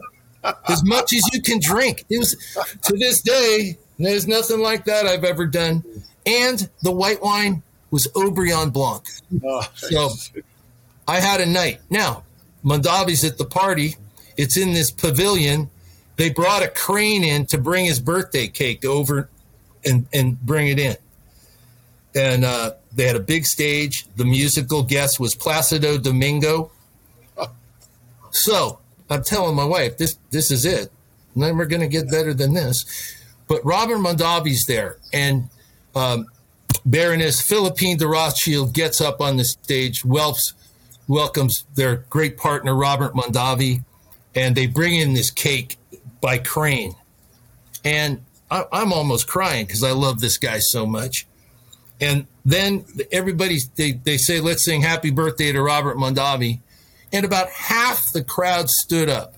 as 0.70 0.84
much 0.84 1.12
as 1.12 1.24
you 1.34 1.42
can 1.42 1.60
drink. 1.60 2.06
It 2.10 2.20
was 2.20 2.36
to 2.84 2.98
this 2.98 3.22
day, 3.22 3.78
there's 3.98 4.28
nothing 4.28 4.60
like 4.60 4.86
that 4.86 5.08
I've 5.08 5.24
ever 5.24 5.48
done 5.48 5.84
and 6.26 6.70
the 6.82 6.92
white 6.92 7.22
wine 7.22 7.64
was 7.92 8.08
Haut-Brion 8.16 8.72
Blanc. 8.72 9.04
Oh, 9.44 9.68
so 9.76 10.10
I 11.08 11.20
had 11.20 11.40
a 11.40 11.46
night. 11.46 11.80
Now, 11.90 12.24
Mondavi's 12.64 13.24
at 13.24 13.38
the 13.38 13.46
party. 13.46 13.96
It's 14.38 14.58
in 14.58 14.74
this 14.74 14.92
pavilion. 14.92 15.70
They 16.18 16.30
brought 16.30 16.64
a 16.64 16.68
crane 16.68 17.24
in 17.24 17.46
to 17.48 17.58
bring 17.58 17.86
his 17.86 18.00
birthday 18.00 18.48
cake 18.48 18.86
over 18.86 19.30
and, 19.86 20.08
and 20.14 20.40
bring 20.42 20.68
it 20.68 20.80
in. 20.80 20.96
And 22.16 22.46
uh, 22.46 22.72
they 22.94 23.06
had 23.06 23.16
a 23.16 23.22
big 23.22 23.46
stage. 23.46 24.06
The 24.16 24.26
musical 24.26 24.84
guest 24.84 25.20
was 25.20 25.36
Placido 25.36 25.98
Domingo. 25.98 26.72
So 28.32 28.80
I'm 29.10 29.24
telling 29.24 29.56
my 29.56 29.66
wife, 29.66 29.98
this 29.98 30.18
this 30.32 30.52
is 30.52 30.66
it. 30.66 30.92
Never 31.36 31.66
going 31.66 31.82
to 31.82 31.88
get 31.88 32.10
better 32.10 32.34
than 32.34 32.54
this. 32.54 32.86
But 33.48 33.64
Robert 33.64 33.98
Mondavi's 33.98 34.66
there, 34.66 34.98
and 35.14 35.50
um, 35.94 36.26
Baroness 36.86 37.42
Philippine 37.42 37.98
de 37.98 38.08
Rothschild 38.08 38.74
gets 38.74 39.02
up 39.02 39.22
on 39.22 39.38
the 39.38 39.46
stage, 39.46 40.04
welcomes 40.04 41.66
their 41.76 41.98
great 42.10 42.38
partner, 42.38 42.76
Robert 42.76 43.14
Mondavi, 43.14 43.84
and 44.34 44.56
they 44.56 44.68
bring 44.68 44.96
in 44.96 45.14
this 45.14 45.30
cake 45.32 45.78
by 46.22 46.38
crane. 46.38 46.96
And 47.84 48.24
I, 48.50 48.66
am 48.72 48.92
almost 48.92 49.28
crying 49.28 49.66
because 49.66 49.84
I 49.84 49.92
love 49.92 50.20
this 50.20 50.38
guy 50.38 50.60
so 50.60 50.86
much. 50.86 51.28
And 52.00 52.28
then 52.44 52.86
everybody, 53.12 53.60
they, 53.76 53.94
they 53.94 54.18
say, 54.18 54.40
let's 54.40 54.66
sing 54.66 54.82
happy 54.82 55.12
birthday 55.12 55.52
to 55.52 55.62
Robert 55.62 55.98
Mondavi. 55.98 56.60
And 57.14 57.26
about 57.26 57.50
half 57.50 58.12
the 58.12 58.24
crowd 58.24 58.70
stood 58.70 59.10
up. 59.10 59.36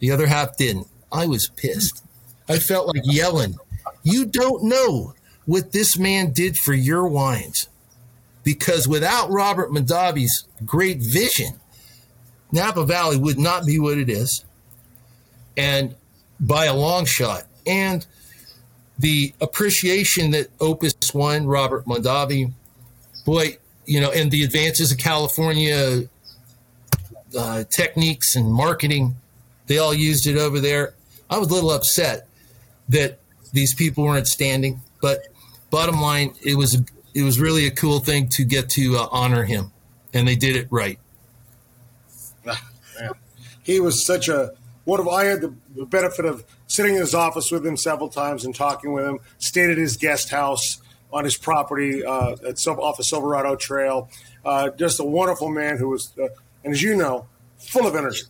The 0.00 0.10
other 0.10 0.26
half 0.26 0.56
didn't. 0.56 0.88
I 1.12 1.26
was 1.26 1.48
pissed. 1.48 2.04
I 2.48 2.58
felt 2.58 2.88
like 2.88 3.02
yelling. 3.04 3.56
You 4.02 4.26
don't 4.26 4.64
know 4.64 5.14
what 5.46 5.72
this 5.72 5.98
man 5.98 6.32
did 6.32 6.56
for 6.56 6.74
your 6.74 7.06
wines. 7.06 7.68
Because 8.44 8.88
without 8.88 9.30
Robert 9.30 9.70
Mondavi's 9.70 10.44
great 10.64 10.98
vision, 10.98 11.60
Napa 12.50 12.84
Valley 12.84 13.16
would 13.16 13.38
not 13.38 13.66
be 13.66 13.78
what 13.78 13.98
it 13.98 14.08
is. 14.08 14.44
And 15.56 15.94
by 16.40 16.66
a 16.66 16.74
long 16.74 17.04
shot. 17.04 17.44
And 17.66 18.06
the 18.98 19.32
appreciation 19.40 20.32
that 20.32 20.48
Opus 20.60 20.94
One, 21.12 21.46
Robert 21.46 21.84
Mondavi, 21.86 22.52
boy, 23.24 23.58
you 23.86 24.00
know, 24.00 24.10
and 24.10 24.30
the 24.30 24.42
advances 24.42 24.90
of 24.92 24.98
California 24.98 26.08
uh, 27.36 27.64
techniques 27.70 28.36
and 28.36 28.52
marketing, 28.52 29.16
they 29.66 29.78
all 29.78 29.94
used 29.94 30.26
it 30.26 30.36
over 30.36 30.60
there. 30.60 30.94
I 31.30 31.38
was 31.38 31.48
a 31.50 31.54
little 31.54 31.70
upset 31.70 32.26
that 32.88 33.18
these 33.52 33.74
people 33.74 34.04
weren't 34.04 34.26
standing, 34.26 34.80
but 35.00 35.28
bottom 35.70 36.00
line, 36.00 36.34
it 36.42 36.54
was 36.54 36.82
it 37.14 37.22
was 37.22 37.40
really 37.40 37.66
a 37.66 37.70
cool 37.70 38.00
thing 38.00 38.28
to 38.28 38.44
get 38.44 38.68
to 38.70 38.96
uh, 38.96 39.08
honor 39.10 39.44
him, 39.44 39.72
and 40.12 40.26
they 40.26 40.36
did 40.36 40.56
it 40.56 40.68
right. 40.70 40.98
He 43.62 43.80
was 43.80 44.06
such 44.06 44.28
a 44.28 44.52
one 44.84 44.98
of 44.98 45.06
I 45.06 45.24
had 45.24 45.42
the 45.42 45.84
benefit 45.84 46.24
of 46.24 46.42
sitting 46.68 46.94
in 46.94 47.00
his 47.00 47.14
office 47.14 47.50
with 47.50 47.66
him 47.66 47.76
several 47.76 48.08
times 48.08 48.44
and 48.44 48.54
talking 48.54 48.92
with 48.92 49.04
him. 49.04 49.18
Stayed 49.38 49.70
at 49.70 49.78
his 49.78 49.96
guest 49.96 50.30
house 50.30 50.80
on 51.12 51.24
his 51.24 51.36
property 51.36 52.04
uh, 52.04 52.36
at 52.46 52.64
off 52.68 52.96
the 52.96 53.04
Silverado 53.04 53.56
Trail. 53.56 54.08
Uh, 54.44 54.70
just 54.70 55.00
a 55.00 55.04
wonderful 55.04 55.48
man 55.48 55.76
who 55.76 55.88
was, 55.88 56.12
uh, 56.18 56.28
and 56.62 56.72
as 56.72 56.82
you 56.82 56.94
know, 56.94 57.26
full 57.58 57.86
of 57.86 57.96
energy, 57.96 58.22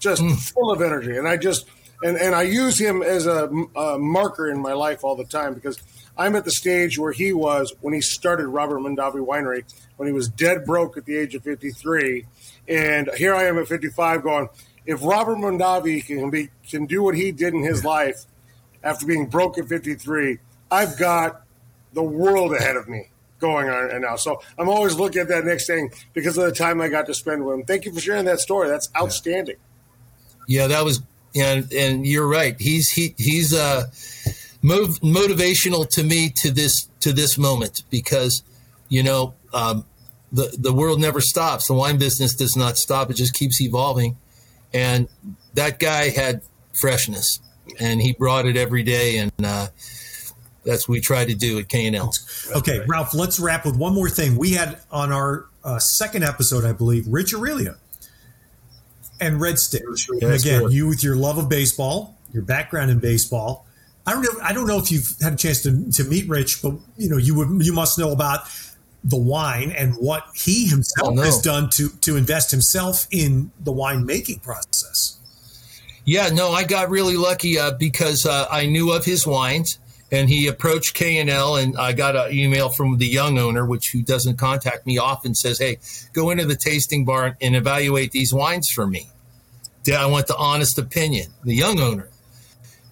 just 0.00 0.20
mm. 0.20 0.36
full 0.52 0.72
of 0.72 0.82
energy. 0.82 1.16
And 1.16 1.28
I 1.28 1.36
just 1.36 1.66
and 2.02 2.16
and 2.16 2.34
I 2.34 2.42
use 2.42 2.78
him 2.78 3.02
as 3.02 3.26
a, 3.26 3.48
a, 3.76 3.98
marker 3.98 4.50
in 4.50 4.60
my 4.60 4.72
life 4.72 5.04
all 5.04 5.16
the 5.16 5.24
time 5.24 5.54
because 5.54 5.80
I'm 6.16 6.34
at 6.36 6.44
the 6.44 6.50
stage 6.50 6.98
where 6.98 7.12
he 7.12 7.32
was 7.32 7.72
when 7.80 7.94
he 7.94 8.00
started 8.00 8.46
Robert 8.48 8.78
Mondavi 8.78 9.24
Winery 9.24 9.64
when 9.96 10.08
he 10.08 10.12
was 10.12 10.28
dead 10.28 10.64
broke 10.64 10.96
at 10.96 11.04
the 11.04 11.16
age 11.16 11.36
of 11.36 11.44
53, 11.44 12.26
and 12.68 13.08
here 13.16 13.32
I 13.34 13.44
am 13.44 13.58
at 13.58 13.68
55 13.68 14.22
going 14.22 14.48
if 14.86 15.02
Robert 15.02 15.36
Mondavi 15.36 16.04
can 16.04 16.30
be 16.30 16.50
can 16.68 16.86
do 16.86 17.02
what 17.02 17.14
he 17.14 17.32
did 17.32 17.54
in 17.54 17.62
his 17.62 17.84
life 17.84 18.24
after 18.82 19.06
being 19.06 19.26
broke 19.26 19.58
at 19.58 19.66
53, 19.66 20.38
I've 20.70 20.98
got 20.98 21.42
the 21.92 22.02
world 22.02 22.54
ahead 22.54 22.76
of 22.76 22.88
me 22.88 23.08
going 23.38 23.68
on 23.68 23.84
right 23.84 24.00
now. 24.00 24.16
So 24.16 24.42
I'm 24.58 24.68
always 24.68 24.94
looking 24.94 25.22
at 25.22 25.28
that 25.28 25.44
next 25.44 25.66
thing 25.66 25.90
because 26.12 26.36
of 26.36 26.44
the 26.44 26.52
time 26.52 26.80
I 26.80 26.88
got 26.88 27.06
to 27.06 27.14
spend 27.14 27.44
with 27.44 27.54
him. 27.54 27.64
Thank 27.64 27.84
you 27.84 27.92
for 27.92 28.00
sharing 28.00 28.24
that 28.26 28.40
story. 28.40 28.68
That's 28.68 28.88
outstanding. 28.96 29.56
Yeah, 30.46 30.66
that 30.66 30.84
was 30.84 31.02
and 31.34 31.72
and 31.72 32.06
you're 32.06 32.28
right. 32.28 32.60
He's 32.60 32.90
he 32.90 33.14
he's 33.16 33.54
uh 33.54 33.84
motivational 34.62 35.88
to 35.90 36.02
me 36.02 36.30
to 36.30 36.50
this 36.50 36.88
to 37.00 37.12
this 37.12 37.36
moment 37.36 37.82
because 37.90 38.42
you 38.88 39.02
know 39.02 39.34
um, 39.52 39.84
the 40.32 40.54
the 40.58 40.72
world 40.72 41.00
never 41.00 41.20
stops. 41.20 41.66
The 41.66 41.74
wine 41.74 41.98
business 41.98 42.34
does 42.34 42.56
not 42.56 42.76
stop. 42.76 43.10
It 43.10 43.14
just 43.14 43.34
keeps 43.34 43.60
evolving 43.60 44.16
and 44.74 45.08
that 45.54 45.78
guy 45.78 46.10
had 46.10 46.42
freshness, 46.74 47.40
and 47.80 48.02
he 48.02 48.12
brought 48.12 48.44
it 48.44 48.56
every 48.56 48.82
day, 48.82 49.18
and 49.18 49.32
uh, 49.42 49.68
that's 50.64 50.88
what 50.88 50.94
we 50.94 51.00
try 51.00 51.24
to 51.24 51.34
do 51.34 51.58
at 51.58 51.68
K&L. 51.68 52.12
Okay, 52.56 52.80
Ralph, 52.86 53.14
let's 53.14 53.38
wrap 53.38 53.64
with 53.64 53.76
one 53.76 53.94
more 53.94 54.10
thing. 54.10 54.36
We 54.36 54.52
had 54.52 54.80
on 54.90 55.12
our 55.12 55.46
uh, 55.62 55.78
second 55.78 56.24
episode, 56.24 56.64
I 56.64 56.72
believe, 56.72 57.06
Rich 57.06 57.32
Aurilia 57.32 57.76
and 59.20 59.40
Red 59.40 59.58
Stick. 59.58 59.82
and 60.20 60.32
again, 60.32 60.70
you 60.70 60.88
with 60.88 61.02
your 61.02 61.16
love 61.16 61.38
of 61.38 61.48
baseball, 61.48 62.18
your 62.32 62.42
background 62.42 62.90
in 62.90 62.98
baseball. 62.98 63.66
I 64.06 64.12
don't 64.12 64.22
know. 64.22 64.40
I 64.42 64.52
don't 64.52 64.66
know 64.66 64.78
if 64.78 64.92
you've 64.92 65.14
had 65.22 65.32
a 65.32 65.36
chance 65.36 65.62
to, 65.62 65.90
to 65.92 66.04
meet 66.04 66.28
Rich, 66.28 66.60
but 66.62 66.74
you 66.98 67.08
know 67.08 67.16
you 67.16 67.34
would 67.36 67.64
you 67.64 67.72
must 67.72 67.98
know 67.98 68.12
about 68.12 68.40
the 69.04 69.18
wine 69.18 69.70
and 69.70 69.94
what 69.94 70.24
he 70.34 70.66
himself 70.66 71.10
oh, 71.10 71.14
no. 71.14 71.22
has 71.22 71.40
done 71.40 71.68
to 71.70 71.90
to 72.00 72.16
invest 72.16 72.50
himself 72.50 73.06
in 73.10 73.52
the 73.60 73.72
wine 73.72 74.06
making 74.06 74.40
process. 74.40 75.18
Yeah, 76.06 76.30
no, 76.30 76.50
I 76.50 76.64
got 76.64 76.90
really 76.90 77.16
lucky 77.16 77.58
uh, 77.58 77.72
because 77.72 78.26
uh, 78.26 78.46
I 78.50 78.66
knew 78.66 78.92
of 78.92 79.04
his 79.04 79.26
wines, 79.26 79.78
and 80.10 80.28
he 80.28 80.46
approached 80.48 80.94
K 80.94 81.18
and 81.18 81.30
L, 81.30 81.56
and 81.56 81.78
I 81.78 81.92
got 81.92 82.14
an 82.14 82.32
email 82.32 82.68
from 82.68 82.98
the 82.98 83.06
young 83.06 83.38
owner, 83.38 83.64
which 83.64 83.90
who 83.90 84.02
doesn't 84.02 84.36
contact 84.36 84.86
me 84.86 84.98
often, 84.98 85.34
says, 85.34 85.58
"Hey, 85.58 85.78
go 86.12 86.30
into 86.30 86.46
the 86.46 86.56
tasting 86.56 87.04
bar 87.04 87.36
and 87.40 87.54
evaluate 87.54 88.12
these 88.12 88.32
wines 88.32 88.70
for 88.70 88.86
me." 88.86 89.08
I 89.86 90.06
want 90.06 90.28
the 90.28 90.36
honest 90.36 90.78
opinion, 90.78 91.28
the 91.42 91.54
young 91.54 91.78
owner, 91.78 92.08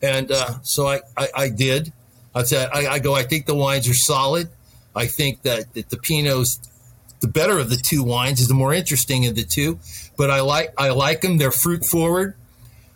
and 0.03 0.31
uh, 0.31 0.61
so 0.63 0.89
I, 0.89 1.01
I, 1.17 1.29
I 1.35 1.49
did. 1.49 1.93
I 2.35 2.43
said, 2.45 2.69
I, 2.73 2.87
I 2.87 2.99
go, 2.99 3.15
I 3.15 3.25
think 3.25 3.47
the 3.47 3.55
wines 3.55 3.89
are 3.89 3.95
solid. 3.95 4.49
I 4.95 5.07
think 5.07 5.43
that, 5.43 5.72
that 5.74 5.90
the 5.90 5.97
Pinot's 5.97 6.61
the 7.22 7.28
better 7.28 7.59
of 7.59 7.70
the 7.70 7.76
two 7.76 8.03
wines 8.03 8.40
is 8.40 8.49
the 8.49 8.55
more 8.55 8.74
interesting 8.74 9.26
of 9.26 9.34
the 9.34 9.45
two. 9.45 9.78
But 10.18 10.30
I 10.30 10.40
like 10.40 10.74
I 10.76 10.90
like 10.90 11.22
them. 11.22 11.38
They're 11.38 11.53
fruit 11.53 11.86
forward. 11.86 12.34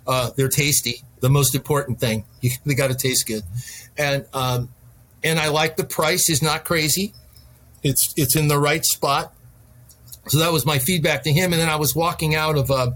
Uh, 0.07 0.30
they're 0.36 0.49
tasty. 0.49 1.03
The 1.20 1.30
most 1.30 1.55
important 1.55 1.99
thing 1.99 2.24
you, 2.42 2.51
they 2.66 2.74
got 2.74 2.88
to 2.88 2.94
taste 2.94 3.26
good, 3.26 3.42
and 3.97 4.26
um, 4.34 4.68
and 5.24 5.38
I 5.38 5.49
like 5.49 5.76
the 5.76 5.84
price 5.84 6.28
is 6.28 6.42
not 6.42 6.64
crazy. 6.64 7.14
It's 7.82 8.12
it's 8.16 8.36
in 8.36 8.49
the 8.49 8.59
right 8.59 8.84
spot. 8.84 9.32
So 10.28 10.38
that 10.38 10.53
was 10.53 10.66
my 10.66 10.78
feedback 10.78 11.22
to 11.22 11.32
him. 11.32 11.53
And 11.53 11.62
then 11.62 11.68
I 11.68 11.76
was 11.76 11.94
walking 11.94 12.34
out 12.34 12.59
of 12.59 12.68
uh, 12.68 12.90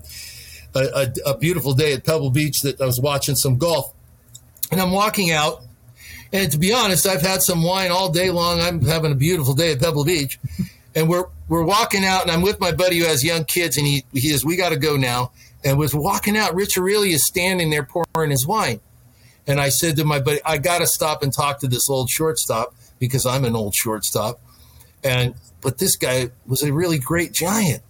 a, 0.74 0.80
a, 0.80 1.30
a 1.30 1.38
beautiful 1.38 1.74
day 1.74 1.92
at 1.92 2.04
Pebble 2.04 2.30
Beach 2.30 2.58
that 2.62 2.80
I 2.80 2.86
was 2.86 3.00
watching 3.00 3.36
some 3.36 3.56
golf, 3.56 3.94
and 4.70 4.80
I'm 4.80 4.90
walking 4.90 5.30
out 5.30 5.62
and 6.32 6.50
to 6.52 6.58
be 6.58 6.72
honest, 6.72 7.06
I've 7.06 7.22
had 7.22 7.42
some 7.42 7.62
wine 7.62 7.90
all 7.90 8.10
day 8.10 8.30
long. 8.30 8.60
I'm 8.60 8.80
having 8.82 9.12
a 9.12 9.16
beautiful 9.16 9.54
day 9.54 9.72
at 9.72 9.80
Pebble 9.80 10.04
Beach. 10.04 10.38
And 10.92 11.08
we're 11.08 11.26
we're 11.48 11.62
walking 11.62 12.04
out, 12.04 12.22
and 12.22 12.32
I'm 12.32 12.42
with 12.42 12.58
my 12.58 12.72
buddy 12.72 12.98
who 12.98 13.04
has 13.04 13.22
young 13.22 13.44
kids, 13.44 13.76
and 13.76 13.86
he 13.86 14.04
he 14.12 14.30
says, 14.30 14.44
We 14.44 14.56
got 14.56 14.70
to 14.70 14.76
go 14.76 14.96
now. 14.96 15.30
And 15.62 15.78
was 15.78 15.94
walking 15.94 16.36
out. 16.36 16.54
Rich 16.56 16.74
Aurilia 16.74 17.12
is 17.12 17.24
standing 17.24 17.70
there 17.70 17.84
pouring 17.84 18.32
his 18.32 18.44
wine. 18.44 18.80
And 19.46 19.60
I 19.60 19.68
said 19.68 19.94
to 19.96 20.04
my 20.04 20.18
buddy, 20.18 20.40
I 20.44 20.58
got 20.58 20.78
to 20.78 20.86
stop 20.86 21.22
and 21.22 21.32
talk 21.32 21.60
to 21.60 21.68
this 21.68 21.88
old 21.88 22.10
shortstop 22.10 22.74
because 22.98 23.26
I'm 23.26 23.44
an 23.44 23.54
old 23.54 23.74
shortstop. 23.74 24.40
And 25.04 25.34
but 25.60 25.78
this 25.78 25.96
guy 25.96 26.30
was 26.46 26.62
a 26.62 26.72
really 26.72 26.98
great 26.98 27.32
giant, 27.32 27.82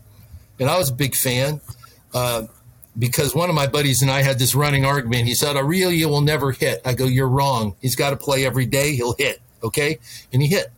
and 0.59 0.69
I 0.69 0.77
was 0.77 0.91
a 0.91 0.95
big 0.95 1.15
fan. 1.15 1.63
Uh, 2.13 2.49
because 2.99 3.35
one 3.35 3.49
of 3.49 3.55
my 3.55 3.67
buddies 3.67 4.03
and 4.03 4.11
I 4.11 4.23
had 4.23 4.39
this 4.39 4.55
running 4.55 4.85
argument. 4.85 5.27
He 5.27 5.35
said, 5.35 5.57
Aurilia 5.57 6.07
will 6.07 6.21
never 6.21 6.53
hit. 6.53 6.81
I 6.85 6.95
go, 6.95 7.07
You're 7.07 7.29
wrong. 7.29 7.77
He's 7.81 7.97
got 7.97 8.11
to 8.11 8.17
play 8.17 8.45
every 8.45 8.67
day. 8.67 8.95
He'll 8.95 9.15
hit. 9.15 9.41
Okay. 9.63 9.99
And 10.33 10.43
he 10.43 10.49
hit. 10.49 10.73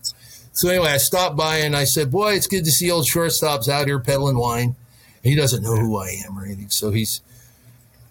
So 0.53 0.69
anyway, 0.69 0.91
I 0.91 0.99
stopped 0.99 1.37
by 1.37 1.59
and 1.59 1.75
I 1.75 1.85
said, 1.85 2.11
Boy, 2.11 2.35
it's 2.35 2.47
good 2.47 2.65
to 2.65 2.71
see 2.71 2.91
old 2.91 3.07
shortstops 3.07 3.69
out 3.69 3.87
here 3.87 3.99
peddling 3.99 4.37
wine. 4.37 4.77
And 5.25 5.31
he 5.31 5.35
doesn't 5.35 5.63
know 5.63 5.77
who 5.77 5.97
I 5.99 6.09
am 6.27 6.39
or 6.39 6.45
anything. 6.45 6.69
So 6.69 6.91
he's, 6.91 7.23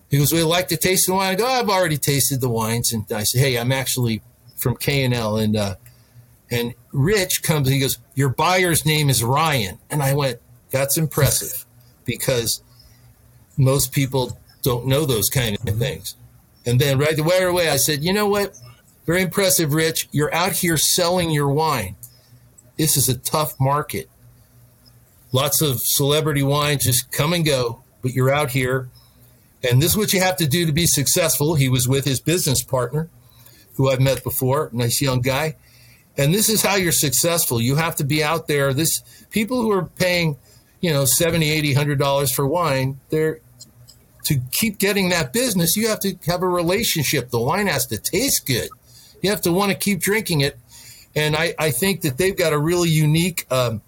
he 0.10 0.18
goes, 0.18 0.34
We 0.34 0.41
like 0.43 0.68
to 0.70 0.78
taste 0.78 1.08
the 1.08 1.14
wine? 1.14 1.34
I 1.34 1.36
go, 1.36 1.45
I've 1.45 1.70
already 1.70 1.97
tasted 1.97 2.41
the 2.41 2.49
wines. 2.49 2.91
And 2.93 3.06
I 3.12 3.24
said, 3.24 3.41
Hey, 3.41 3.58
I'm 3.58 3.72
actually 3.72 4.22
from 4.58 4.76
K&L. 4.76 5.38
And, 5.38 5.56
uh, 5.56 5.76
and 6.49 6.74
Rich 6.91 7.43
comes 7.43 7.68
and 7.68 7.76
he 7.76 7.80
goes, 7.82 7.99
Your 8.16 8.30
buyer's 8.30 8.86
name 8.86 9.10
is 9.10 9.24
Ryan. 9.24 9.78
And 9.89 10.02
I 10.02 10.16
went, 10.16 10.39
That's 10.72 10.97
impressive 10.97 11.66
because 12.06 12.64
most 13.62 13.91
people 13.91 14.39
don't 14.64 14.88
know 14.88 15.05
those 15.05 15.30
kind 15.30 15.55
of 15.55 15.78
things. 15.78 16.16
And 16.66 16.82
then 16.82 16.97
right 16.97 17.18
away, 17.18 17.70
I 17.70 17.78
said, 17.78 18.03
you 18.03 18.12
know 18.12 18.28
what? 18.28 18.57
Very 19.05 19.22
impressive, 19.22 19.74
Rich. 19.74 20.09
You're 20.12 20.34
out 20.34 20.53
here 20.53 20.78
selling 20.78 21.30
your 21.30 21.47
wine. 21.47 21.95
This 22.78 22.97
is 22.97 23.07
a 23.07 23.18
tough 23.18 23.59
market. 23.59 24.09
Lots 25.32 25.62
of 25.62 25.80
celebrity 25.80 26.41
wines 26.41 26.84
just 26.84 27.12
come 27.12 27.34
and 27.34 27.45
go, 27.45 27.84
but 28.01 28.14
you're 28.14 28.34
out 28.34 28.49
here. 28.49 28.89
And 29.64 29.80
this 29.80 29.91
is 29.91 29.97
what 29.97 30.12
you 30.12 30.22
have 30.22 30.38
to 30.38 30.47
do 30.47 30.66
to 30.66 30.72
be 30.72 30.88
successful. 30.88 31.53
He 31.53 31.70
was 31.70 31.88
with 31.88 32.03
his 32.03 32.20
business 32.20 32.64
partner, 32.64 33.09
who 33.76 33.91
I've 33.91 34.01
met 34.01 34.24
before, 34.24 34.72
nice 34.74 35.01
young 35.01 35.22
guy. 35.22 35.55
And 36.18 36.34
this 36.34 36.49
is 36.49 36.64
how 36.64 36.76
you're 36.76 36.91
successful. 36.91 37.62
You 37.62 37.76
have 37.76 37.95
to 37.97 38.03
be 38.03 38.24
out 38.24 38.47
there. 38.47 38.74
This 38.74 39.01
people 39.30 39.62
who 39.62 39.72
are 39.72 39.86
paying 39.86 40.38
you 40.82 40.91
know, 40.91 41.05
70, 41.05 41.49
80, 41.49 41.70
100 41.70 41.99
dollars 41.99 42.32
for 42.32 42.45
wine, 42.45 42.99
they're 43.09 43.39
to 44.24 44.39
keep 44.51 44.78
getting 44.78 45.09
that 45.09 45.34
business, 45.34 45.76
you 45.76 45.88
have 45.88 45.99
to 46.01 46.15
have 46.28 46.43
a 46.43 46.47
relationship. 46.47 47.30
The 47.30 47.41
wine 47.41 47.67
has 47.67 47.88
to 47.88 47.97
taste 47.97 48.45
good. 48.45 48.69
You 49.22 49.30
have 49.30 49.41
to 49.41 49.51
want 49.51 49.72
to 49.72 49.78
keep 49.78 49.99
drinking 49.99 50.41
it. 50.41 50.57
And 51.15 51.36
I, 51.36 51.53
I 51.59 51.72
think 51.72 52.01
that 52.01 52.17
they've 52.17 52.38
got 52.38 52.53
a 52.53 52.57
really 52.57 52.89
unique 52.89 53.45
um, 53.51 53.82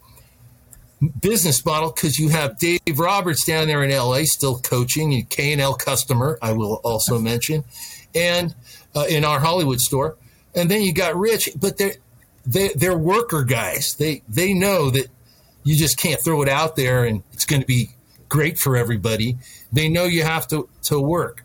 business 1.21 1.65
model 1.65 1.91
because 1.91 2.19
you 2.19 2.29
have 2.29 2.57
Dave 2.59 2.79
Roberts 2.97 3.45
down 3.45 3.67
there 3.67 3.83
in 3.83 3.91
LA 3.91 4.23
still 4.23 4.59
coaching, 4.59 5.13
a 5.13 5.21
K&L 5.23 5.75
customer, 5.75 6.37
I 6.41 6.53
will 6.53 6.81
also 6.83 7.19
mention, 7.31 7.63
and 8.13 8.53
uh, 8.95 9.05
in 9.09 9.25
our 9.25 9.39
Hollywood 9.39 9.79
store. 9.79 10.17
And 10.55 10.69
then 10.69 10.83
you 10.83 10.93
got 10.93 11.15
Rich, 11.15 11.49
but 11.59 11.77
they're, 11.77 11.95
they, 12.45 12.69
they're 12.75 12.97
worker 12.97 13.43
guys. 13.43 13.95
They, 13.95 14.21
they 14.29 14.53
know 14.53 14.89
that 14.91 15.07
you 15.63 15.75
just 15.75 15.97
can't 15.97 16.21
throw 16.21 16.41
it 16.41 16.49
out 16.49 16.75
there 16.75 17.05
and 17.05 17.23
it's 17.31 17.45
going 17.45 17.61
to 17.61 17.67
be 17.67 17.89
great 18.29 18.59
for 18.59 18.75
everybody. 18.75 19.37
They 19.73 19.89
know 19.89 20.05
you 20.05 20.23
have 20.23 20.47
to 20.49 20.69
to 20.83 20.99
work, 20.99 21.43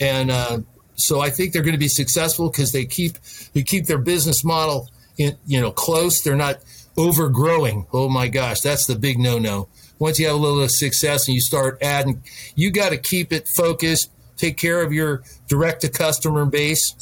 and 0.00 0.30
uh, 0.30 0.58
so 0.96 1.20
I 1.20 1.28
think 1.30 1.52
they're 1.52 1.62
going 1.62 1.74
to 1.74 1.78
be 1.78 1.88
successful 1.88 2.50
because 2.50 2.72
they 2.72 2.86
keep 2.86 3.18
they 3.52 3.62
keep 3.62 3.86
their 3.86 3.98
business 3.98 4.44
model 4.44 4.90
in, 5.18 5.36
you 5.46 5.60
know 5.60 5.70
close. 5.70 6.22
They're 6.22 6.36
not 6.36 6.60
overgrowing. 6.96 7.86
Oh 7.92 8.08
my 8.08 8.28
gosh, 8.28 8.60
that's 8.60 8.86
the 8.86 8.96
big 8.96 9.18
no 9.18 9.38
no. 9.38 9.68
Once 9.98 10.18
you 10.18 10.26
have 10.26 10.36
a 10.36 10.38
little 10.38 10.68
success 10.68 11.28
and 11.28 11.34
you 11.34 11.40
start 11.40 11.78
adding, 11.82 12.22
you 12.54 12.70
got 12.70 12.90
to 12.90 12.96
keep 12.96 13.32
it 13.32 13.48
focused. 13.48 14.10
Take 14.36 14.56
care 14.56 14.82
of 14.82 14.92
your 14.92 15.22
direct 15.48 15.82
to 15.82 15.88
customer 15.88 16.44
base. 16.46 16.94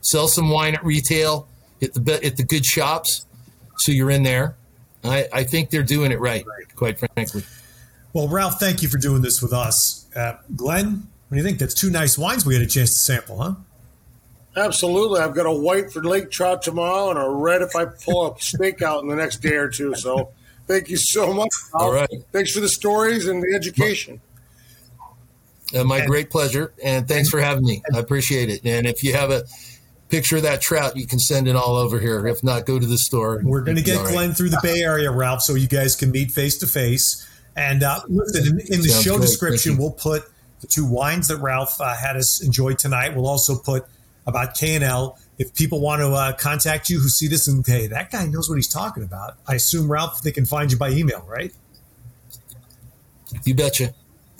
Sell 0.00 0.26
some 0.26 0.50
wine 0.50 0.74
at 0.74 0.84
retail 0.84 1.48
at 1.82 1.94
the 1.94 2.24
at 2.24 2.36
the 2.36 2.44
good 2.44 2.64
shops, 2.64 3.26
so 3.76 3.92
you're 3.92 4.10
in 4.10 4.22
there 4.22 4.56
I, 5.04 5.28
I 5.32 5.44
think 5.44 5.70
they're 5.70 5.82
doing 5.82 6.12
it 6.12 6.20
right, 6.20 6.44
quite 6.76 6.98
frankly. 6.98 7.42
Well, 8.12 8.28
Ralph, 8.28 8.60
thank 8.60 8.82
you 8.82 8.88
for 8.88 8.98
doing 8.98 9.22
this 9.22 9.42
with 9.42 9.52
us. 9.52 10.01
Uh, 10.14 10.34
Glenn, 10.54 11.08
what 11.28 11.36
do 11.36 11.36
you 11.36 11.42
think? 11.42 11.58
That's 11.58 11.74
two 11.74 11.90
nice 11.90 12.18
wines 12.18 12.44
we 12.44 12.54
had 12.54 12.62
a 12.62 12.66
chance 12.66 12.90
to 12.90 12.98
sample, 12.98 13.38
huh? 13.38 13.54
Absolutely. 14.56 15.20
I've 15.20 15.34
got 15.34 15.46
a 15.46 15.52
white 15.52 15.90
for 15.92 16.02
lake 16.02 16.30
trout 16.30 16.62
tomorrow 16.62 17.10
and 17.10 17.18
a 17.18 17.28
red 17.28 17.62
if 17.62 17.74
I 17.74 17.86
pull 17.86 18.32
a 18.32 18.38
steak 18.40 18.82
out 18.82 19.02
in 19.02 19.08
the 19.08 19.16
next 19.16 19.38
day 19.38 19.54
or 19.54 19.68
two. 19.68 19.94
So 19.94 20.30
thank 20.66 20.90
you 20.90 20.96
so 20.96 21.32
much. 21.32 21.50
All 21.72 21.92
right. 21.92 22.08
Thanks 22.32 22.52
for 22.52 22.60
the 22.60 22.68
stories 22.68 23.26
and 23.26 23.42
the 23.42 23.54
education. 23.54 24.20
Uh, 25.74 25.84
my 25.84 25.98
and, 25.98 26.06
great 26.06 26.30
pleasure. 26.30 26.74
And 26.84 27.08
thanks 27.08 27.30
for 27.30 27.40
having 27.40 27.64
me. 27.64 27.82
I 27.94 27.98
appreciate 27.98 28.50
it. 28.50 28.60
And 28.64 28.86
if 28.86 29.02
you 29.02 29.14
have 29.14 29.30
a 29.30 29.44
picture 30.10 30.36
of 30.36 30.42
that 30.42 30.60
trout, 30.60 30.96
you 30.96 31.06
can 31.06 31.18
send 31.18 31.48
it 31.48 31.56
all 31.56 31.76
over 31.76 31.98
here. 31.98 32.26
If 32.26 32.44
not, 32.44 32.66
go 32.66 32.78
to 32.78 32.86
the 32.86 32.98
store. 32.98 33.40
We're 33.42 33.62
going 33.62 33.78
to 33.78 33.82
get 33.82 34.04
Glenn 34.06 34.28
right. 34.28 34.36
through 34.36 34.50
the 34.50 34.60
Bay 34.62 34.82
Area, 34.82 35.10
Ralph, 35.10 35.40
so 35.40 35.54
you 35.54 35.66
guys 35.66 35.96
can 35.96 36.10
meet 36.10 36.30
face 36.30 36.58
to 36.58 36.66
face. 36.66 37.26
And 37.56 37.82
uh, 37.82 38.00
listen, 38.08 38.60
in, 38.60 38.60
in 38.60 38.82
the 38.82 38.88
Sounds 38.88 39.04
show 39.04 39.16
great. 39.16 39.26
description, 39.26 39.76
we'll 39.76 39.90
put 39.90 40.24
the 40.60 40.66
two 40.66 40.86
wines 40.86 41.28
that 41.28 41.38
Ralph 41.38 41.80
uh, 41.80 41.94
had 41.94 42.16
us 42.16 42.42
enjoy 42.42 42.74
tonight. 42.74 43.14
We'll 43.14 43.28
also 43.28 43.58
put 43.58 43.84
about 44.26 44.54
K&L. 44.54 45.18
If 45.38 45.54
people 45.54 45.80
want 45.80 46.00
to 46.00 46.08
uh, 46.08 46.32
contact 46.34 46.88
you 46.88 47.00
who 47.00 47.08
see 47.08 47.26
this 47.26 47.48
and 47.48 47.66
hey, 47.66 47.88
that 47.88 48.10
guy 48.10 48.26
knows 48.26 48.48
what 48.48 48.56
he's 48.56 48.72
talking 48.72 49.02
about, 49.02 49.36
I 49.46 49.54
assume 49.54 49.90
Ralph 49.90 50.22
they 50.22 50.30
can 50.30 50.46
find 50.46 50.70
you 50.70 50.78
by 50.78 50.90
email, 50.90 51.24
right? 51.28 51.52
You 53.44 53.54
betcha. 53.54 53.94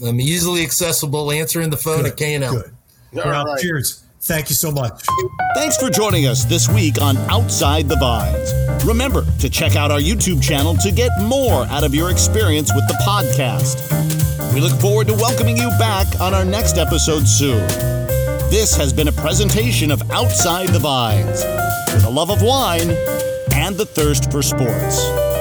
I'm 0.04 0.20
easily 0.20 0.62
accessible. 0.62 1.32
Answering 1.32 1.70
the 1.70 1.76
phone 1.76 2.02
Good. 2.02 2.12
at 2.12 2.16
K&L. 2.16 2.52
Good. 2.52 2.74
Ralph, 3.24 3.60
cheers. 3.60 4.01
Thank 4.24 4.50
you 4.50 4.54
so 4.54 4.70
much. 4.70 5.02
Thanks 5.56 5.76
for 5.76 5.90
joining 5.90 6.26
us 6.26 6.44
this 6.44 6.68
week 6.68 7.00
on 7.02 7.16
Outside 7.28 7.88
the 7.88 7.96
Vines. 7.96 8.84
Remember 8.84 9.24
to 9.40 9.50
check 9.50 9.74
out 9.74 9.90
our 9.90 9.98
YouTube 9.98 10.40
channel 10.40 10.76
to 10.76 10.92
get 10.92 11.10
more 11.22 11.64
out 11.66 11.82
of 11.82 11.92
your 11.92 12.08
experience 12.10 12.72
with 12.72 12.86
the 12.86 12.94
podcast. 13.04 14.54
We 14.54 14.60
look 14.60 14.80
forward 14.80 15.08
to 15.08 15.14
welcoming 15.14 15.56
you 15.56 15.68
back 15.70 16.06
on 16.20 16.34
our 16.34 16.44
next 16.44 16.78
episode 16.78 17.26
soon. 17.26 17.66
This 18.48 18.76
has 18.76 18.92
been 18.92 19.08
a 19.08 19.12
presentation 19.12 19.90
of 19.90 20.08
Outside 20.12 20.68
the 20.68 20.78
Vines 20.78 21.42
with 21.92 22.04
a 22.04 22.10
love 22.10 22.30
of 22.30 22.42
wine 22.42 22.90
and 23.54 23.76
the 23.76 23.86
thirst 23.86 24.30
for 24.30 24.40
sports. 24.40 25.31